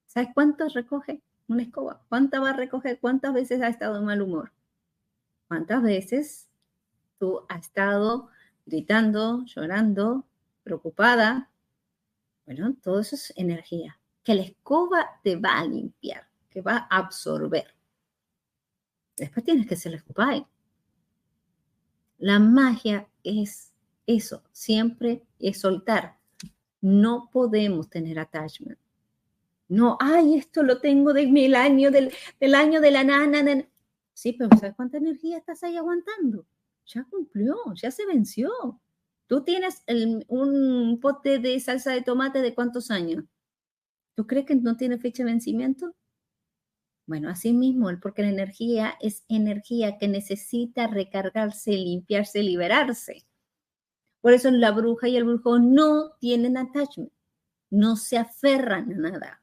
¿Sabes 0.06 0.30
cuánto 0.34 0.68
recoge 0.68 1.22
una 1.46 1.62
escoba? 1.62 2.02
¿Cuánta 2.08 2.40
va 2.40 2.50
a 2.50 2.54
recoger? 2.54 2.98
¿Cuántas 2.98 3.32
veces 3.32 3.62
ha 3.62 3.68
estado 3.68 3.98
en 3.98 4.06
mal 4.06 4.22
humor? 4.22 4.52
¿Cuántas 5.46 5.82
veces 5.82 6.48
tú 7.18 7.44
has 7.48 7.66
estado 7.66 8.30
gritando, 8.66 9.44
llorando, 9.44 10.26
preocupada? 10.64 11.50
Bueno, 12.46 12.74
todo 12.82 13.00
eso 13.00 13.14
es 13.14 13.32
energía 13.36 14.00
que 14.22 14.34
la 14.34 14.42
escoba 14.42 15.20
te 15.22 15.36
va 15.36 15.58
a 15.58 15.64
limpiar, 15.64 16.26
que 16.50 16.60
va 16.60 16.86
a 16.90 16.98
absorber. 16.98 17.74
Después 19.22 19.44
tienes 19.44 19.68
que 19.68 19.76
ser 19.76 19.94
el 19.94 20.46
La 22.18 22.40
magia 22.40 23.06
es 23.22 23.72
eso, 24.04 24.42
siempre 24.50 25.22
es 25.38 25.60
soltar. 25.60 26.18
No 26.80 27.30
podemos 27.32 27.88
tener 27.88 28.18
attachment. 28.18 28.80
No, 29.68 29.96
ay, 30.00 30.34
esto 30.34 30.64
lo 30.64 30.80
tengo 30.80 31.12
de 31.12 31.28
mil 31.28 31.54
años, 31.54 31.92
del, 31.92 32.54
año 32.56 32.80
de 32.80 32.90
la 32.90 33.04
nana. 33.04 33.64
Sí, 34.12 34.32
pero 34.32 34.50
¿sabes 34.58 34.74
cuánta 34.74 34.96
energía 34.96 35.38
estás 35.38 35.62
ahí 35.62 35.76
aguantando? 35.76 36.44
Ya 36.86 37.04
cumplió, 37.04 37.54
ya 37.74 37.92
se 37.92 38.04
venció. 38.04 38.50
Tú 39.28 39.44
tienes 39.44 39.84
un 40.26 40.98
pote 41.00 41.38
de 41.38 41.60
salsa 41.60 41.92
de 41.92 42.02
tomate 42.02 42.42
de 42.42 42.56
cuántos 42.56 42.90
años? 42.90 43.22
¿Tú 44.16 44.26
crees 44.26 44.46
que 44.46 44.56
no 44.56 44.76
tiene 44.76 44.98
fecha 44.98 45.22
de 45.22 45.30
vencimiento? 45.30 45.94
Bueno, 47.06 47.30
así 47.30 47.52
mismo, 47.52 47.90
porque 48.00 48.22
la 48.22 48.30
energía 48.30 48.94
es 49.00 49.24
energía 49.28 49.98
que 49.98 50.08
necesita 50.08 50.86
recargarse, 50.86 51.72
limpiarse, 51.72 52.42
liberarse. 52.42 53.26
Por 54.20 54.32
eso 54.32 54.50
la 54.50 54.70
bruja 54.70 55.08
y 55.08 55.16
el 55.16 55.24
brujo 55.24 55.58
no 55.58 56.12
tienen 56.20 56.56
attachment, 56.56 57.12
no 57.70 57.96
se 57.96 58.18
aferran 58.18 58.92
a 58.92 58.96
nada. 59.10 59.42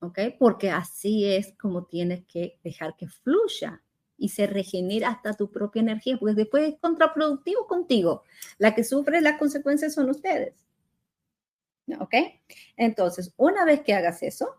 ¿Ok? 0.00 0.18
Porque 0.38 0.70
así 0.70 1.26
es 1.26 1.54
como 1.58 1.84
tienes 1.84 2.24
que 2.26 2.58
dejar 2.64 2.96
que 2.96 3.08
fluya 3.08 3.82
y 4.18 4.30
se 4.30 4.46
regenera 4.46 5.10
hasta 5.10 5.34
tu 5.34 5.50
propia 5.50 5.80
energía, 5.80 6.16
porque 6.18 6.34
después 6.34 6.72
es 6.72 6.80
contraproductivo 6.80 7.66
contigo. 7.66 8.24
La 8.58 8.74
que 8.74 8.84
sufre 8.84 9.20
las 9.20 9.38
consecuencias 9.38 9.94
son 9.94 10.08
ustedes. 10.08 10.54
¿Ok? 12.00 12.14
Entonces, 12.76 13.32
una 13.36 13.64
vez 13.64 13.82
que 13.82 13.94
hagas 13.94 14.22
eso, 14.22 14.56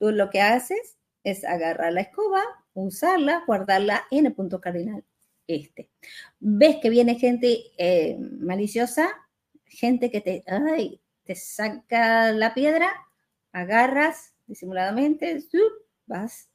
Tú 0.00 0.10
lo 0.10 0.30
que 0.30 0.40
haces 0.40 0.96
es 1.24 1.44
agarrar 1.44 1.92
la 1.92 2.00
escoba, 2.00 2.42
usarla, 2.72 3.44
guardarla 3.46 4.06
en 4.10 4.26
el 4.26 4.32
punto 4.32 4.60
cardinal 4.60 5.04
este. 5.46 5.90
¿Ves 6.38 6.76
que 6.80 6.88
viene 6.88 7.16
gente 7.16 7.58
eh, 7.76 8.16
maliciosa? 8.18 9.10
Gente 9.66 10.10
que 10.10 10.20
te, 10.20 10.42
te 11.24 11.34
saca 11.34 12.32
la 12.32 12.54
piedra, 12.54 12.88
agarras 13.52 14.32
disimuladamente, 14.46 15.44
vas 16.06 16.48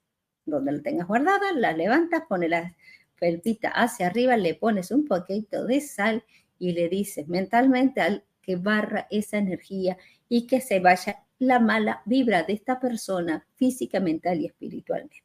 donde 0.46 0.72
la 0.72 0.82
tengas 0.82 1.08
guardada, 1.08 1.52
la 1.54 1.72
levantas, 1.72 2.24
pones 2.28 2.50
la 2.50 2.76
felpita 3.16 3.70
hacia 3.70 4.08
arriba, 4.08 4.38
le 4.38 4.56
pones 4.56 4.90
un 4.90 5.06
poquito 5.06 5.66
de 5.66 5.82
sal 5.82 6.26
y 6.58 6.72
le 6.74 6.90
dices 6.90 7.28
mentalmente 7.28 8.02
al 8.02 8.26
que 8.42 8.56
barra 8.56 9.08
esa 9.12 9.38
energía 9.38 9.98
y 10.28 10.48
que 10.48 10.62
se 10.62 10.80
vaya 10.80 11.25
la 11.40 11.60
mala 11.60 12.02
vibra 12.06 12.44
de 12.44 12.54
esta 12.54 12.80
persona 12.80 13.46
física, 13.56 14.00
mental 14.00 14.40
y 14.40 14.46
espiritualmente. 14.46 15.24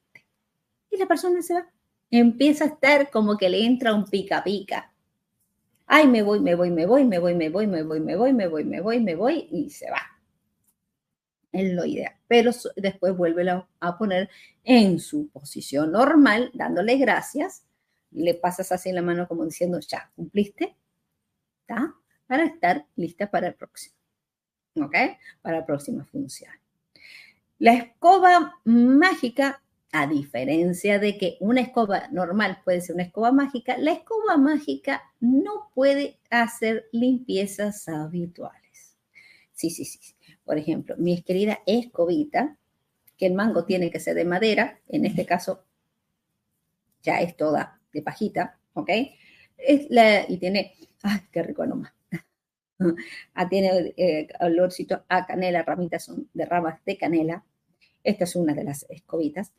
Y 0.90 0.96
la 0.96 1.06
persona 1.06 1.42
se 1.42 1.54
va. 1.54 1.66
Empieza 2.10 2.64
a 2.64 2.68
estar 2.68 3.10
como 3.10 3.36
que 3.36 3.48
le 3.48 3.64
entra 3.64 3.94
un 3.94 4.04
pica 4.04 4.42
pica. 4.42 4.92
Ay, 5.86 6.08
me 6.08 6.22
voy, 6.22 6.40
me 6.40 6.54
voy, 6.54 6.70
me 6.70 6.86
voy, 6.86 7.04
me 7.04 7.18
voy, 7.18 7.34
me 7.34 7.48
voy, 7.48 7.68
me 7.70 7.84
voy, 7.84 8.00
me 8.00 8.16
voy, 8.16 8.32
me 8.32 8.48
voy, 8.48 8.64
me 8.64 8.80
voy, 8.80 9.00
me 9.00 9.14
voy 9.14 9.48
y 9.50 9.70
se 9.70 9.90
va. 9.90 10.00
Es 11.52 11.72
lo 11.72 11.84
ideal. 11.84 12.14
Pero 12.28 12.52
después 12.76 13.16
vuelve 13.16 13.48
a 13.80 13.98
poner 13.98 14.30
en 14.64 15.00
su 15.00 15.28
posición 15.30 15.92
normal, 15.92 16.50
dándole 16.54 16.96
gracias. 16.96 17.64
Le 18.12 18.34
pasas 18.34 18.70
así 18.72 18.92
la 18.92 19.02
mano 19.02 19.26
como 19.26 19.44
diciendo, 19.44 19.78
ya, 19.80 20.10
cumpliste. 20.14 20.76
¿Está? 21.62 21.94
Para 22.26 22.44
estar 22.44 22.86
lista 22.96 23.30
para 23.30 23.48
el 23.48 23.54
próximo. 23.54 23.99
¿Ok? 24.82 24.94
Para 25.42 25.58
la 25.58 25.66
próxima 25.66 26.04
función. 26.04 26.52
La 27.58 27.74
escoba 27.74 28.60
mágica, 28.64 29.62
a 29.92 30.06
diferencia 30.06 30.98
de 30.98 31.18
que 31.18 31.36
una 31.40 31.60
escoba 31.60 32.08
normal 32.10 32.60
puede 32.64 32.80
ser 32.80 32.94
una 32.94 33.04
escoba 33.04 33.32
mágica, 33.32 33.76
la 33.76 33.92
escoba 33.92 34.36
mágica 34.36 35.02
no 35.20 35.70
puede 35.74 36.18
hacer 36.30 36.86
limpiezas 36.92 37.88
habituales. 37.88 38.96
Sí, 39.52 39.68
sí, 39.70 39.84
sí. 39.84 39.98
Por 40.44 40.58
ejemplo, 40.58 40.94
mi 40.96 41.20
querida 41.22 41.58
escobita, 41.66 42.56
que 43.16 43.26
el 43.26 43.34
mango 43.34 43.64
tiene 43.64 43.90
que 43.90 44.00
ser 44.00 44.14
de 44.14 44.24
madera, 44.24 44.80
en 44.88 45.04
este 45.04 45.26
caso 45.26 45.64
ya 47.02 47.20
es 47.20 47.36
toda 47.36 47.78
de 47.92 48.00
pajita, 48.00 48.58
¿ok? 48.72 48.90
Es 49.58 49.90
la, 49.90 50.24
y 50.26 50.38
tiene, 50.38 50.74
ay, 51.02 51.20
qué 51.30 51.42
rico 51.42 51.66
nomás 51.66 51.92
tiene 53.48 53.94
eh, 53.96 54.28
olorcito 54.40 55.04
a 55.08 55.26
canela, 55.26 55.62
ramitas 55.62 56.04
son 56.04 56.28
de 56.32 56.44
ramas 56.44 56.80
de 56.84 56.96
canela. 56.96 57.44
Esta 58.02 58.24
es 58.24 58.36
una 58.36 58.54
de 58.54 58.64
las 58.64 58.86
escobitas. 58.88 59.52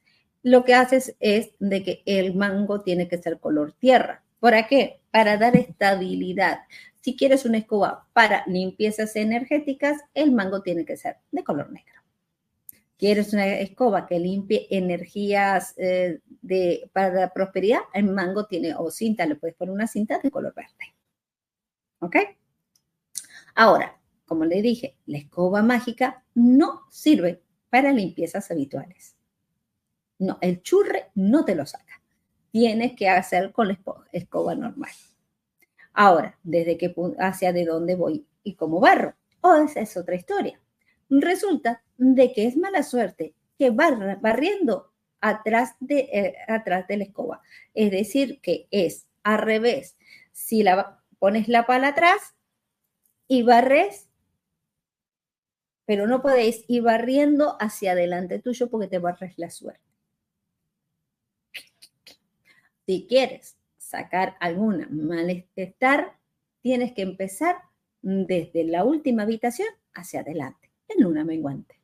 Lo 0.43 0.63
que 0.63 0.73
haces 0.73 1.15
es 1.19 1.51
de 1.60 1.84
que 1.84 2.03
el 2.05 2.34
mango 2.36 2.81
tiene 2.81 3.07
que 3.07 3.17
ser 3.17 3.39
color 3.39 3.73
tierra. 3.73 4.23
¿Para 4.39 4.67
qué? 4.67 5.01
Para 5.12 5.38
dar 5.38 5.55
estabilidad. 5.55 6.62
Si 7.01 7.15
quieres 7.15 7.45
una 7.45 7.60
escoba 7.60 8.07
para 8.13 8.43
limpiezas 8.47 9.15
energéticas, 9.15 10.01
el 10.13 10.31
mango 10.31 10.62
tiene 10.62 10.86
que 10.86 10.97
ser 10.97 11.17
de 11.31 11.43
color 11.43 11.71
negro. 11.71 12.01
¿Quieres 12.97 13.34
una 13.34 13.47
escoba 13.47 14.05
que 14.05 14.19
limpie 14.19 14.67
energías 14.69 15.73
eh, 15.77 16.19
de, 16.41 16.89
para 16.93 17.13
la 17.13 17.34
prosperidad? 17.34 17.79
El 17.93 18.05
mango 18.05 18.45
tiene, 18.45 18.75
o 18.75 18.91
cinta, 18.91 19.25
le 19.25 19.36
puedes 19.36 19.55
poner 19.55 19.73
una 19.73 19.88
cinta 19.88 20.19
de 20.19 20.29
color 20.29 20.53
verde. 20.53 20.95
¿Ok? 21.99 22.15
Ahora, 23.55 23.99
como 24.25 24.45
le 24.45 24.61
dije, 24.61 24.97
la 25.05 25.17
escoba 25.17 25.61
mágica 25.61 26.23
no 26.33 26.83
sirve 26.89 27.41
para 27.69 27.91
limpiezas 27.91 28.49
habituales. 28.51 29.15
No, 30.19 30.37
el 30.41 30.61
churre 30.61 31.11
no 31.15 31.43
te 31.45 31.55
lo 31.55 31.65
saca. 31.65 32.01
Tienes 32.51 32.93
que 32.93 33.09
hacer 33.09 33.51
con 33.51 33.67
la 33.67 33.79
escoba 34.11 34.55
normal. 34.55 34.91
Ahora, 35.93 36.37
desde 36.43 36.77
qué 36.77 36.93
hacia 37.19 37.53
de 37.53 37.65
dónde 37.65 37.95
voy 37.95 38.25
y 38.43 38.55
cómo 38.55 38.79
barro. 38.79 39.15
Oh, 39.41 39.55
esa 39.55 39.81
es 39.81 39.97
otra 39.97 40.15
historia. 40.15 40.59
Resulta 41.09 41.83
de 41.97 42.31
que 42.31 42.45
es 42.45 42.55
mala 42.55 42.83
suerte 42.83 43.33
que 43.57 43.69
barra, 43.69 44.17
barriendo 44.21 44.91
atrás 45.19 45.75
de, 45.79 45.99
eh, 46.11 46.35
atrás 46.47 46.87
de 46.87 46.97
la 46.97 47.03
escoba. 47.03 47.41
Es 47.73 47.91
decir, 47.91 48.39
que 48.41 48.67
es 48.71 49.07
al 49.23 49.39
revés. 49.39 49.97
Si 50.31 50.63
la 50.63 50.99
pones 51.19 51.47
la 51.47 51.65
pala 51.65 51.89
atrás, 51.89 52.35
y 53.31 53.43
barres, 53.43 54.09
pero 55.85 56.05
no 56.05 56.21
podéis 56.21 56.65
ir 56.67 56.81
barriendo 56.81 57.55
hacia 57.61 57.93
adelante 57.93 58.39
tuyo 58.39 58.69
porque 58.69 58.89
te 58.89 58.99
barres 58.99 59.37
la 59.37 59.49
suerte. 59.49 59.79
Si 62.85 63.07
quieres 63.07 63.55
sacar 63.77 64.35
alguna 64.41 64.89
malestar, 64.91 66.17
tienes 66.59 66.91
que 66.91 67.03
empezar 67.03 67.55
desde 68.01 68.65
la 68.65 68.83
última 68.83 69.23
habitación 69.23 69.69
hacia 69.93 70.19
adelante, 70.19 70.69
en 70.89 71.01
luna 71.01 71.23
menguante. 71.23 71.79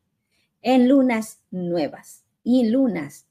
En 0.62 0.89
lunas 0.89 1.39
nuevas 1.49 2.25
y 2.43 2.67
lunas 2.67 3.25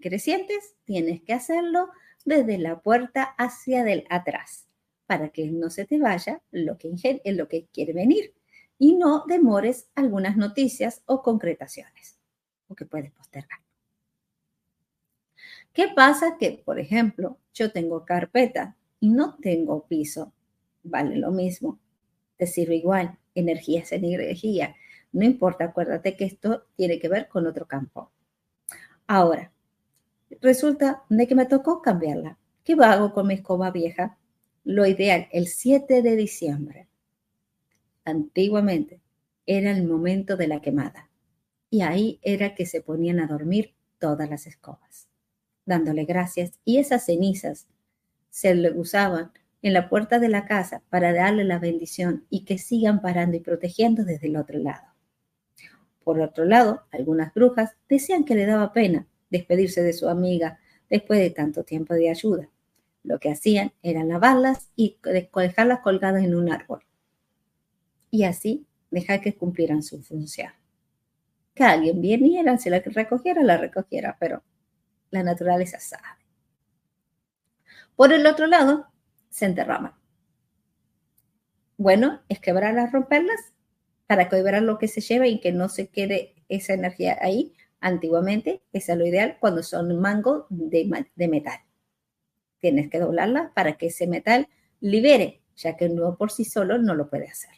crecientes, 0.00 0.76
tienes 0.86 1.20
que 1.20 1.34
hacerlo 1.34 1.90
desde 2.24 2.56
la 2.56 2.80
puerta 2.80 3.22
hacia 3.22 3.84
del 3.84 4.06
atrás 4.08 4.69
para 5.10 5.30
que 5.30 5.50
no 5.50 5.70
se 5.70 5.86
te 5.86 5.98
vaya 5.98 6.40
lo 6.52 6.78
que, 6.78 7.20
lo 7.24 7.48
que 7.48 7.66
quiere 7.72 7.92
venir 7.92 8.32
y 8.78 8.92
no 8.92 9.24
demores 9.26 9.88
algunas 9.96 10.36
noticias 10.36 11.02
o 11.04 11.20
concretaciones, 11.20 12.16
porque 12.68 12.86
puedes 12.86 13.10
postergar. 13.10 13.58
¿Qué 15.72 15.88
pasa? 15.96 16.36
Que, 16.38 16.62
por 16.64 16.78
ejemplo, 16.78 17.38
yo 17.52 17.72
tengo 17.72 18.04
carpeta 18.04 18.76
y 19.00 19.08
no 19.08 19.36
tengo 19.42 19.84
piso. 19.88 20.32
Vale 20.84 21.16
lo 21.16 21.32
mismo. 21.32 21.80
Te 22.36 22.46
sirve 22.46 22.76
igual. 22.76 23.18
Energía 23.34 23.80
es 23.80 23.90
energía. 23.90 24.76
No 25.10 25.24
importa, 25.24 25.64
acuérdate 25.64 26.16
que 26.16 26.26
esto 26.26 26.66
tiene 26.76 27.00
que 27.00 27.08
ver 27.08 27.26
con 27.26 27.48
otro 27.48 27.66
campo. 27.66 28.12
Ahora, 29.08 29.50
resulta 30.40 31.02
de 31.08 31.26
que 31.26 31.34
me 31.34 31.46
tocó 31.46 31.82
cambiarla. 31.82 32.38
¿Qué 32.62 32.76
hago 32.80 33.12
con 33.12 33.26
mi 33.26 33.34
escoba 33.34 33.72
vieja? 33.72 34.19
Lo 34.64 34.84
ideal, 34.86 35.26
el 35.32 35.46
7 35.46 36.02
de 36.02 36.16
diciembre. 36.16 36.86
Antiguamente 38.04 39.00
era 39.46 39.70
el 39.70 39.86
momento 39.86 40.36
de 40.36 40.48
la 40.48 40.60
quemada 40.60 41.08
y 41.70 41.80
ahí 41.80 42.20
era 42.22 42.54
que 42.54 42.66
se 42.66 42.82
ponían 42.82 43.20
a 43.20 43.26
dormir 43.26 43.74
todas 43.98 44.28
las 44.28 44.46
escobas, 44.46 45.08
dándole 45.64 46.04
gracias 46.04 46.52
y 46.64 46.78
esas 46.78 47.06
cenizas 47.06 47.68
se 48.28 48.54
le 48.54 48.70
usaban 48.72 49.32
en 49.62 49.72
la 49.72 49.88
puerta 49.88 50.18
de 50.18 50.28
la 50.28 50.44
casa 50.44 50.82
para 50.90 51.14
darle 51.14 51.44
la 51.44 51.58
bendición 51.58 52.26
y 52.28 52.44
que 52.44 52.58
sigan 52.58 53.00
parando 53.00 53.38
y 53.38 53.40
protegiendo 53.40 54.04
desde 54.04 54.26
el 54.26 54.36
otro 54.36 54.58
lado. 54.58 54.88
Por 56.04 56.20
otro 56.20 56.44
lado, 56.44 56.82
algunas 56.90 57.32
brujas 57.32 57.76
decían 57.88 58.24
que 58.24 58.34
le 58.34 58.44
daba 58.44 58.74
pena 58.74 59.06
despedirse 59.30 59.82
de 59.82 59.94
su 59.94 60.08
amiga 60.08 60.58
después 60.90 61.18
de 61.18 61.30
tanto 61.30 61.64
tiempo 61.64 61.94
de 61.94 62.10
ayuda. 62.10 62.50
Lo 63.02 63.18
que 63.18 63.30
hacían 63.30 63.72
era 63.82 64.04
lavarlas 64.04 64.70
y 64.76 64.98
dejarlas 65.02 65.80
colgadas 65.80 66.22
en 66.24 66.34
un 66.34 66.50
árbol. 66.50 66.84
Y 68.10 68.24
así 68.24 68.66
dejar 68.90 69.20
que 69.20 69.36
cumplieran 69.36 69.82
su 69.82 70.02
función. 70.02 70.52
Que 71.54 71.64
alguien 71.64 72.00
viniera, 72.00 72.58
si 72.58 72.70
la 72.70 72.80
recogiera, 72.80 73.42
la 73.42 73.56
recogiera, 73.56 74.16
pero 74.18 74.42
la 75.10 75.22
naturaleza 75.22 75.80
sabe. 75.80 76.04
Por 77.96 78.12
el 78.12 78.26
otro 78.26 78.46
lado, 78.46 78.86
se 79.28 79.46
enterraban. 79.46 79.94
Bueno, 81.76 82.20
es 82.28 82.40
quebrarlas, 82.40 82.92
romperlas, 82.92 83.52
para 84.06 84.28
que 84.28 84.42
vean 84.42 84.66
lo 84.66 84.78
que 84.78 84.88
se 84.88 85.00
lleva 85.00 85.26
y 85.26 85.40
que 85.40 85.52
no 85.52 85.68
se 85.68 85.88
quede 85.88 86.34
esa 86.48 86.74
energía 86.74 87.18
ahí. 87.20 87.54
Antiguamente, 87.80 88.62
es 88.72 88.88
lo 88.88 89.06
ideal 89.06 89.38
cuando 89.40 89.62
son 89.62 89.98
mangos 90.00 90.44
de 90.50 91.28
metal. 91.28 91.60
Tienes 92.60 92.90
que 92.90 92.98
doblarla 92.98 93.52
para 93.54 93.76
que 93.76 93.86
ese 93.86 94.06
metal 94.06 94.48
libere, 94.80 95.42
ya 95.56 95.76
que 95.76 95.88
no 95.88 96.16
por 96.16 96.30
sí 96.30 96.44
solo 96.44 96.78
no 96.78 96.94
lo 96.94 97.10
puede 97.10 97.28
hacer. 97.28 97.50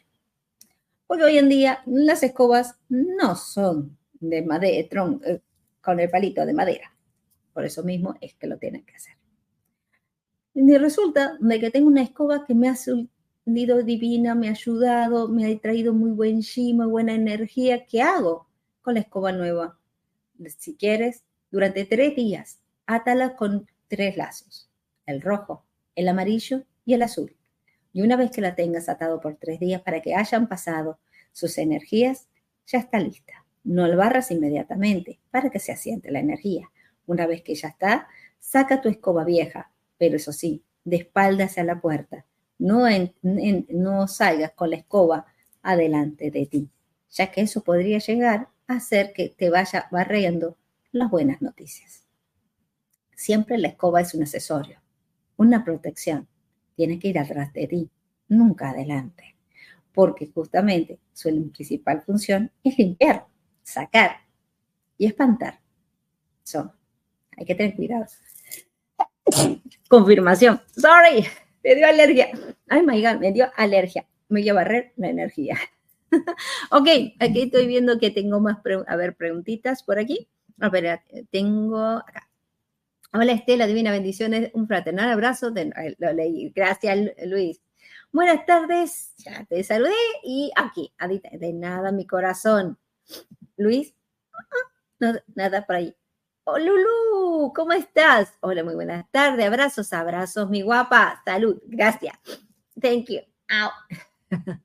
Porque 1.06 1.24
hoy 1.24 1.38
en 1.38 1.48
día 1.48 1.82
las 1.86 2.22
escobas 2.22 2.76
no 2.88 3.36
son 3.36 3.98
de 4.20 4.42
madera, 4.42 4.88
eh, 5.26 5.40
con 5.80 6.00
el 6.00 6.08
palito 6.08 6.46
de 6.46 6.54
madera. 6.54 6.94
Por 7.52 7.64
eso 7.64 7.82
mismo 7.82 8.14
es 8.20 8.34
que 8.34 8.46
lo 8.46 8.58
tienen 8.58 8.84
que 8.84 8.94
hacer. 8.94 9.14
Y 10.54 10.76
resulta 10.76 11.36
de 11.40 11.60
que 11.60 11.70
tengo 11.70 11.88
una 11.88 12.02
escoba 12.02 12.44
que 12.46 12.54
me 12.54 12.68
ha 12.68 12.76
salido 12.76 13.82
divina, 13.82 14.34
me 14.34 14.48
ha 14.48 14.52
ayudado, 14.52 15.28
me 15.28 15.46
ha 15.46 15.58
traído 15.58 15.92
muy 15.92 16.12
buen 16.12 16.40
chi, 16.40 16.72
muy 16.74 16.86
buena 16.86 17.14
energía. 17.14 17.86
¿Qué 17.86 18.02
hago 18.02 18.48
con 18.82 18.94
la 18.94 19.00
escoba 19.00 19.32
nueva? 19.32 19.78
Si 20.58 20.76
quieres, 20.76 21.24
durante 21.50 21.84
tres 21.84 22.16
días, 22.16 22.60
átala 22.86 23.36
con 23.36 23.66
tres 23.88 24.16
lazos, 24.16 24.70
el 25.06 25.20
rojo, 25.20 25.64
el 25.94 26.08
amarillo 26.08 26.64
y 26.84 26.94
el 26.94 27.02
azul. 27.02 27.36
Y 27.92 28.02
una 28.02 28.16
vez 28.16 28.30
que 28.30 28.40
la 28.40 28.54
tengas 28.54 28.88
atado 28.88 29.20
por 29.20 29.36
tres 29.36 29.60
días 29.60 29.82
para 29.82 30.00
que 30.00 30.14
hayan 30.14 30.48
pasado 30.48 30.98
sus 31.32 31.58
energías, 31.58 32.28
ya 32.66 32.78
está 32.78 32.98
lista. 32.98 33.44
No 33.64 33.86
lo 33.86 33.96
barras 33.96 34.30
inmediatamente 34.30 35.20
para 35.30 35.50
que 35.50 35.58
se 35.58 35.72
asiente 35.72 36.10
la 36.10 36.20
energía. 36.20 36.70
Una 37.06 37.26
vez 37.26 37.42
que 37.42 37.54
ya 37.54 37.68
está, 37.68 38.08
saca 38.38 38.80
tu 38.80 38.88
escoba 38.88 39.24
vieja, 39.24 39.70
pero 39.98 40.16
eso 40.16 40.32
sí, 40.32 40.64
de 40.84 40.96
espaldas 40.96 41.58
a 41.58 41.64
la 41.64 41.80
puerta. 41.80 42.24
No, 42.58 42.86
no 43.22 44.08
salgas 44.08 44.52
con 44.52 44.70
la 44.70 44.76
escoba 44.76 45.26
adelante 45.62 46.30
de 46.30 46.46
ti, 46.46 46.70
ya 47.10 47.30
que 47.30 47.42
eso 47.42 47.62
podría 47.62 47.98
llegar 47.98 48.48
a 48.66 48.74
hacer 48.74 49.12
que 49.12 49.28
te 49.28 49.50
vaya 49.50 49.86
barriendo 49.90 50.56
las 50.92 51.10
buenas 51.10 51.42
noticias. 51.42 52.04
Siempre 53.14 53.58
la 53.58 53.68
escoba 53.68 54.00
es 54.00 54.14
un 54.14 54.22
accesorio, 54.22 54.81
una 55.36 55.64
protección. 55.64 56.28
Tiene 56.76 56.98
que 56.98 57.08
ir 57.08 57.18
atrás 57.18 57.52
de 57.52 57.66
ti, 57.66 57.90
nunca 58.28 58.70
adelante, 58.70 59.36
porque 59.92 60.30
justamente 60.34 60.98
su 61.12 61.28
principal 61.50 62.02
función 62.02 62.50
es 62.64 62.78
limpiar, 62.78 63.26
sacar 63.62 64.16
y 64.96 65.06
espantar. 65.06 65.60
So, 66.42 66.72
hay 67.36 67.44
que 67.44 67.54
tener 67.54 67.76
cuidado. 67.76 68.06
Confirmación. 69.88 70.60
Sorry, 70.74 71.26
me 71.62 71.74
dio 71.74 71.86
alergia. 71.86 72.30
Ay, 72.68 72.82
my 72.82 73.02
God, 73.02 73.20
me 73.20 73.32
dio 73.32 73.50
alergia. 73.56 74.06
Me 74.28 74.40
voy 74.40 74.48
a 74.48 74.54
barrer 74.54 74.92
la 74.96 75.08
energía. 75.08 75.58
ok, 76.70 76.88
aquí 77.20 77.42
estoy 77.42 77.66
viendo 77.66 77.98
que 77.98 78.10
tengo 78.10 78.40
más, 78.40 78.58
a 78.86 78.96
ver, 78.96 79.14
preguntitas 79.14 79.82
por 79.82 79.98
aquí. 79.98 80.28
A 80.60 80.68
ver, 80.68 81.00
tengo 81.30 81.78
acá. 81.84 82.28
Hola 83.14 83.32
Estela, 83.32 83.66
divina 83.66 83.90
bendiciones, 83.90 84.50
un 84.54 84.66
fraternal 84.66 85.10
abrazo. 85.10 85.52
lo 85.98 86.12
leí. 86.14 86.50
Gracias, 86.56 86.98
Luis. 87.26 87.60
Buenas 88.10 88.46
tardes, 88.46 89.12
ya 89.18 89.44
te 89.44 89.62
saludé 89.64 89.92
y 90.24 90.50
aquí, 90.56 90.94
de 91.32 91.52
nada, 91.52 91.92
mi 91.92 92.06
corazón. 92.06 92.78
Luis, 93.58 93.94
nada, 95.34 95.66
por 95.66 95.76
ahí. 95.76 95.94
Oh, 96.44 96.58
Lulu, 96.58 97.52
¿cómo 97.54 97.72
estás? 97.72 98.32
Hola, 98.40 98.64
muy 98.64 98.74
buenas 98.74 99.04
tardes. 99.10 99.44
Abrazos, 99.44 99.92
abrazos, 99.92 100.48
mi 100.48 100.62
guapa. 100.62 101.20
Salud, 101.26 101.60
gracias. 101.66 102.18
Thank 102.80 103.10
you. 103.10 103.20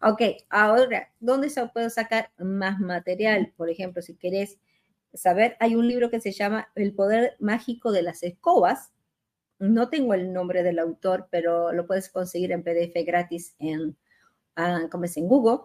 ok, 0.00 0.22
ahora, 0.48 1.12
¿dónde 1.20 1.50
se 1.50 1.66
puede 1.66 1.90
sacar 1.90 2.30
más 2.38 2.80
material? 2.80 3.52
Por 3.58 3.68
ejemplo, 3.68 4.00
si 4.00 4.16
querés 4.16 4.58
saber, 5.14 5.56
hay 5.60 5.74
un 5.74 5.88
libro 5.88 6.10
que 6.10 6.20
se 6.20 6.32
llama 6.32 6.68
El 6.74 6.94
poder 6.94 7.36
mágico 7.38 7.92
de 7.92 8.02
las 8.02 8.22
escobas. 8.22 8.92
No 9.58 9.88
tengo 9.88 10.14
el 10.14 10.32
nombre 10.32 10.62
del 10.62 10.78
autor, 10.78 11.28
pero 11.30 11.72
lo 11.72 11.86
puedes 11.86 12.08
conseguir 12.08 12.52
en 12.52 12.62
PDF 12.62 13.04
gratis 13.06 13.54
en, 13.58 13.96
uh, 14.56 14.88
¿cómo 14.90 15.04
es? 15.04 15.16
en 15.16 15.28
Google 15.28 15.60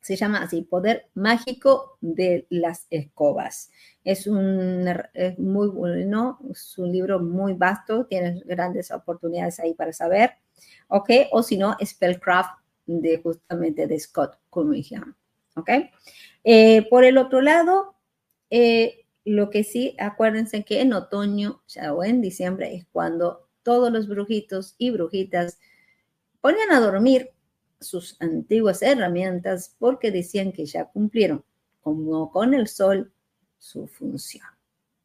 se 0.00 0.16
llama 0.16 0.42
así, 0.42 0.62
Poder 0.62 1.08
Mágico 1.14 1.98
de 2.00 2.46
las 2.50 2.86
Escobas. 2.90 3.70
Es, 4.04 4.26
un, 4.26 4.86
es 5.12 5.38
muy 5.38 5.68
bueno, 5.68 6.38
es 6.50 6.78
un 6.78 6.92
libro 6.92 7.20
muy 7.20 7.54
vasto, 7.54 8.06
tienes 8.06 8.44
grandes 8.44 8.90
oportunidades 8.90 9.60
ahí 9.60 9.74
para 9.74 9.92
saber, 9.92 10.32
¿ok? 10.88 11.10
O 11.32 11.42
si 11.42 11.58
no, 11.58 11.76
Spellcraft 11.84 12.58
de 12.86 13.18
justamente 13.18 13.86
de 13.86 13.98
Scott 13.98 14.38
Cunningham, 14.50 15.14
¿ok? 15.56 15.70
Eh, 16.44 16.86
por 16.88 17.04
el 17.04 17.18
otro 17.18 17.40
lado, 17.40 17.94
eh, 18.50 19.06
lo 19.24 19.50
que 19.50 19.64
sí, 19.64 19.94
acuérdense 19.98 20.64
que 20.64 20.80
en 20.80 20.92
otoño 20.92 21.62
ya, 21.68 21.92
o 21.92 22.02
en 22.02 22.20
diciembre 22.20 22.74
es 22.74 22.86
cuando 22.92 23.48
todos 23.62 23.92
los 23.92 24.08
brujitos 24.08 24.74
y 24.78 24.90
brujitas 24.90 25.58
ponían 26.40 26.70
a 26.72 26.80
dormir 26.80 27.32
sus 27.80 28.16
antiguas 28.20 28.82
herramientas 28.82 29.74
porque 29.78 30.10
decían 30.10 30.52
que 30.52 30.64
ya 30.64 30.86
cumplieron, 30.86 31.44
como 31.80 32.30
con 32.30 32.54
el 32.54 32.68
sol, 32.68 33.12
su 33.58 33.86
función. 33.86 34.46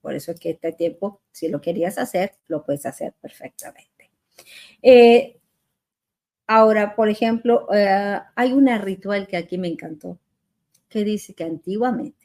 Por 0.01 0.15
eso 0.15 0.31
es 0.31 0.39
que 0.39 0.51
este 0.51 0.73
tiempo, 0.73 1.21
si 1.31 1.47
lo 1.49 1.61
querías 1.61 1.97
hacer, 1.97 2.35
lo 2.47 2.65
puedes 2.65 2.85
hacer 2.85 3.13
perfectamente. 3.21 4.11
Eh, 4.81 5.39
ahora, 6.47 6.95
por 6.95 7.09
ejemplo, 7.09 7.67
eh, 7.73 8.19
hay 8.35 8.53
una 8.53 8.77
ritual 8.77 9.27
que 9.27 9.37
aquí 9.37 9.57
me 9.57 9.69
encantó, 9.69 10.19
que 10.89 11.03
dice 11.03 11.33
que 11.33 11.43
antiguamente, 11.43 12.22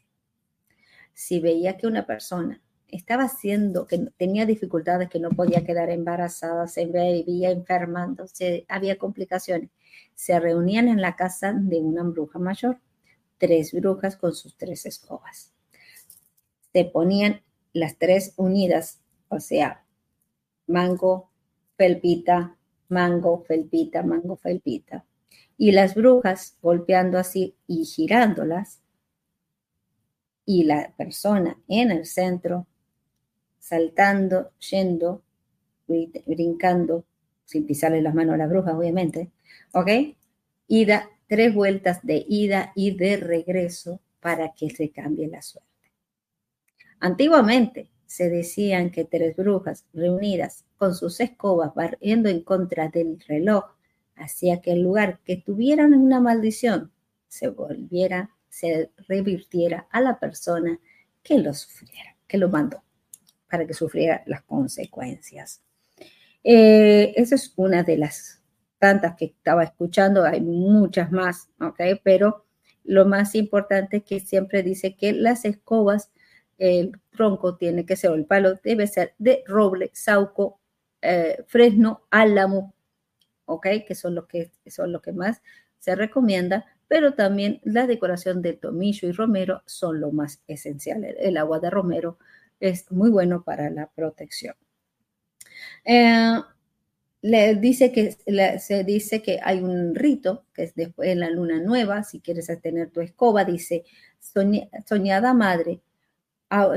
si 1.18 1.40
veía 1.40 1.76
que 1.76 1.88
una 1.88 2.06
persona 2.06 2.62
estaba 2.86 3.24
haciendo, 3.24 3.88
que 3.88 3.98
tenía 4.16 4.46
dificultades, 4.46 5.08
que 5.08 5.18
no 5.18 5.30
podía 5.30 5.64
quedar 5.64 5.90
embarazada, 5.90 6.68
se 6.68 6.86
veía 6.86 7.50
enfermándose, 7.50 8.64
había 8.68 8.98
complicaciones, 8.98 9.70
se 10.14 10.38
reunían 10.38 10.86
en 10.86 11.00
la 11.00 11.16
casa 11.16 11.52
de 11.52 11.80
una 11.80 12.04
bruja 12.04 12.38
mayor, 12.38 12.78
tres 13.36 13.72
brujas 13.72 14.16
con 14.16 14.32
sus 14.32 14.56
tres 14.56 14.86
escobas. 14.86 15.52
Se 16.72 16.84
ponían 16.84 17.42
las 17.72 17.98
tres 17.98 18.34
unidas, 18.36 19.00
o 19.28 19.40
sea, 19.40 19.84
mango, 20.68 21.32
felpita, 21.76 22.56
mango, 22.88 23.42
felpita, 23.42 24.04
mango, 24.04 24.36
felpita. 24.36 25.04
Y 25.56 25.72
las 25.72 25.96
brujas 25.96 26.56
golpeando 26.62 27.18
así 27.18 27.56
y 27.66 27.86
girándolas. 27.86 28.82
Y 30.50 30.64
la 30.64 30.94
persona 30.96 31.58
en 31.68 31.90
el 31.90 32.06
centro 32.06 32.66
saltando, 33.58 34.52
yendo, 34.70 35.22
brincando 35.86 37.04
sin 37.44 37.66
pisarle 37.66 38.00
las 38.00 38.14
manos 38.14 38.36
a 38.36 38.38
la 38.38 38.46
bruja, 38.46 38.74
obviamente, 38.74 39.30
¿ok? 39.74 39.90
Ida, 40.66 41.10
tres 41.26 41.54
vueltas 41.54 42.00
de 42.02 42.24
ida 42.26 42.72
y 42.74 42.96
de 42.96 43.18
regreso 43.18 44.00
para 44.20 44.54
que 44.54 44.70
se 44.70 44.88
cambie 44.90 45.28
la 45.28 45.42
suerte. 45.42 45.68
Antiguamente 46.98 47.90
se 48.06 48.30
decían 48.30 48.90
que 48.90 49.04
tres 49.04 49.36
brujas 49.36 49.84
reunidas 49.92 50.64
con 50.78 50.94
sus 50.94 51.20
escobas 51.20 51.74
barriendo 51.74 52.30
en 52.30 52.42
contra 52.42 52.88
del 52.88 53.20
reloj 53.28 53.66
hacía 54.16 54.62
que 54.62 54.72
el 54.72 54.80
lugar 54.80 55.20
que 55.26 55.36
tuvieran 55.36 55.92
una 55.92 56.20
maldición 56.20 56.90
se 57.28 57.48
volviera, 57.48 58.30
se 58.48 58.90
revirtiera 59.08 59.86
a 59.90 60.00
la 60.00 60.18
persona 60.18 60.78
que 61.22 61.38
lo 61.38 61.52
sufriera, 61.54 62.16
que 62.26 62.38
lo 62.38 62.48
mandó, 62.48 62.82
para 63.50 63.66
que 63.66 63.74
sufriera 63.74 64.22
las 64.26 64.42
consecuencias. 64.42 65.62
Eh, 66.44 67.12
esa 67.16 67.34
es 67.34 67.52
una 67.56 67.82
de 67.82 67.98
las 67.98 68.42
tantas 68.78 69.16
que 69.16 69.26
estaba 69.26 69.64
escuchando, 69.64 70.24
hay 70.24 70.40
muchas 70.40 71.10
más, 71.10 71.50
¿ok? 71.60 71.80
Pero 72.02 72.46
lo 72.84 73.04
más 73.04 73.34
importante 73.34 73.98
es 73.98 74.04
que 74.04 74.20
siempre 74.20 74.62
dice 74.62 74.96
que 74.96 75.12
las 75.12 75.44
escobas, 75.44 76.10
el 76.58 76.92
tronco 77.10 77.56
tiene 77.56 77.84
que 77.84 77.96
ser, 77.96 78.12
el 78.12 78.24
palo 78.24 78.54
debe 78.62 78.86
ser 78.86 79.14
de 79.18 79.42
roble, 79.46 79.90
sauco, 79.92 80.60
eh, 81.02 81.44
fresno, 81.46 82.06
álamo, 82.10 82.74
¿ok? 83.44 83.66
Que 83.86 83.94
son 83.94 84.14
los 84.14 84.26
que, 84.26 84.52
son 84.66 84.92
los 84.92 85.02
que 85.02 85.12
más 85.12 85.42
se 85.78 85.94
recomienda, 85.94 86.66
pero 86.88 87.14
también 87.14 87.60
la 87.64 87.86
decoración 87.86 88.42
de 88.42 88.54
tomillo 88.54 89.08
y 89.08 89.12
romero 89.12 89.62
son 89.66 90.00
lo 90.00 90.10
más 90.10 90.40
esencial. 90.48 91.04
El 91.04 91.36
agua 91.36 91.60
de 91.60 91.70
romero 91.70 92.18
es 92.58 92.90
muy 92.90 93.10
bueno 93.10 93.44
para 93.44 93.70
la 93.70 93.86
protección. 93.86 94.54
Eh, 95.84 96.38
le 97.20 97.56
dice 97.56 97.92
que 97.92 98.16
se 98.58 98.84
dice 98.84 99.22
que 99.22 99.40
hay 99.42 99.60
un 99.60 99.94
rito 99.94 100.44
que 100.54 100.64
es 100.64 100.74
después 100.74 101.10
en 101.10 101.20
la 101.20 101.30
luna 101.30 101.60
nueva, 101.60 102.04
si 102.04 102.20
quieres 102.20 102.50
tener 102.62 102.90
tu 102.90 103.00
escoba, 103.00 103.44
dice 103.44 103.84
soñada 104.86 105.34
madre, 105.34 105.80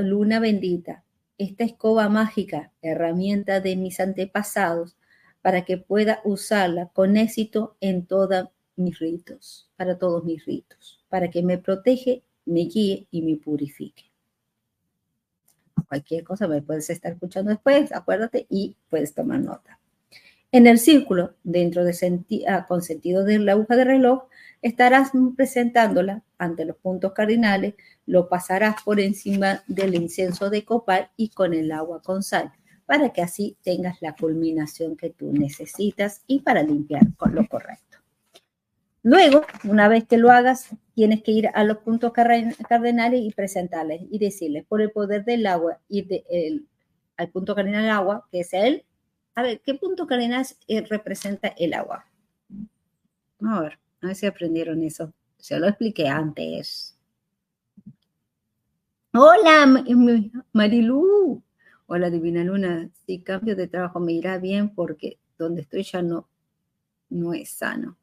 luna 0.00 0.40
bendita, 0.40 1.04
esta 1.38 1.64
escoba 1.64 2.08
mágica, 2.08 2.72
herramienta 2.82 3.60
de 3.60 3.76
mis 3.76 4.00
antepasados, 4.00 4.96
para 5.42 5.64
que 5.64 5.76
pueda 5.78 6.20
usarla 6.24 6.88
con 6.88 7.16
éxito 7.16 7.76
en 7.80 8.06
todos 8.06 8.48
mis 8.76 8.98
ritos, 8.98 9.70
para 9.76 9.98
todos 9.98 10.24
mis 10.24 10.44
ritos, 10.44 11.04
para 11.08 11.30
que 11.30 11.42
me 11.42 11.58
protege, 11.58 12.22
me 12.44 12.60
guíe 12.60 13.06
y 13.10 13.22
me 13.22 13.36
purifique. 13.36 14.04
Cualquier 15.88 16.24
cosa 16.24 16.48
me 16.48 16.62
puedes 16.62 16.88
estar 16.90 17.12
escuchando 17.12 17.50
después, 17.50 17.92
acuérdate 17.92 18.46
y 18.48 18.76
puedes 18.88 19.14
tomar 19.14 19.40
nota. 19.40 19.78
En 20.50 20.66
el 20.66 20.78
círculo, 20.78 21.34
dentro 21.44 21.82
de 21.84 21.94
ah, 22.46 22.66
con 22.66 22.82
sentido 22.82 23.24
de 23.24 23.38
la 23.38 23.52
aguja 23.52 23.74
de 23.74 23.84
reloj, 23.84 24.24
estarás 24.60 25.12
presentándola 25.34 26.22
ante 26.36 26.66
los 26.66 26.76
puntos 26.76 27.12
cardinales, 27.12 27.74
lo 28.04 28.28
pasarás 28.28 28.82
por 28.82 29.00
encima 29.00 29.62
del 29.66 29.94
incienso 29.94 30.50
de 30.50 30.64
copal 30.64 31.10
y 31.16 31.30
con 31.30 31.54
el 31.54 31.72
agua 31.72 32.02
con 32.02 32.22
sal, 32.22 32.52
para 32.84 33.14
que 33.14 33.22
así 33.22 33.56
tengas 33.62 34.02
la 34.02 34.14
culminación 34.14 34.96
que 34.96 35.08
tú 35.08 35.32
necesitas 35.32 36.22
y 36.26 36.40
para 36.40 36.62
limpiar 36.62 37.14
con 37.16 37.34
lo 37.34 37.48
correcto. 37.48 37.91
Luego, 39.02 39.44
una 39.64 39.88
vez 39.88 40.04
que 40.06 40.16
lo 40.16 40.30
hagas, 40.30 40.70
tienes 40.94 41.22
que 41.22 41.32
ir 41.32 41.48
a 41.54 41.64
los 41.64 41.78
puntos 41.78 42.12
cardinales 42.12 43.20
y 43.20 43.32
presentarles 43.32 44.02
y 44.10 44.18
decirles, 44.18 44.64
por 44.64 44.80
el 44.80 44.92
poder 44.92 45.24
del 45.24 45.46
agua, 45.46 45.80
ir 45.88 46.24
al 47.16 47.28
punto 47.30 47.54
cardinal 47.54 47.90
agua, 47.90 48.28
que 48.30 48.40
es 48.40 48.52
el 48.52 48.84
a 49.34 49.42
ver, 49.42 49.62
¿qué 49.62 49.74
punto 49.74 50.06
cardinal 50.06 50.44
eh, 50.68 50.82
representa 50.82 51.48
el 51.56 51.72
agua? 51.72 52.04
A 53.40 53.60
ver, 53.60 53.78
a 54.02 54.08
ver 54.08 54.16
si 54.16 54.26
aprendieron 54.26 54.82
eso. 54.82 55.12
Se 55.38 55.58
lo 55.58 55.68
expliqué 55.68 56.06
antes. 56.08 56.98
Hola, 59.14 59.66
Marilu. 60.52 61.42
Hola, 61.86 62.10
Divina 62.10 62.44
Luna. 62.44 62.90
Si 63.06 63.22
cambio 63.22 63.56
de 63.56 63.68
trabajo 63.68 64.00
me 64.00 64.12
irá 64.12 64.38
bien 64.38 64.74
porque 64.74 65.18
donde 65.38 65.62
estoy 65.62 65.82
ya 65.82 66.02
no, 66.02 66.28
no 67.08 67.32
es 67.32 67.50
sano. 67.50 67.96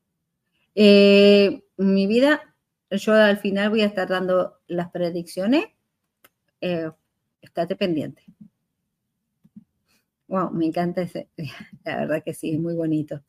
Eh, 0.82 1.62
mi 1.76 2.08
vida, 2.08 2.56
yo 2.90 3.14
al 3.14 3.38
final 3.38 3.70
voy 3.70 3.82
a 3.82 3.86
estar 3.86 4.08
dando 4.08 4.62
las 4.68 4.90
predicciones. 4.92 5.66
Eh, 6.62 6.90
estate 7.42 7.76
pendiente. 7.76 8.24
Wow, 10.30 10.52
me 10.52 10.68
encanta 10.68 11.02
ese. 11.02 11.28
La 11.84 11.98
verdad 11.98 12.24
que 12.24 12.34
sí, 12.34 12.54
es 12.54 12.60
muy 12.62 12.76
bonito. 12.76 13.22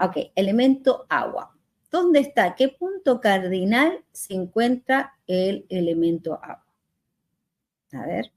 Ok, 0.00 0.32
elemento 0.34 1.06
agua. 1.08 1.56
¿Dónde 1.88 2.18
está? 2.18 2.56
¿Qué 2.56 2.70
punto 2.70 3.20
cardinal 3.20 4.04
se 4.10 4.34
encuentra 4.34 5.20
el 5.28 5.66
elemento 5.68 6.34
agua? 6.42 6.66
A 7.92 8.06
ver, 8.06 8.32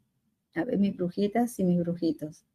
a 0.54 0.66
ver 0.66 0.78
mis 0.78 0.96
brujitas 0.96 1.58
y 1.58 1.64
mis 1.64 1.80
brujitos. 1.80 2.46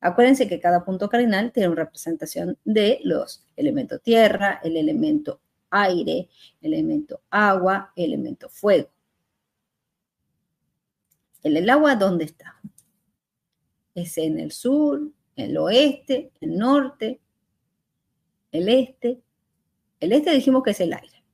Acuérdense 0.00 0.48
que 0.48 0.60
cada 0.60 0.84
punto 0.84 1.08
cardinal 1.08 1.52
tiene 1.52 1.68
una 1.68 1.84
representación 1.84 2.56
de 2.64 3.00
los 3.04 3.44
elementos 3.56 4.02
tierra, 4.02 4.60
el 4.62 4.76
elemento 4.76 5.40
aire, 5.70 6.28
el 6.60 6.74
elemento 6.74 7.22
agua, 7.30 7.92
el 7.96 8.04
elemento 8.06 8.48
fuego. 8.48 8.88
¿El, 11.42 11.56
el 11.56 11.70
agua 11.70 11.96
dónde 11.96 12.24
está? 12.24 12.60
es 13.94 14.18
en 14.18 14.38
el 14.38 14.52
sur, 14.52 15.10
el 15.36 15.56
oeste, 15.56 16.32
el 16.40 16.56
norte, 16.56 17.20
el 18.52 18.68
este. 18.68 19.20
El 20.00 20.12
este 20.12 20.30
dijimos 20.32 20.62
que 20.62 20.70
es 20.70 20.80
el 20.80 20.92
aire. 20.92 21.24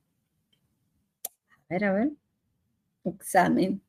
A 1.49 1.57
ver, 1.69 1.85
a 1.85 1.93
ver. 1.93 2.11
Examen. 3.05 3.81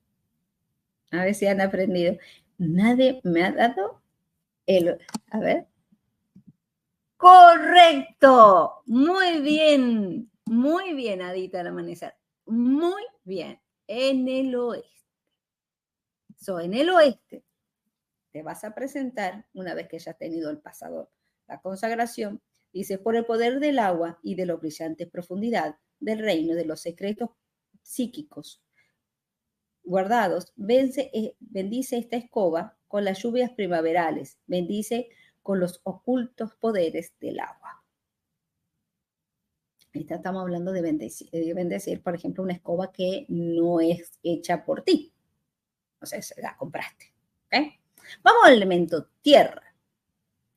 A 1.10 1.24
ver 1.24 1.34
si 1.34 1.46
han 1.46 1.60
aprendido. 1.60 2.16
Nadie 2.58 3.20
me 3.24 3.44
ha 3.44 3.52
dado 3.52 3.97
el... 4.68 4.98
A 5.30 5.40
ver. 5.40 5.66
Correcto. 7.16 8.82
Muy 8.86 9.40
bien. 9.40 10.30
Muy 10.46 10.94
bien, 10.94 11.22
Adita, 11.22 11.60
al 11.60 11.68
amanecer. 11.68 12.14
Muy 12.46 13.02
bien. 13.24 13.60
En 13.88 14.28
el 14.28 14.54
oeste. 14.54 14.88
So, 16.36 16.60
en 16.60 16.74
el 16.74 16.90
oeste 16.90 17.44
te 18.30 18.42
vas 18.42 18.62
a 18.62 18.74
presentar 18.74 19.46
una 19.54 19.74
vez 19.74 19.88
que 19.88 19.98
ya 19.98 20.12
has 20.12 20.18
tenido 20.18 20.50
el 20.50 20.60
pasador. 20.60 21.10
La 21.48 21.60
consagración 21.60 22.40
dice, 22.72 22.98
por 22.98 23.16
el 23.16 23.24
poder 23.24 23.58
del 23.58 23.78
agua 23.78 24.20
y 24.22 24.34
de 24.36 24.46
la 24.46 24.54
brillante 24.54 25.06
profundidad 25.06 25.76
del 25.98 26.20
reino 26.20 26.54
de 26.54 26.66
los 26.66 26.80
secretos 26.80 27.30
psíquicos 27.82 28.62
guardados, 29.82 30.52
vence, 30.54 31.10
eh, 31.14 31.34
bendice 31.40 31.96
esta 31.96 32.16
escoba 32.16 32.77
con 32.88 33.04
las 33.04 33.22
lluvias 33.22 33.50
primaverales, 33.52 34.38
bendice 34.46 35.08
con 35.42 35.60
los 35.60 35.80
ocultos 35.84 36.54
poderes 36.54 37.12
del 37.20 37.40
agua. 37.40 37.84
Ahorita 39.94 40.16
estamos 40.16 40.42
hablando 40.42 40.72
de 40.72 40.82
bendecir, 40.82 41.30
de 41.30 41.54
bendecir, 41.54 42.02
por 42.02 42.14
ejemplo, 42.14 42.42
una 42.42 42.52
escoba 42.52 42.92
que 42.92 43.26
no 43.28 43.80
es 43.80 44.18
hecha 44.22 44.64
por 44.64 44.82
ti. 44.82 45.12
O 46.00 46.06
sea, 46.06 46.20
la 46.38 46.56
compraste. 46.56 47.12
Vamos 48.22 48.42
al 48.44 48.54
elemento 48.54 49.08
tierra. 49.22 49.74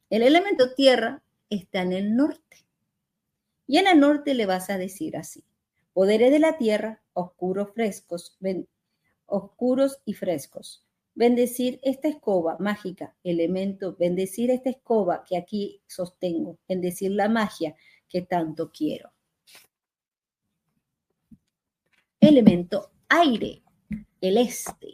El 0.10 0.24
elemento 0.24 0.74
tierra 0.74 1.24
está 1.50 1.82
en 1.82 1.94
el 1.94 2.16
norte. 2.16 2.66
Y 3.68 3.78
en 3.78 3.88
el 3.88 4.00
norte 4.00 4.34
le 4.34 4.46
vas 4.46 4.70
a 4.70 4.78
decir 4.78 5.18
así. 5.18 5.44
Poderes 5.94 6.32
de 6.32 6.40
la 6.40 6.58
tierra, 6.58 7.02
oscuros, 7.14 7.70
frescos, 7.74 8.38
oscuros 9.26 10.02
y 10.06 10.14
frescos. 10.14 10.86
Bendecir 11.14 11.80
esta 11.84 12.08
escoba 12.08 12.58
mágica, 12.60 13.16
elemento, 13.24 13.96
bendecir 13.98 14.50
esta 14.50 14.70
escoba 14.70 15.24
que 15.28 15.38
aquí 15.38 15.82
sostengo, 15.86 16.58
bendecir 16.68 17.12
la 17.12 17.28
magia 17.28 17.76
que 18.08 18.22
tanto 18.22 18.72
quiero. 18.72 19.12
Elemento 22.20 22.92
aire, 23.10 23.64
el 24.22 24.38
este. 24.38 24.94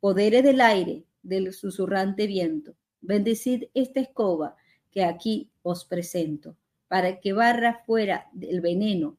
Poderes 0.00 0.42
del 0.42 0.60
aire, 0.60 1.04
del 1.22 1.52
susurrante 1.52 2.26
viento. 2.26 2.74
Bendecid 3.00 3.64
esta 3.74 4.00
escoba 4.00 4.56
que 4.90 5.04
aquí 5.04 5.50
os 5.62 5.84
presento, 5.84 6.56
para 6.88 7.20
que 7.20 7.32
barra 7.32 7.82
fuera 7.84 8.28
del 8.32 8.60
veneno 8.60 9.18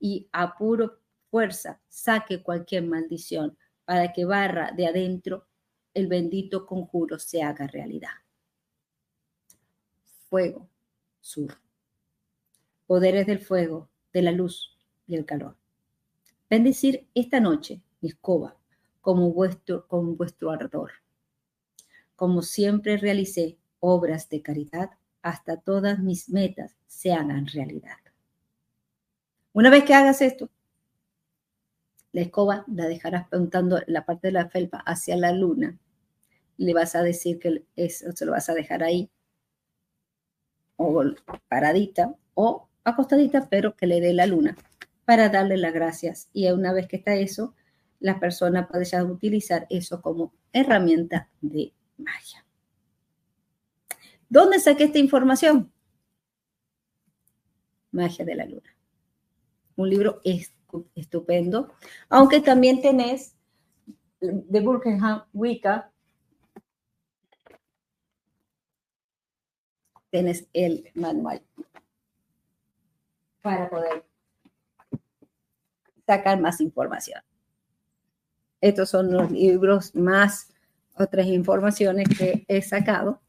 y 0.00 0.28
a 0.32 0.56
puro 0.56 0.98
fuerza 1.30 1.80
saque 1.88 2.42
cualquier 2.42 2.84
maldición, 2.84 3.56
para 3.84 4.12
que 4.12 4.24
barra 4.24 4.72
de 4.72 4.86
adentro 4.86 5.46
el 5.92 6.06
bendito 6.06 6.66
conjuro 6.66 7.18
se 7.18 7.42
haga 7.42 7.66
realidad. 7.66 8.10
Fuego, 10.28 10.68
sur. 11.20 11.58
Poderes 12.86 13.26
del 13.26 13.38
fuego, 13.38 13.88
de 14.12 14.22
la 14.22 14.32
luz 14.32 14.76
y 15.06 15.14
el 15.16 15.24
calor. 15.24 15.56
Bendecir 16.50 17.08
esta 17.14 17.40
noche 17.40 17.82
mi 18.00 18.08
escoba 18.08 18.56
como 19.00 19.32
vuestro, 19.32 19.86
con 19.86 20.16
vuestro 20.16 20.50
ardor 20.50 20.92
como 22.16 22.42
siempre 22.42 22.96
realicé, 22.96 23.58
obras 23.80 24.28
de 24.28 24.42
caridad 24.42 24.90
hasta 25.22 25.56
todas 25.60 25.98
mis 25.98 26.28
metas 26.28 26.76
se 26.86 27.12
hagan 27.12 27.46
realidad. 27.46 27.98
Una 29.52 29.70
vez 29.70 29.84
que 29.84 29.94
hagas 29.94 30.20
esto, 30.22 30.50
la 32.14 32.20
escoba 32.20 32.64
la 32.68 32.86
dejarás 32.86 33.26
apuntando 33.26 33.80
la 33.88 34.06
parte 34.06 34.28
de 34.28 34.32
la 34.32 34.48
felpa 34.48 34.78
hacia 34.86 35.16
la 35.16 35.32
luna. 35.32 35.76
Le 36.56 36.72
vas 36.72 36.94
a 36.94 37.02
decir 37.02 37.40
que 37.40 37.64
eso 37.74 38.12
se 38.12 38.24
lo 38.24 38.30
vas 38.30 38.48
a 38.48 38.54
dejar 38.54 38.84
ahí, 38.84 39.10
o 40.76 41.02
paradita, 41.48 42.14
o 42.34 42.68
acostadita, 42.84 43.48
pero 43.50 43.74
que 43.74 43.88
le 43.88 44.00
dé 44.00 44.12
la 44.12 44.26
luna 44.26 44.56
para 45.04 45.28
darle 45.28 45.56
las 45.56 45.74
gracias. 45.74 46.28
Y 46.32 46.48
una 46.52 46.72
vez 46.72 46.86
que 46.86 46.98
está 46.98 47.16
eso, 47.16 47.56
la 47.98 48.20
persona 48.20 48.68
puede 48.68 48.84
ya 48.84 49.02
utilizar 49.02 49.66
eso 49.68 50.00
como 50.00 50.32
herramienta 50.52 51.28
de 51.40 51.72
magia. 51.98 52.46
¿Dónde 54.28 54.60
saqué 54.60 54.84
esta 54.84 55.00
información? 55.00 55.72
Magia 57.90 58.24
de 58.24 58.36
la 58.36 58.44
Luna. 58.44 58.76
Un 59.74 59.90
libro 59.90 60.20
estupendo, 60.94 61.72
aunque 62.08 62.40
también 62.40 62.80
tenés 62.80 63.34
de 64.20 64.60
Burkenham 64.60 65.24
Wicca, 65.32 65.90
tienes 70.10 70.46
el 70.52 70.90
manual 70.94 71.42
para 73.42 73.68
poder 73.68 74.04
sacar 76.06 76.40
más 76.40 76.60
información. 76.60 77.20
Estos 78.60 78.88
son 78.88 79.12
los 79.12 79.30
libros 79.30 79.94
más 79.94 80.54
otras 80.96 81.26
informaciones 81.26 82.08
que 82.16 82.44
he 82.48 82.62
sacado, 82.62 83.20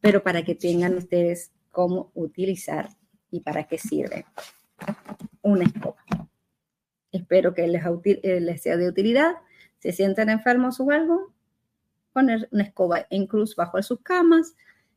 pero 0.00 0.22
para 0.22 0.44
que 0.44 0.54
tengan 0.54 0.94
ustedes 0.94 1.50
cómo 1.70 2.10
utilizar 2.14 2.88
y 3.30 3.40
para 3.40 3.64
qué 3.64 3.78
sirve 3.78 4.26
una 5.42 5.64
escoba. 5.64 5.96
Espero 7.16 7.54
que 7.54 7.66
les, 7.66 7.82
eh, 8.04 8.40
les 8.40 8.62
sea 8.62 8.76
de 8.76 8.88
utilidad. 8.88 9.34
Si 9.78 9.92
sienten 9.92 10.28
enfermos 10.28 10.80
o 10.80 10.90
algo, 10.90 11.32
poner 12.12 12.48
una 12.52 12.64
escoba 12.64 13.06
en 13.10 13.26
cruz 13.26 13.56
bajo 13.56 13.82
sus 13.82 14.00
camas. 14.00 14.56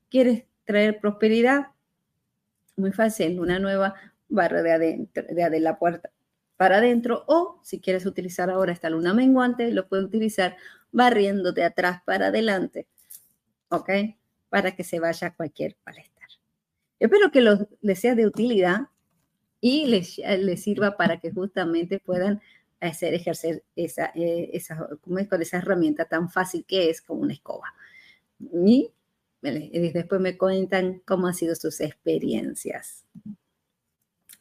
¿Quieres 0.10 0.46
traer 0.66 1.00
prosperidad? 1.00 1.68
Muy 2.76 2.92
fácil, 2.92 3.40
una 3.40 3.60
nueva 3.60 3.96
barra 4.30 4.62
de 4.62 4.72
adentro, 4.72 5.24
de 5.24 5.60
la 5.60 5.80
puerta 5.80 6.10
para 6.60 6.80
adentro 6.80 7.24
o 7.26 7.62
si 7.64 7.80
quieres 7.80 8.06
utilizar 8.06 8.50
ahora 8.50 8.74
esta 8.74 8.90
luna 8.90 9.14
menguante, 9.14 9.72
lo 9.72 9.88
puedes 9.88 10.04
utilizar 10.06 10.58
barriendo 10.92 11.54
de 11.54 11.64
atrás 11.64 12.02
para 12.06 12.28
adelante, 12.28 12.86
¿ok? 13.70 13.90
Para 14.50 14.76
que 14.76 14.84
se 14.84 15.00
vaya 15.00 15.34
cualquier 15.34 15.78
malestar. 15.86 16.28
Espero 17.00 17.32
que 17.32 17.48
les 17.80 18.00
sea 18.00 18.14
de 18.14 18.26
utilidad 18.26 18.90
y 19.62 19.88
les, 19.88 20.18
les, 20.18 20.64
sirva 20.64 20.96
para 20.98 21.20
que 21.20 21.32
justamente 21.32 22.00
puedan 22.00 22.42
hacer, 22.80 23.14
ejercer 23.14 23.64
esa, 23.76 24.12
eh, 24.16 24.52
esa, 24.54 24.88
con 25.02 25.42
esa 25.42 25.58
herramienta 25.58 26.06
tan 26.06 26.30
fácil 26.30 26.66
que 26.66 26.90
es 26.90 27.02
como 27.02 27.22
una 27.22 27.34
escoba. 27.34 27.74
Y 28.40 28.92
después 29.42 30.22
me 30.22 30.38
cuentan 30.38 31.02
cómo 31.06 31.28
han 31.28 31.34
sido 31.34 31.56
sus 31.56 31.82
experiencias. 31.82 33.06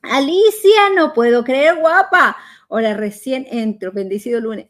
Alicia, 0.03 0.91
no 0.95 1.13
puedo 1.13 1.45
creer, 1.45 1.77
guapa. 1.77 2.37
Hola, 2.69 2.95
recién 2.95 3.47
entro. 3.51 3.93
Bendecido 3.93 4.41
lunes. 4.41 4.69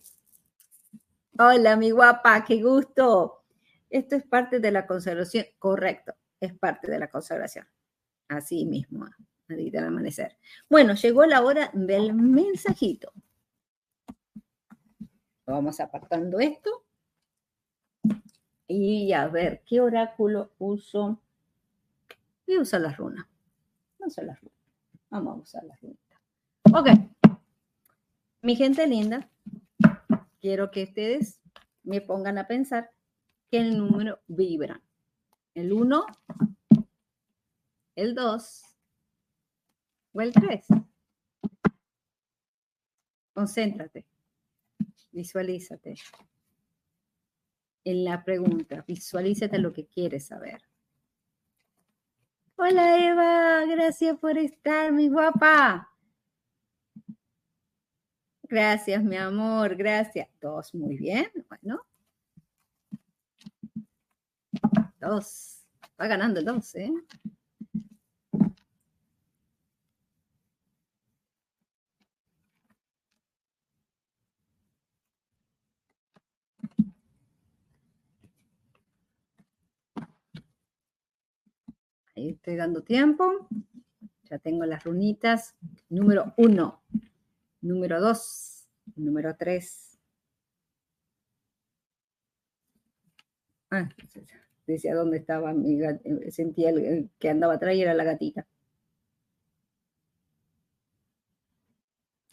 Hola, 1.39 1.77
mi 1.77 1.91
guapa, 1.91 2.45
qué 2.45 2.63
gusto. 2.63 3.45
Esto 3.91 4.17
es 4.17 4.25
parte 4.25 4.61
de 4.61 4.71
la 4.71 4.87
consagración. 4.87 5.47
Correcto, 5.59 6.15
es 6.41 6.53
parte 6.55 6.91
de 6.91 6.99
la 6.99 7.09
consagración. 7.09 7.67
Así 8.29 8.65
mismo, 8.65 9.07
ahí 9.49 9.71
del 9.71 9.85
amanecer. 9.85 10.37
Bueno, 10.69 10.95
llegó 10.95 11.25
la 11.27 11.43
hora 11.43 11.71
del 11.73 12.15
mensajito. 12.15 13.13
Vamos 15.47 15.81
apartando 15.81 16.39
esto. 16.41 16.85
Y 18.67 19.13
a 19.13 19.29
ver, 19.29 19.63
¿qué 19.67 19.81
oráculo 19.81 20.53
uso? 20.59 21.21
Voy 22.47 22.57
a 22.57 22.61
usar 22.61 22.83
las 22.83 22.97
runas. 22.97 23.27
Vamos 23.99 24.19
a 24.19 24.23
las 24.23 24.41
runas. 24.41 24.57
Vamos 25.11 25.39
a 25.39 25.41
usar 25.41 25.65
las 25.65 25.81
runas. 25.81 25.99
Ok. 26.73 26.89
Mi 28.43 28.57
gente 28.57 28.87
linda, 28.87 29.29
quiero 30.41 30.71
que 30.71 30.85
ustedes 30.85 31.41
me 31.83 32.01
pongan 32.01 32.39
a 32.39 32.47
pensar 32.47 32.91
que 33.51 33.59
el 33.59 33.79
número 33.79 34.21
vibra. 34.27 34.83
El 35.55 35.73
1, 35.73 36.07
el 37.97 38.15
2 38.15 38.63
o 40.19 40.21
el 40.21 40.33
3. 40.33 40.67
Concéntrate, 43.33 44.05
visualízate 45.13 45.95
en 47.85 48.05
la 48.05 48.25
pregunta, 48.25 48.85
visualízate 48.87 49.59
lo 49.61 49.73
que 49.73 49.87
quieres 49.87 50.27
saber. 50.27 50.61
Hola 52.57 52.99
Eva, 52.99 53.65
gracias 53.67 54.19
por 54.19 54.37
estar, 54.37 54.91
mi 54.91 55.09
guapa. 55.09 55.89
Gracias, 58.43 59.05
mi 59.05 59.17
amor, 59.17 59.77
gracias. 59.77 60.29
Dos, 60.41 60.75
muy 60.75 60.97
bien. 60.97 61.31
Bueno. 61.49 61.87
Dos. 64.99 65.65
Va 66.01 66.09
ganando 66.09 66.41
el 66.41 66.47
dos, 66.47 66.75
¿eh? 66.75 66.91
Estoy 82.19 82.57
dando 82.57 82.83
tiempo. 82.83 83.49
Ya 84.31 84.39
tengo 84.39 84.65
las 84.65 84.85
runitas. 84.85 85.55
Número 85.89 86.35
uno 86.37 86.83
número 87.61 88.01
2, 88.01 88.69
número 88.97 89.37
3. 89.37 89.99
Ah, 93.71 93.89
decía 94.67 94.95
dónde 94.95 95.19
estaba 95.19 95.53
mi 95.53 95.83
eh, 95.83 96.31
sentía 96.31 96.73
que 97.19 97.29
andaba 97.29 97.55
atrás 97.55 97.75
y 97.75 97.83
era 97.83 97.95
la 97.95 98.05
gatita. 98.05 98.47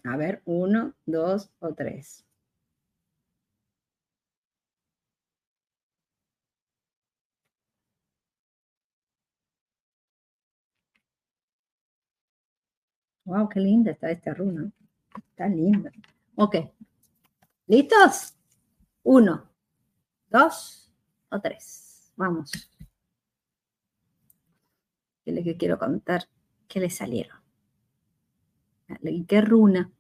A 0.04 0.18
ver, 0.18 0.42
uno, 0.46 0.94
dos 1.06 1.52
o 1.60 1.74
tres. 1.74 2.26
Wow, 13.26 13.50
qué 13.50 13.60
linda 13.60 13.92
está 13.92 14.12
esta 14.12 14.34
runa. 14.34 14.72
Está 15.18 15.48
linda. 15.48 15.92
Ok. 16.36 16.56
¿Listos? 17.68 18.36
Uno, 19.04 19.50
dos 20.30 20.92
o 21.30 21.42
tres. 21.42 22.12
Vamos. 22.16 22.52
¿Qué 25.24 25.32
les 25.32 25.58
quiero 25.58 25.80
contar? 25.80 26.26
¿Qué 26.68 26.80
les 26.80 26.96
salieron? 26.96 27.38
¿Qué 29.28 29.42
runa 29.42 29.92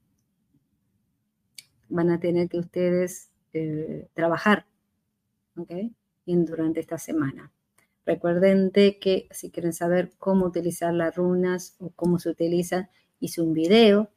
van 1.89 2.11
a 2.11 2.19
tener 2.19 2.47
que 2.47 2.59
ustedes 2.59 3.31
eh, 3.53 4.07
trabajar? 4.13 4.67
¿Ok? 5.57 5.71
durante 6.25 6.79
esta 6.79 6.97
semana. 6.97 7.51
Recuerden 8.05 8.71
que 8.71 9.27
si 9.31 9.51
quieren 9.51 9.73
saber 9.73 10.11
cómo 10.17 10.45
utilizar 10.45 10.93
las 10.93 11.15
runas 11.15 11.75
o 11.79 11.91
cómo 11.91 12.19
se 12.19 12.29
utilizan, 12.29 12.89
hice 13.19 13.41
un 13.41 13.53
video 13.53 14.09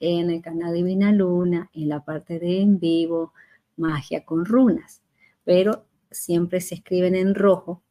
en 0.00 0.30
el 0.30 0.40
canal 0.42 0.74
Divina 0.74 1.12
Luna, 1.12 1.70
en 1.74 1.88
la 1.88 2.04
parte 2.04 2.38
de 2.38 2.60
en 2.60 2.78
vivo, 2.78 3.34
magia 3.76 4.24
con 4.24 4.44
runas, 4.44 5.02
pero 5.44 5.86
siempre 6.10 6.60
se 6.60 6.76
escriben 6.76 7.14
en 7.14 7.34
rojo. 7.34 7.82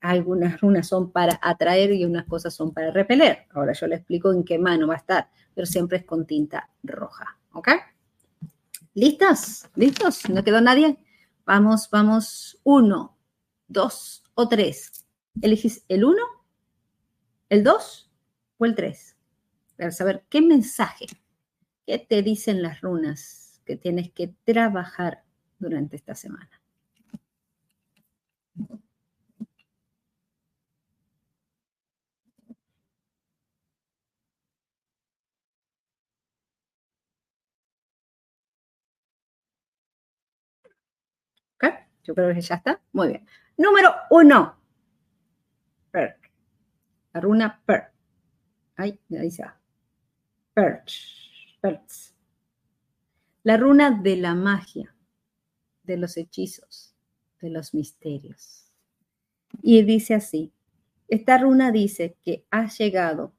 Algunas 0.00 0.60
runas 0.60 0.88
son 0.88 1.12
para 1.12 1.38
atraer 1.42 1.92
y 1.92 2.06
unas 2.06 2.26
cosas 2.26 2.54
son 2.54 2.72
para 2.72 2.90
repeler. 2.90 3.46
Ahora 3.50 3.74
yo 3.74 3.86
le 3.86 3.96
explico 3.96 4.32
en 4.32 4.44
qué 4.44 4.58
mano 4.58 4.86
va 4.86 4.94
a 4.94 4.98
estar, 4.98 5.28
pero 5.54 5.66
siempre 5.66 5.98
es 5.98 6.04
con 6.04 6.26
tinta 6.26 6.70
roja. 6.82 7.38
¿Ok? 7.52 7.68
¿Listas? 8.94 9.68
¿Listos? 9.76 10.28
¿No 10.30 10.42
quedó 10.42 10.62
nadie? 10.62 10.96
Vamos, 11.44 11.90
vamos. 11.90 12.58
Uno, 12.64 13.18
dos 13.68 14.24
o 14.34 14.48
tres. 14.48 15.04
Elegís 15.42 15.84
el 15.88 16.04
uno, 16.04 16.22
el 17.50 17.62
dos 17.62 18.10
o 18.56 18.64
el 18.64 18.74
tres 18.74 19.16
para 19.80 19.92
saber 19.92 20.26
qué 20.28 20.42
mensaje, 20.42 21.06
qué 21.86 21.98
te 21.98 22.20
dicen 22.20 22.60
las 22.60 22.82
runas 22.82 23.62
que 23.64 23.76
tienes 23.76 24.12
que 24.12 24.28
trabajar 24.44 25.24
durante 25.58 25.96
esta 25.96 26.14
semana. 26.14 26.50
Okay. 41.54 41.70
Yo 42.04 42.14
creo 42.14 42.34
que 42.34 42.40
ya 42.42 42.56
está. 42.56 42.82
Muy 42.92 43.08
bien. 43.08 43.26
Número 43.56 43.94
uno. 44.10 44.60
Perk. 45.90 46.30
La 47.14 47.20
runa 47.22 47.62
perk. 47.64 47.94
Ahí, 48.76 49.00
ahí 49.18 49.30
se 49.30 49.42
va. 49.42 49.59
Perch. 50.60 51.56
Perch. 51.62 52.12
La 53.44 53.56
runa 53.56 53.90
de 54.02 54.16
la 54.16 54.34
magia, 54.34 54.94
de 55.84 55.96
los 55.96 56.18
hechizos, 56.18 56.94
de 57.40 57.48
los 57.48 57.72
misterios. 57.72 58.70
Y 59.62 59.80
dice 59.84 60.12
así, 60.12 60.52
esta 61.08 61.38
runa 61.38 61.72
dice 61.72 62.18
que 62.22 62.44
ha 62.50 62.68
llegado 62.68 63.32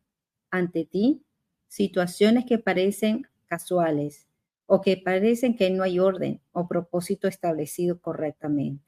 ante 0.49 0.83
ti 0.83 1.21
situaciones 1.67 2.45
que 2.45 2.57
parecen 2.57 3.27
casuales 3.45 4.25
o 4.65 4.81
que 4.81 4.97
parecen 4.97 5.55
que 5.55 5.69
no 5.69 5.83
hay 5.83 5.99
orden 5.99 6.41
o 6.53 6.67
propósito 6.67 7.27
establecido 7.27 8.01
correctamente. 8.01 8.83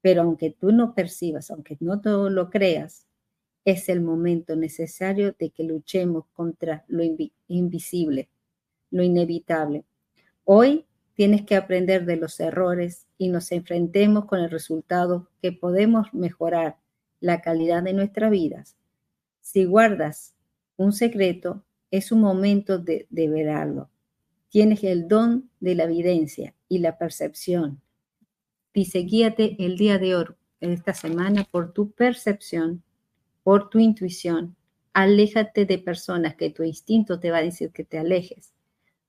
Pero 0.00 0.22
aunque 0.22 0.52
tú 0.52 0.72
no 0.72 0.94
percibas, 0.94 1.50
aunque 1.50 1.76
no 1.80 2.00
todo 2.00 2.30
lo 2.30 2.48
creas, 2.48 3.06
es 3.64 3.88
el 3.88 4.00
momento 4.00 4.56
necesario 4.56 5.34
de 5.38 5.50
que 5.50 5.64
luchemos 5.64 6.24
contra 6.32 6.84
lo 6.88 7.02
invisible, 7.48 8.28
lo 8.90 9.02
inevitable. 9.02 9.84
Hoy 10.44 10.86
tienes 11.14 11.42
que 11.42 11.56
aprender 11.56 12.04
de 12.04 12.16
los 12.16 12.40
errores 12.40 13.06
y 13.18 13.28
nos 13.28 13.52
enfrentemos 13.52 14.24
con 14.24 14.40
el 14.40 14.50
resultado 14.50 15.28
que 15.40 15.52
podemos 15.52 16.12
mejorar 16.12 16.78
la 17.20 17.40
calidad 17.40 17.82
de 17.82 17.92
nuestras 17.92 18.30
vidas. 18.30 18.76
Si 19.40 19.64
guardas 19.64 20.34
un 20.76 20.92
secreto, 20.92 21.64
es 21.90 22.10
un 22.10 22.20
momento 22.20 22.78
de, 22.78 23.06
verlo. 23.10 23.90
Tienes 24.48 24.82
el 24.82 25.06
don 25.06 25.50
de 25.60 25.74
la 25.74 25.84
evidencia 25.84 26.54
y 26.68 26.78
la 26.78 26.98
percepción. 26.98 27.80
Dice, 28.74 29.00
guíate 29.00 29.56
el 29.64 29.76
día 29.76 29.98
de 29.98 30.16
hoy, 30.16 30.26
esta 30.60 30.94
semana, 30.94 31.44
por 31.44 31.72
tu 31.72 31.90
percepción, 31.90 32.82
por 33.42 33.70
tu 33.70 33.78
intuición. 33.78 34.56
Aléjate 34.92 35.64
de 35.64 35.78
personas 35.78 36.34
que 36.34 36.50
tu 36.50 36.62
instinto 36.62 37.18
te 37.18 37.30
va 37.30 37.38
a 37.38 37.42
decir 37.42 37.70
que 37.70 37.84
te 37.84 37.98
alejes. 37.98 38.52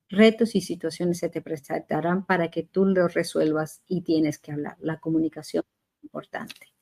Retos 0.09 0.55
y 0.55 0.61
situaciones 0.61 1.19
se 1.19 1.29
te 1.29 1.41
presentarán 1.41 2.25
para 2.25 2.49
que 2.49 2.63
tú 2.63 2.85
los 2.85 3.13
resuelvas 3.13 3.81
y 3.87 4.01
tienes 4.01 4.37
que 4.37 4.51
hablar. 4.51 4.77
La 4.79 4.99
comunicación 4.99 5.63
es 5.97 6.03
importante. 6.03 6.73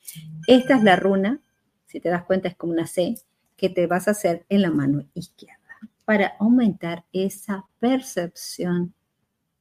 Esta 0.47 0.75
es 0.75 0.83
la 0.83 0.95
runa, 0.95 1.39
si 1.85 1.99
te 1.99 2.09
das 2.09 2.23
cuenta 2.25 2.49
es 2.49 2.55
como 2.55 2.73
una 2.73 2.87
C, 2.87 3.15
que 3.55 3.69
te 3.69 3.87
vas 3.87 4.07
a 4.07 4.11
hacer 4.11 4.45
en 4.49 4.61
la 4.63 4.71
mano 4.71 5.05
izquierda 5.13 5.61
para 6.05 6.35
aumentar 6.39 7.05
esa 7.13 7.65
percepción, 7.79 8.93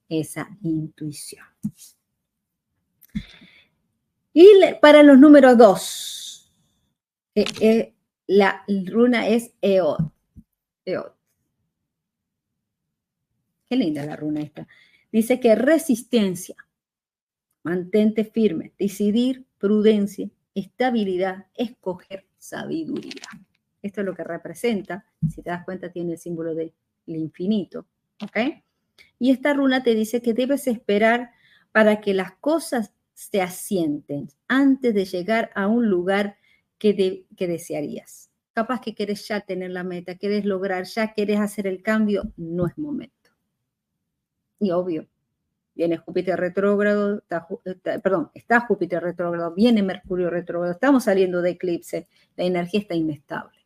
esa 0.09 0.49
intuición. 0.62 1.45
Y 4.32 4.49
para 4.80 5.03
los 5.03 5.18
números 5.18 5.57
dos, 5.59 6.39
la 8.26 8.64
runa 8.87 9.28
es 9.28 9.53
Eod. 9.61 10.11
Eod. 10.85 11.12
Qué 13.68 13.76
linda 13.76 14.05
la 14.05 14.16
runa 14.16 14.41
esta. 14.41 14.66
Dice 15.12 15.41
que 15.41 15.55
resistencia, 15.55 16.57
mantente 17.62 18.24
firme, 18.24 18.72
decidir, 18.78 19.45
prudencia, 19.59 20.28
estabilidad, 20.55 21.47
escoger 21.55 22.26
sabiduría. 22.39 23.28
Esto 23.83 24.01
es 24.01 24.07
lo 24.07 24.14
que 24.14 24.24
representa. 24.24 25.05
Si 25.28 25.43
te 25.43 25.51
das 25.51 25.64
cuenta, 25.64 25.91
tiene 25.91 26.12
el 26.12 26.18
símbolo 26.18 26.55
del 26.55 26.72
infinito. 27.07 27.87
Y 29.18 29.31
esta 29.31 29.55
runa 29.55 29.83
te 29.83 29.95
dice 29.95 30.20
que 30.20 30.35
debes 30.35 30.66
esperar 30.66 31.31
para 31.72 32.01
que 32.01 32.14
las 32.14 32.33
cosas 32.33 32.93
se 33.14 33.41
asienten 33.41 34.28
antes 34.49 34.95
de 34.95 35.05
llegar 35.05 35.51
a 35.55 35.66
un 35.68 35.89
lugar 35.89 36.37
que, 36.81 37.47
desearías. 37.47 38.31
Capaz 38.53 38.81
que 38.81 38.95
quieres 38.95 39.28
ya 39.28 39.41
tener 39.43 39.70
la 39.70 39.85
meta, 39.85 40.16
quieres 40.16 40.45
lograr, 40.45 40.85
ya 40.85 41.12
quieres 41.12 41.39
hacer 41.39 41.68
el 41.68 41.81
cambio, 41.83 42.33
no 42.37 42.66
es 42.66 42.76
momento. 42.76 43.31
Y 44.59 44.72
obvio, 44.72 45.07
viene 45.76 45.99
Júpiter 45.99 46.41
retrógrado, 46.41 47.22
perdón, 48.03 48.33
está 48.35 48.61
Júpiter 48.61 49.01
retrógrado, 49.01 49.55
viene 49.55 49.85
Mercurio 49.85 50.28
retrógrado, 50.28 50.72
estamos 50.72 51.05
saliendo 51.05 51.41
de 51.41 51.51
eclipse, 51.51 52.09
la 52.37 52.45
energía 52.45 52.81
está 52.81 52.97
inestable 52.97 53.61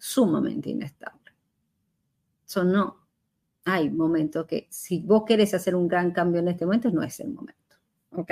sumamente 0.00 0.70
inestable. 0.70 1.32
Eso 2.44 2.64
no. 2.64 2.96
Hay 3.66 3.90
momentos 3.90 4.46
que 4.46 4.66
si 4.70 5.00
vos 5.02 5.24
querés 5.26 5.54
hacer 5.54 5.76
un 5.76 5.86
gran 5.86 6.10
cambio 6.10 6.40
en 6.40 6.48
este 6.48 6.64
momento, 6.64 6.90
no 6.90 7.02
es 7.02 7.20
el 7.20 7.28
momento. 7.28 7.76
¿Ok? 8.12 8.30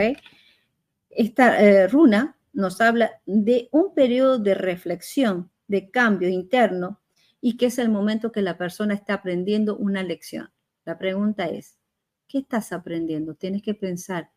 Esta 1.11 1.63
eh, 1.63 1.87
runa 1.87 2.37
nos 2.53 2.81
habla 2.81 3.21
de 3.27 3.69
un 3.73 3.95
periodo 3.95 4.39
de 4.39 4.55
reflexión, 4.55 5.51
de 5.67 5.91
cambio 5.91 6.29
interno, 6.29 7.01
y 7.41 7.57
que 7.57 7.67
es 7.67 7.79
el 7.79 7.89
momento 7.89 8.33
que 8.33 8.43
la 8.43 8.59
persona 8.59 8.95
está 8.95 9.15
aprendiendo 9.15 9.77
una 9.77 10.03
lección. 10.03 10.51
La 10.85 10.99
pregunta 10.99 11.47
es, 11.47 11.79
¿qué 12.27 12.39
estás 12.39 12.73
aprendiendo? 12.73 13.35
Tienes 13.35 13.63
que 13.63 13.75
pensar, 13.75 14.31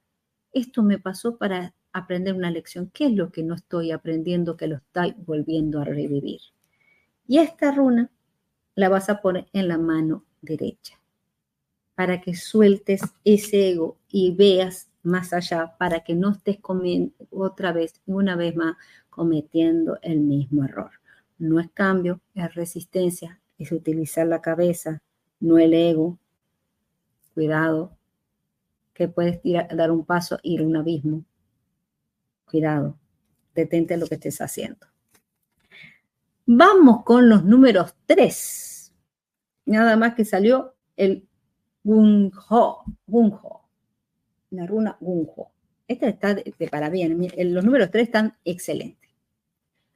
esto 0.54 0.84
me 0.84 1.00
pasó 1.00 1.38
para 1.38 1.74
aprender 1.94 2.34
una 2.34 2.52
lección. 2.52 2.92
¿Qué 2.94 3.06
es 3.06 3.14
lo 3.14 3.32
que 3.32 3.44
no 3.44 3.56
estoy 3.56 3.92
aprendiendo 3.92 4.58
que 4.58 4.68
lo 4.68 4.78
estoy 4.78 5.16
volviendo 5.18 5.80
a 5.80 5.86
revivir? 5.86 6.42
Y 7.28 7.40
esta 7.40 7.72
runa 7.72 8.12
la 8.76 8.90
vas 8.90 9.10
a 9.10 9.22
poner 9.22 9.48
en 9.54 9.68
la 9.68 9.78
mano 9.78 10.26
derecha 10.42 11.00
para 11.96 12.22
que 12.22 12.36
sueltes 12.36 13.02
ese 13.24 13.70
ego 13.72 13.98
y 14.08 14.34
veas 14.36 14.90
más 15.04 15.34
allá, 15.34 15.76
para 15.78 16.04
que 16.04 16.16
no 16.16 16.32
estés 16.32 16.60
otra 17.32 17.72
vez, 17.72 18.02
una 18.06 18.36
vez 18.36 18.56
más, 18.56 18.76
cometiendo 19.10 19.98
el 20.02 20.20
mismo 20.20 20.64
error. 20.64 20.92
No 21.38 21.60
es 21.60 21.70
cambio, 21.72 22.22
es 22.36 22.54
resistencia, 22.54 23.40
es 23.58 23.72
utilizar 23.72 24.28
la 24.28 24.42
cabeza, 24.42 25.02
no 25.40 25.58
el 25.58 25.74
ego. 25.74 26.18
Cuidado, 27.34 27.98
que 28.94 29.08
puedes 29.08 29.40
dar 29.76 29.92
un 29.92 30.06
paso, 30.06 30.38
ir 30.44 30.62
a 30.62 30.64
un 30.64 30.76
abismo. 30.76 31.24
Cuidado, 32.46 32.98
detente 33.56 33.98
lo 33.98 34.08
que 34.08 34.16
estés 34.16 34.42
haciendo. 34.42 34.88
Vamos 36.46 37.04
con 37.04 37.30
los 37.30 37.44
números 37.46 37.96
3. 38.08 38.94
Nada 39.66 39.96
más 39.96 40.16
que 40.16 40.26
salió 40.26 40.76
el. 40.98 41.28
Gunho. 41.84 42.32
La 43.08 43.61
runa 44.52 44.98
Gunho. 45.00 45.52
Esta 45.88 46.08
está 46.08 46.36
de, 46.36 46.54
para 46.70 46.90
bien. 46.90 47.28
Los 47.38 47.66
números 47.66 47.90
3 47.92 48.04
están 48.04 48.38
excelentes. 48.46 49.10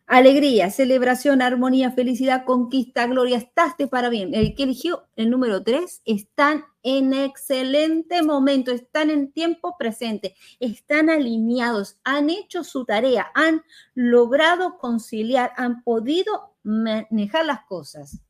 Alegría, 0.08 0.70
celebración, 0.70 1.42
armonía, 1.42 1.92
felicidad, 1.92 2.46
conquista, 2.46 3.08
gloria. 3.08 3.38
Estás 3.38 3.76
de 3.78 3.88
para 3.88 4.10
bien. 4.10 4.36
El 4.36 4.54
que 4.54 4.64
eligió 4.64 5.08
el 5.16 5.32
número 5.32 5.64
3 5.64 6.02
están 6.06 6.66
en 6.84 7.14
excelente 7.14 8.22
momento, 8.22 8.72
están 8.72 9.10
en 9.10 9.32
tiempo 9.32 9.76
presente, 9.80 10.36
están 10.60 11.10
alineados, 11.10 11.98
han 12.04 12.30
hecho 12.30 12.64
su 12.64 12.86
tarea, 12.86 13.32
han 13.34 13.64
logrado 13.96 14.78
conciliar, 14.78 15.52
han 15.58 15.82
podido 15.82 16.56
manejar 16.62 17.48
las 17.48 17.66
cosas, 17.66 18.22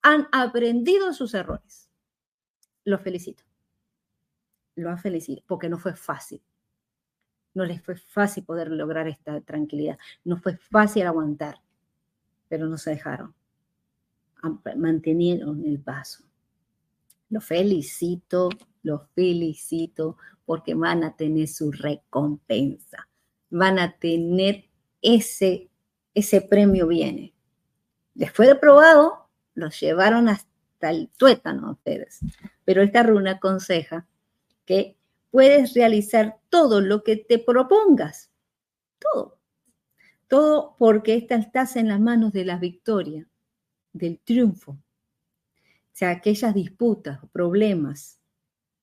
han 0.00 0.28
aprendido 0.32 1.12
sus 1.12 1.34
errores. 1.34 1.90
Los 2.84 3.02
felicito. 3.02 3.44
Lo 4.76 4.90
han 4.90 4.98
felicitado 4.98 5.46
porque 5.46 5.68
no 5.68 5.78
fue 5.78 5.94
fácil. 5.94 6.42
No 7.54 7.64
les 7.64 7.82
fue 7.82 7.96
fácil 7.96 8.44
poder 8.44 8.70
lograr 8.70 9.06
esta 9.06 9.40
tranquilidad, 9.40 9.96
no 10.24 10.36
fue 10.36 10.56
fácil 10.56 11.06
aguantar, 11.06 11.60
pero 12.48 12.66
no 12.66 12.76
se 12.76 12.90
dejaron, 12.90 13.32
mantenieron 14.76 15.64
el 15.64 15.80
paso. 15.80 16.24
Los 17.30 17.44
felicito, 17.44 18.48
los 18.82 19.08
felicito 19.14 20.16
porque 20.44 20.74
van 20.74 21.04
a 21.04 21.16
tener 21.16 21.46
su 21.46 21.70
recompensa, 21.70 23.08
van 23.50 23.78
a 23.78 23.96
tener 23.98 24.64
ese, 25.00 25.70
ese 26.12 26.40
premio 26.40 26.88
viene. 26.88 27.34
Después 28.14 28.48
de 28.48 28.56
probado, 28.56 29.28
los 29.54 29.78
llevaron 29.78 30.28
hasta 30.28 30.90
el 30.90 31.08
tuétano 31.16 31.70
ustedes, 31.70 32.20
pero 32.64 32.82
esta 32.82 33.02
runa 33.04 33.32
aconseja 33.32 34.06
que 34.64 34.96
puedes 35.34 35.74
realizar 35.74 36.38
todo 36.48 36.80
lo 36.80 37.02
que 37.02 37.16
te 37.16 37.40
propongas. 37.40 38.30
Todo. 39.00 39.38
Todo 40.28 40.76
porque 40.78 41.16
estás 41.28 41.74
en 41.74 41.88
las 41.88 42.00
manos 42.00 42.32
de 42.32 42.44
la 42.44 42.56
victoria, 42.56 43.28
del 43.92 44.20
triunfo. 44.20 44.72
O 44.72 45.96
sea, 45.96 46.10
aquellas 46.10 46.54
disputas, 46.54 47.18
problemas, 47.32 48.20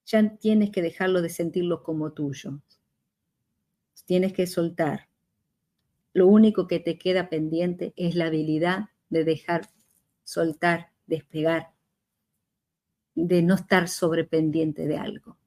ya 0.06 0.36
tienes 0.36 0.72
que 0.72 0.82
dejarlo 0.82 1.22
de 1.22 1.30
sentirlos 1.30 1.82
como 1.84 2.12
tuyo. 2.12 2.60
Tienes 4.06 4.34
que 4.34 4.46
soltar. 4.46 5.08
Lo 6.14 6.28
único 6.28 6.68
que 6.68 6.82
te 6.82 6.98
queda 6.98 7.30
pendiente 7.30 7.94
es 7.96 8.16
la 8.16 8.26
habilidad 8.26 8.90
de 9.10 9.24
dejar, 9.24 9.70
soltar, 10.26 10.92
despegar, 11.08 11.72
de 13.16 13.42
no 13.42 13.56
estar 13.56 13.88
sobrependiente 13.88 14.86
de 14.86 14.98
algo 14.98 15.38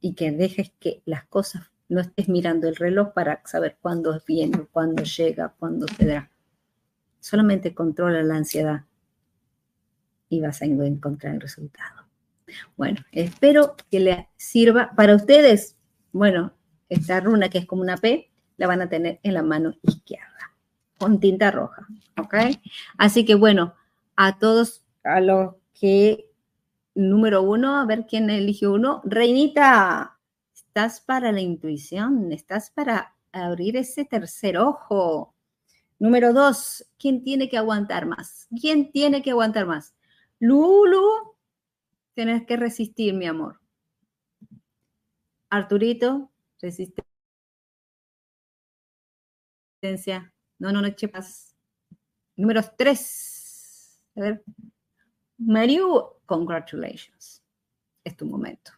y 0.00 0.14
que 0.14 0.30
dejes 0.30 0.72
que 0.78 1.02
las 1.04 1.24
cosas, 1.24 1.70
no 1.88 2.00
estés 2.00 2.28
mirando 2.28 2.68
el 2.68 2.76
reloj 2.76 3.12
para 3.12 3.42
saber 3.44 3.78
cuándo 3.80 4.20
viene, 4.26 4.66
cuándo 4.72 5.04
llega, 5.04 5.54
cuándo 5.58 5.86
te 5.86 6.06
da. 6.06 6.30
Solamente 7.20 7.74
controla 7.74 8.22
la 8.22 8.36
ansiedad 8.36 8.84
y 10.28 10.40
vas 10.40 10.62
a 10.62 10.64
encontrar 10.64 11.34
el 11.34 11.40
resultado. 11.40 12.06
Bueno, 12.76 13.00
espero 13.12 13.76
que 13.90 14.00
le 14.00 14.28
sirva 14.36 14.92
para 14.96 15.14
ustedes. 15.14 15.76
Bueno, 16.12 16.52
esta 16.88 17.20
runa 17.20 17.48
que 17.48 17.58
es 17.58 17.66
como 17.66 17.82
una 17.82 17.96
P, 17.96 18.30
la 18.56 18.66
van 18.66 18.80
a 18.82 18.88
tener 18.88 19.20
en 19.22 19.34
la 19.34 19.42
mano 19.42 19.74
izquierda, 19.82 20.54
con 20.98 21.20
tinta 21.20 21.50
roja, 21.50 21.86
¿ok? 22.18 22.34
Así 22.96 23.24
que 23.24 23.34
bueno, 23.34 23.74
a 24.16 24.38
todos, 24.38 24.84
a 25.04 25.20
los 25.20 25.54
que, 25.78 26.25
número 26.96 27.42
uno, 27.42 27.78
a 27.78 27.86
ver 27.86 28.06
quién 28.08 28.30
eligió 28.30 28.72
uno, 28.72 29.02
Reinita, 29.04 30.18
estás 30.52 31.00
para 31.00 31.30
la 31.30 31.40
intuición, 31.40 32.32
estás 32.32 32.70
para 32.70 33.14
abrir 33.32 33.76
ese 33.76 34.04
tercer 34.04 34.58
ojo. 34.58 35.34
Número 35.98 36.32
dos, 36.32 36.86
¿quién 36.98 37.22
tiene 37.22 37.48
que 37.48 37.58
aguantar 37.58 38.06
más? 38.06 38.48
¿Quién 38.60 38.90
tiene 38.92 39.22
que 39.22 39.30
aguantar 39.30 39.66
más? 39.66 39.94
Lulu, 40.40 41.34
tienes 42.14 42.46
que 42.46 42.56
resistir, 42.56 43.14
mi 43.14 43.26
amor. 43.26 43.60
Arturito, 45.50 46.30
resistencia. 46.60 47.06
No, 50.58 50.72
no, 50.72 50.80
no 50.80 50.90
chepas. 50.90 51.54
Número 52.36 52.62
tres. 52.76 54.00
A 54.16 54.20
ver. 54.20 54.42
Mariu, 55.38 56.04
congratulations. 56.26 57.42
Es 58.04 58.16
tu 58.16 58.26
momento. 58.26 58.72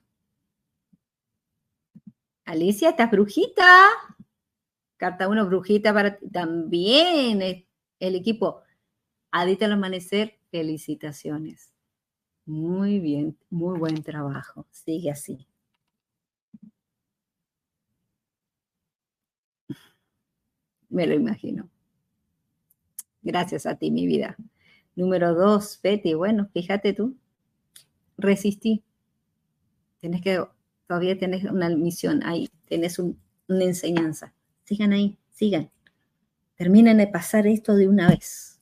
Alicia, 2.44 2.90
¿estás 2.90 3.10
brujita? 3.10 3.88
Carta 4.96 5.28
1, 5.28 5.46
brujita 5.46 5.92
para 5.92 6.16
ti. 6.16 6.28
También 6.30 7.66
el 8.00 8.14
equipo. 8.14 8.62
Adita 9.30 9.66
al 9.66 9.72
amanecer, 9.72 10.38
felicitaciones. 10.50 11.72
Muy 12.46 12.98
bien, 12.98 13.38
muy 13.50 13.78
buen 13.78 14.02
trabajo. 14.02 14.66
Sigue 14.70 15.10
así. 15.10 15.46
Me 20.88 21.06
lo 21.06 21.14
imagino. 21.14 21.68
Gracias 23.22 23.66
a 23.66 23.76
ti, 23.76 23.90
mi 23.90 24.06
vida. 24.06 24.36
Número 24.98 25.32
dos, 25.32 25.78
Betty. 25.80 26.14
Bueno, 26.14 26.50
fíjate 26.52 26.92
tú. 26.92 27.16
Resistí. 28.16 28.82
Tienes 30.00 30.20
que, 30.22 30.44
todavía 30.88 31.16
tienes 31.16 31.44
una 31.44 31.68
misión 31.68 32.24
ahí. 32.24 32.50
Tienes 32.64 32.98
una 32.98 33.16
enseñanza. 33.64 34.34
Sigan 34.64 34.92
ahí, 34.92 35.16
sigan. 35.30 35.70
Terminen 36.56 36.98
de 36.98 37.06
pasar 37.06 37.46
esto 37.46 37.76
de 37.76 37.86
una 37.86 38.08
vez. 38.08 38.60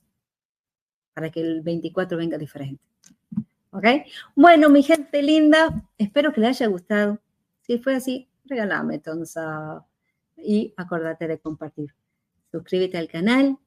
Para 1.15 1.31
que 1.31 1.41
el 1.41 1.63
24 1.63 2.19
venga 2.19 2.37
diferente. 2.37 2.83
¿Ok? 3.71 3.85
Bueno, 4.35 4.69
mi 4.69 4.83
gente 4.83 5.23
linda, 5.23 5.89
espero 5.97 6.31
que 6.33 6.41
les 6.41 6.49
haya 6.61 6.67
gustado. 6.67 7.19
Si 7.61 7.79
fue 7.79 7.95
así, 7.95 8.29
regálame 8.45 8.95
entonces 8.95 9.43
y 10.37 10.71
acordate 10.77 11.27
de 11.27 11.39
compartir. 11.39 11.95
Suscríbete 12.51 12.99
al 12.99 13.07
canal. 13.07 13.57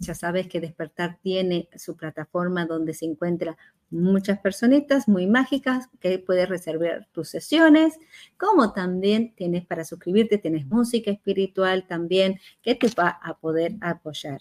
Ya 0.00 0.14
sabes 0.14 0.48
que 0.48 0.60
Despertar 0.60 1.18
tiene 1.22 1.68
su 1.76 1.94
plataforma 1.94 2.64
donde 2.64 2.94
se 2.94 3.04
encuentra 3.04 3.56
muchas 3.90 4.38
personitas 4.38 5.08
muy 5.08 5.26
mágicas 5.26 5.88
que 6.00 6.18
puedes 6.18 6.48
reservar 6.48 7.06
tus 7.12 7.28
sesiones, 7.28 7.98
como 8.38 8.72
también 8.72 9.34
tienes 9.34 9.66
para 9.66 9.84
suscribirte, 9.84 10.38
tienes 10.38 10.66
música 10.66 11.10
espiritual 11.10 11.86
también 11.86 12.40
que 12.62 12.74
te 12.74 12.88
va 12.98 13.20
a 13.22 13.38
poder 13.38 13.76
apoyar. 13.80 14.40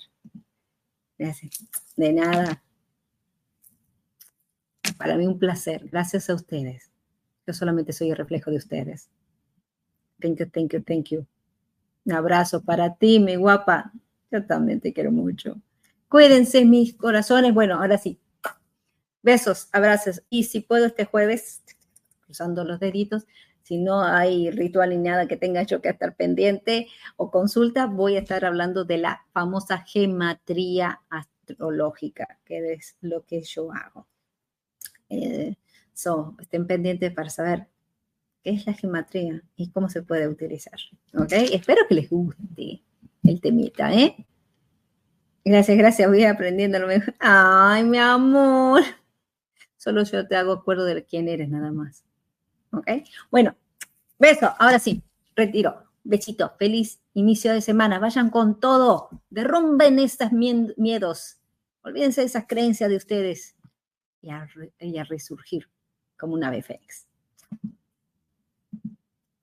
Gracias. 1.17 1.51
De 1.97 2.13
nada. 2.13 2.63
Para 4.97 5.17
mí 5.17 5.27
un 5.27 5.39
placer. 5.39 5.89
Gracias 5.91 6.29
a 6.29 6.35
ustedes. 6.35 6.89
Yo 7.45 7.53
solamente 7.53 7.91
soy 7.91 8.11
el 8.11 8.15
reflejo 8.15 8.51
de 8.51 8.57
ustedes. 8.57 9.09
Thank 10.21 10.39
you, 10.39 10.49
thank 10.49 10.73
you, 10.73 10.81
thank 10.81 11.05
you. 11.09 11.25
Un 12.05 12.13
abrazo 12.13 12.61
para 12.61 12.95
ti, 12.95 13.19
mi 13.19 13.35
guapa. 13.35 13.91
Yo 14.31 14.45
también 14.45 14.79
te 14.79 14.93
quiero 14.93 15.11
mucho. 15.11 15.61
Cuídense, 16.07 16.65
mis 16.65 16.95
corazones. 16.95 17.53
Bueno, 17.53 17.75
ahora 17.75 17.97
sí. 17.97 18.19
Besos, 19.21 19.69
abrazos. 19.71 20.23
Y 20.29 20.43
si 20.43 20.61
puedo 20.61 20.85
este 20.85 21.05
jueves, 21.05 21.61
cruzando 22.21 22.63
los 22.63 22.79
deditos, 22.79 23.25
si 23.63 23.77
no 23.77 24.01
hay 24.01 24.49
ritual 24.49 24.89
ni 24.89 24.97
nada 24.97 25.27
que 25.27 25.37
tenga 25.37 25.63
yo 25.63 25.81
que 25.81 25.89
estar 25.89 26.15
pendiente 26.15 26.87
o 27.17 27.29
consulta, 27.29 27.85
voy 27.85 28.15
a 28.15 28.19
estar 28.19 28.45
hablando 28.45 28.85
de 28.85 28.97
la 28.97 29.25
famosa 29.33 29.79
gematría 29.79 31.01
astrológica, 31.09 32.39
que 32.45 32.73
es 32.73 32.95
lo 33.01 33.25
que 33.25 33.43
yo 33.43 33.71
hago. 33.71 34.07
Eh, 35.09 35.55
so, 35.93 36.35
estén 36.39 36.65
pendientes 36.65 37.11
para 37.13 37.29
saber 37.29 37.67
qué 38.41 38.51
es 38.51 38.65
la 38.65 38.73
geometría 38.73 39.43
y 39.55 39.69
cómo 39.69 39.89
se 39.89 40.01
puede 40.01 40.27
utilizar. 40.27 40.79
¿Ok? 41.13 41.33
Espero 41.33 41.81
que 41.87 41.95
les 41.95 42.09
guste 42.09 42.81
el 43.29 43.41
temita, 43.41 43.93
¿eh? 43.93 44.25
Gracias, 45.45 45.77
gracias. 45.77 46.09
Voy 46.09 46.23
aprendiendo 46.23 46.79
lo 46.79 46.87
mejor. 46.87 47.15
Ay, 47.19 47.83
mi 47.83 47.97
amor. 47.97 48.83
Solo 49.77 50.03
yo 50.03 50.27
te 50.27 50.35
hago 50.35 50.51
acuerdo 50.51 50.85
de 50.85 51.03
quién 51.05 51.27
eres, 51.27 51.49
nada 51.49 51.71
más. 51.71 52.03
¿Ok? 52.71 52.87
Bueno, 53.31 53.55
beso. 54.17 54.53
Ahora 54.59 54.79
sí, 54.79 55.01
retiro. 55.35 55.83
Besito. 56.03 56.53
Feliz 56.57 56.99
inicio 57.13 57.53
de 57.53 57.61
semana. 57.61 57.99
Vayan 57.99 58.29
con 58.29 58.59
todo. 58.59 59.09
Derrumben 59.29 59.99
estos 59.99 60.31
miedos. 60.31 61.39
Olvídense 61.81 62.21
de 62.21 62.27
esas 62.27 62.45
creencias 62.47 62.89
de 62.89 62.97
ustedes 62.97 63.55
y 64.21 64.29
a, 64.29 65.03
resurgir 65.05 65.69
como 66.17 66.33
un 66.33 66.43
ave 66.43 66.61
fénix. 66.61 67.07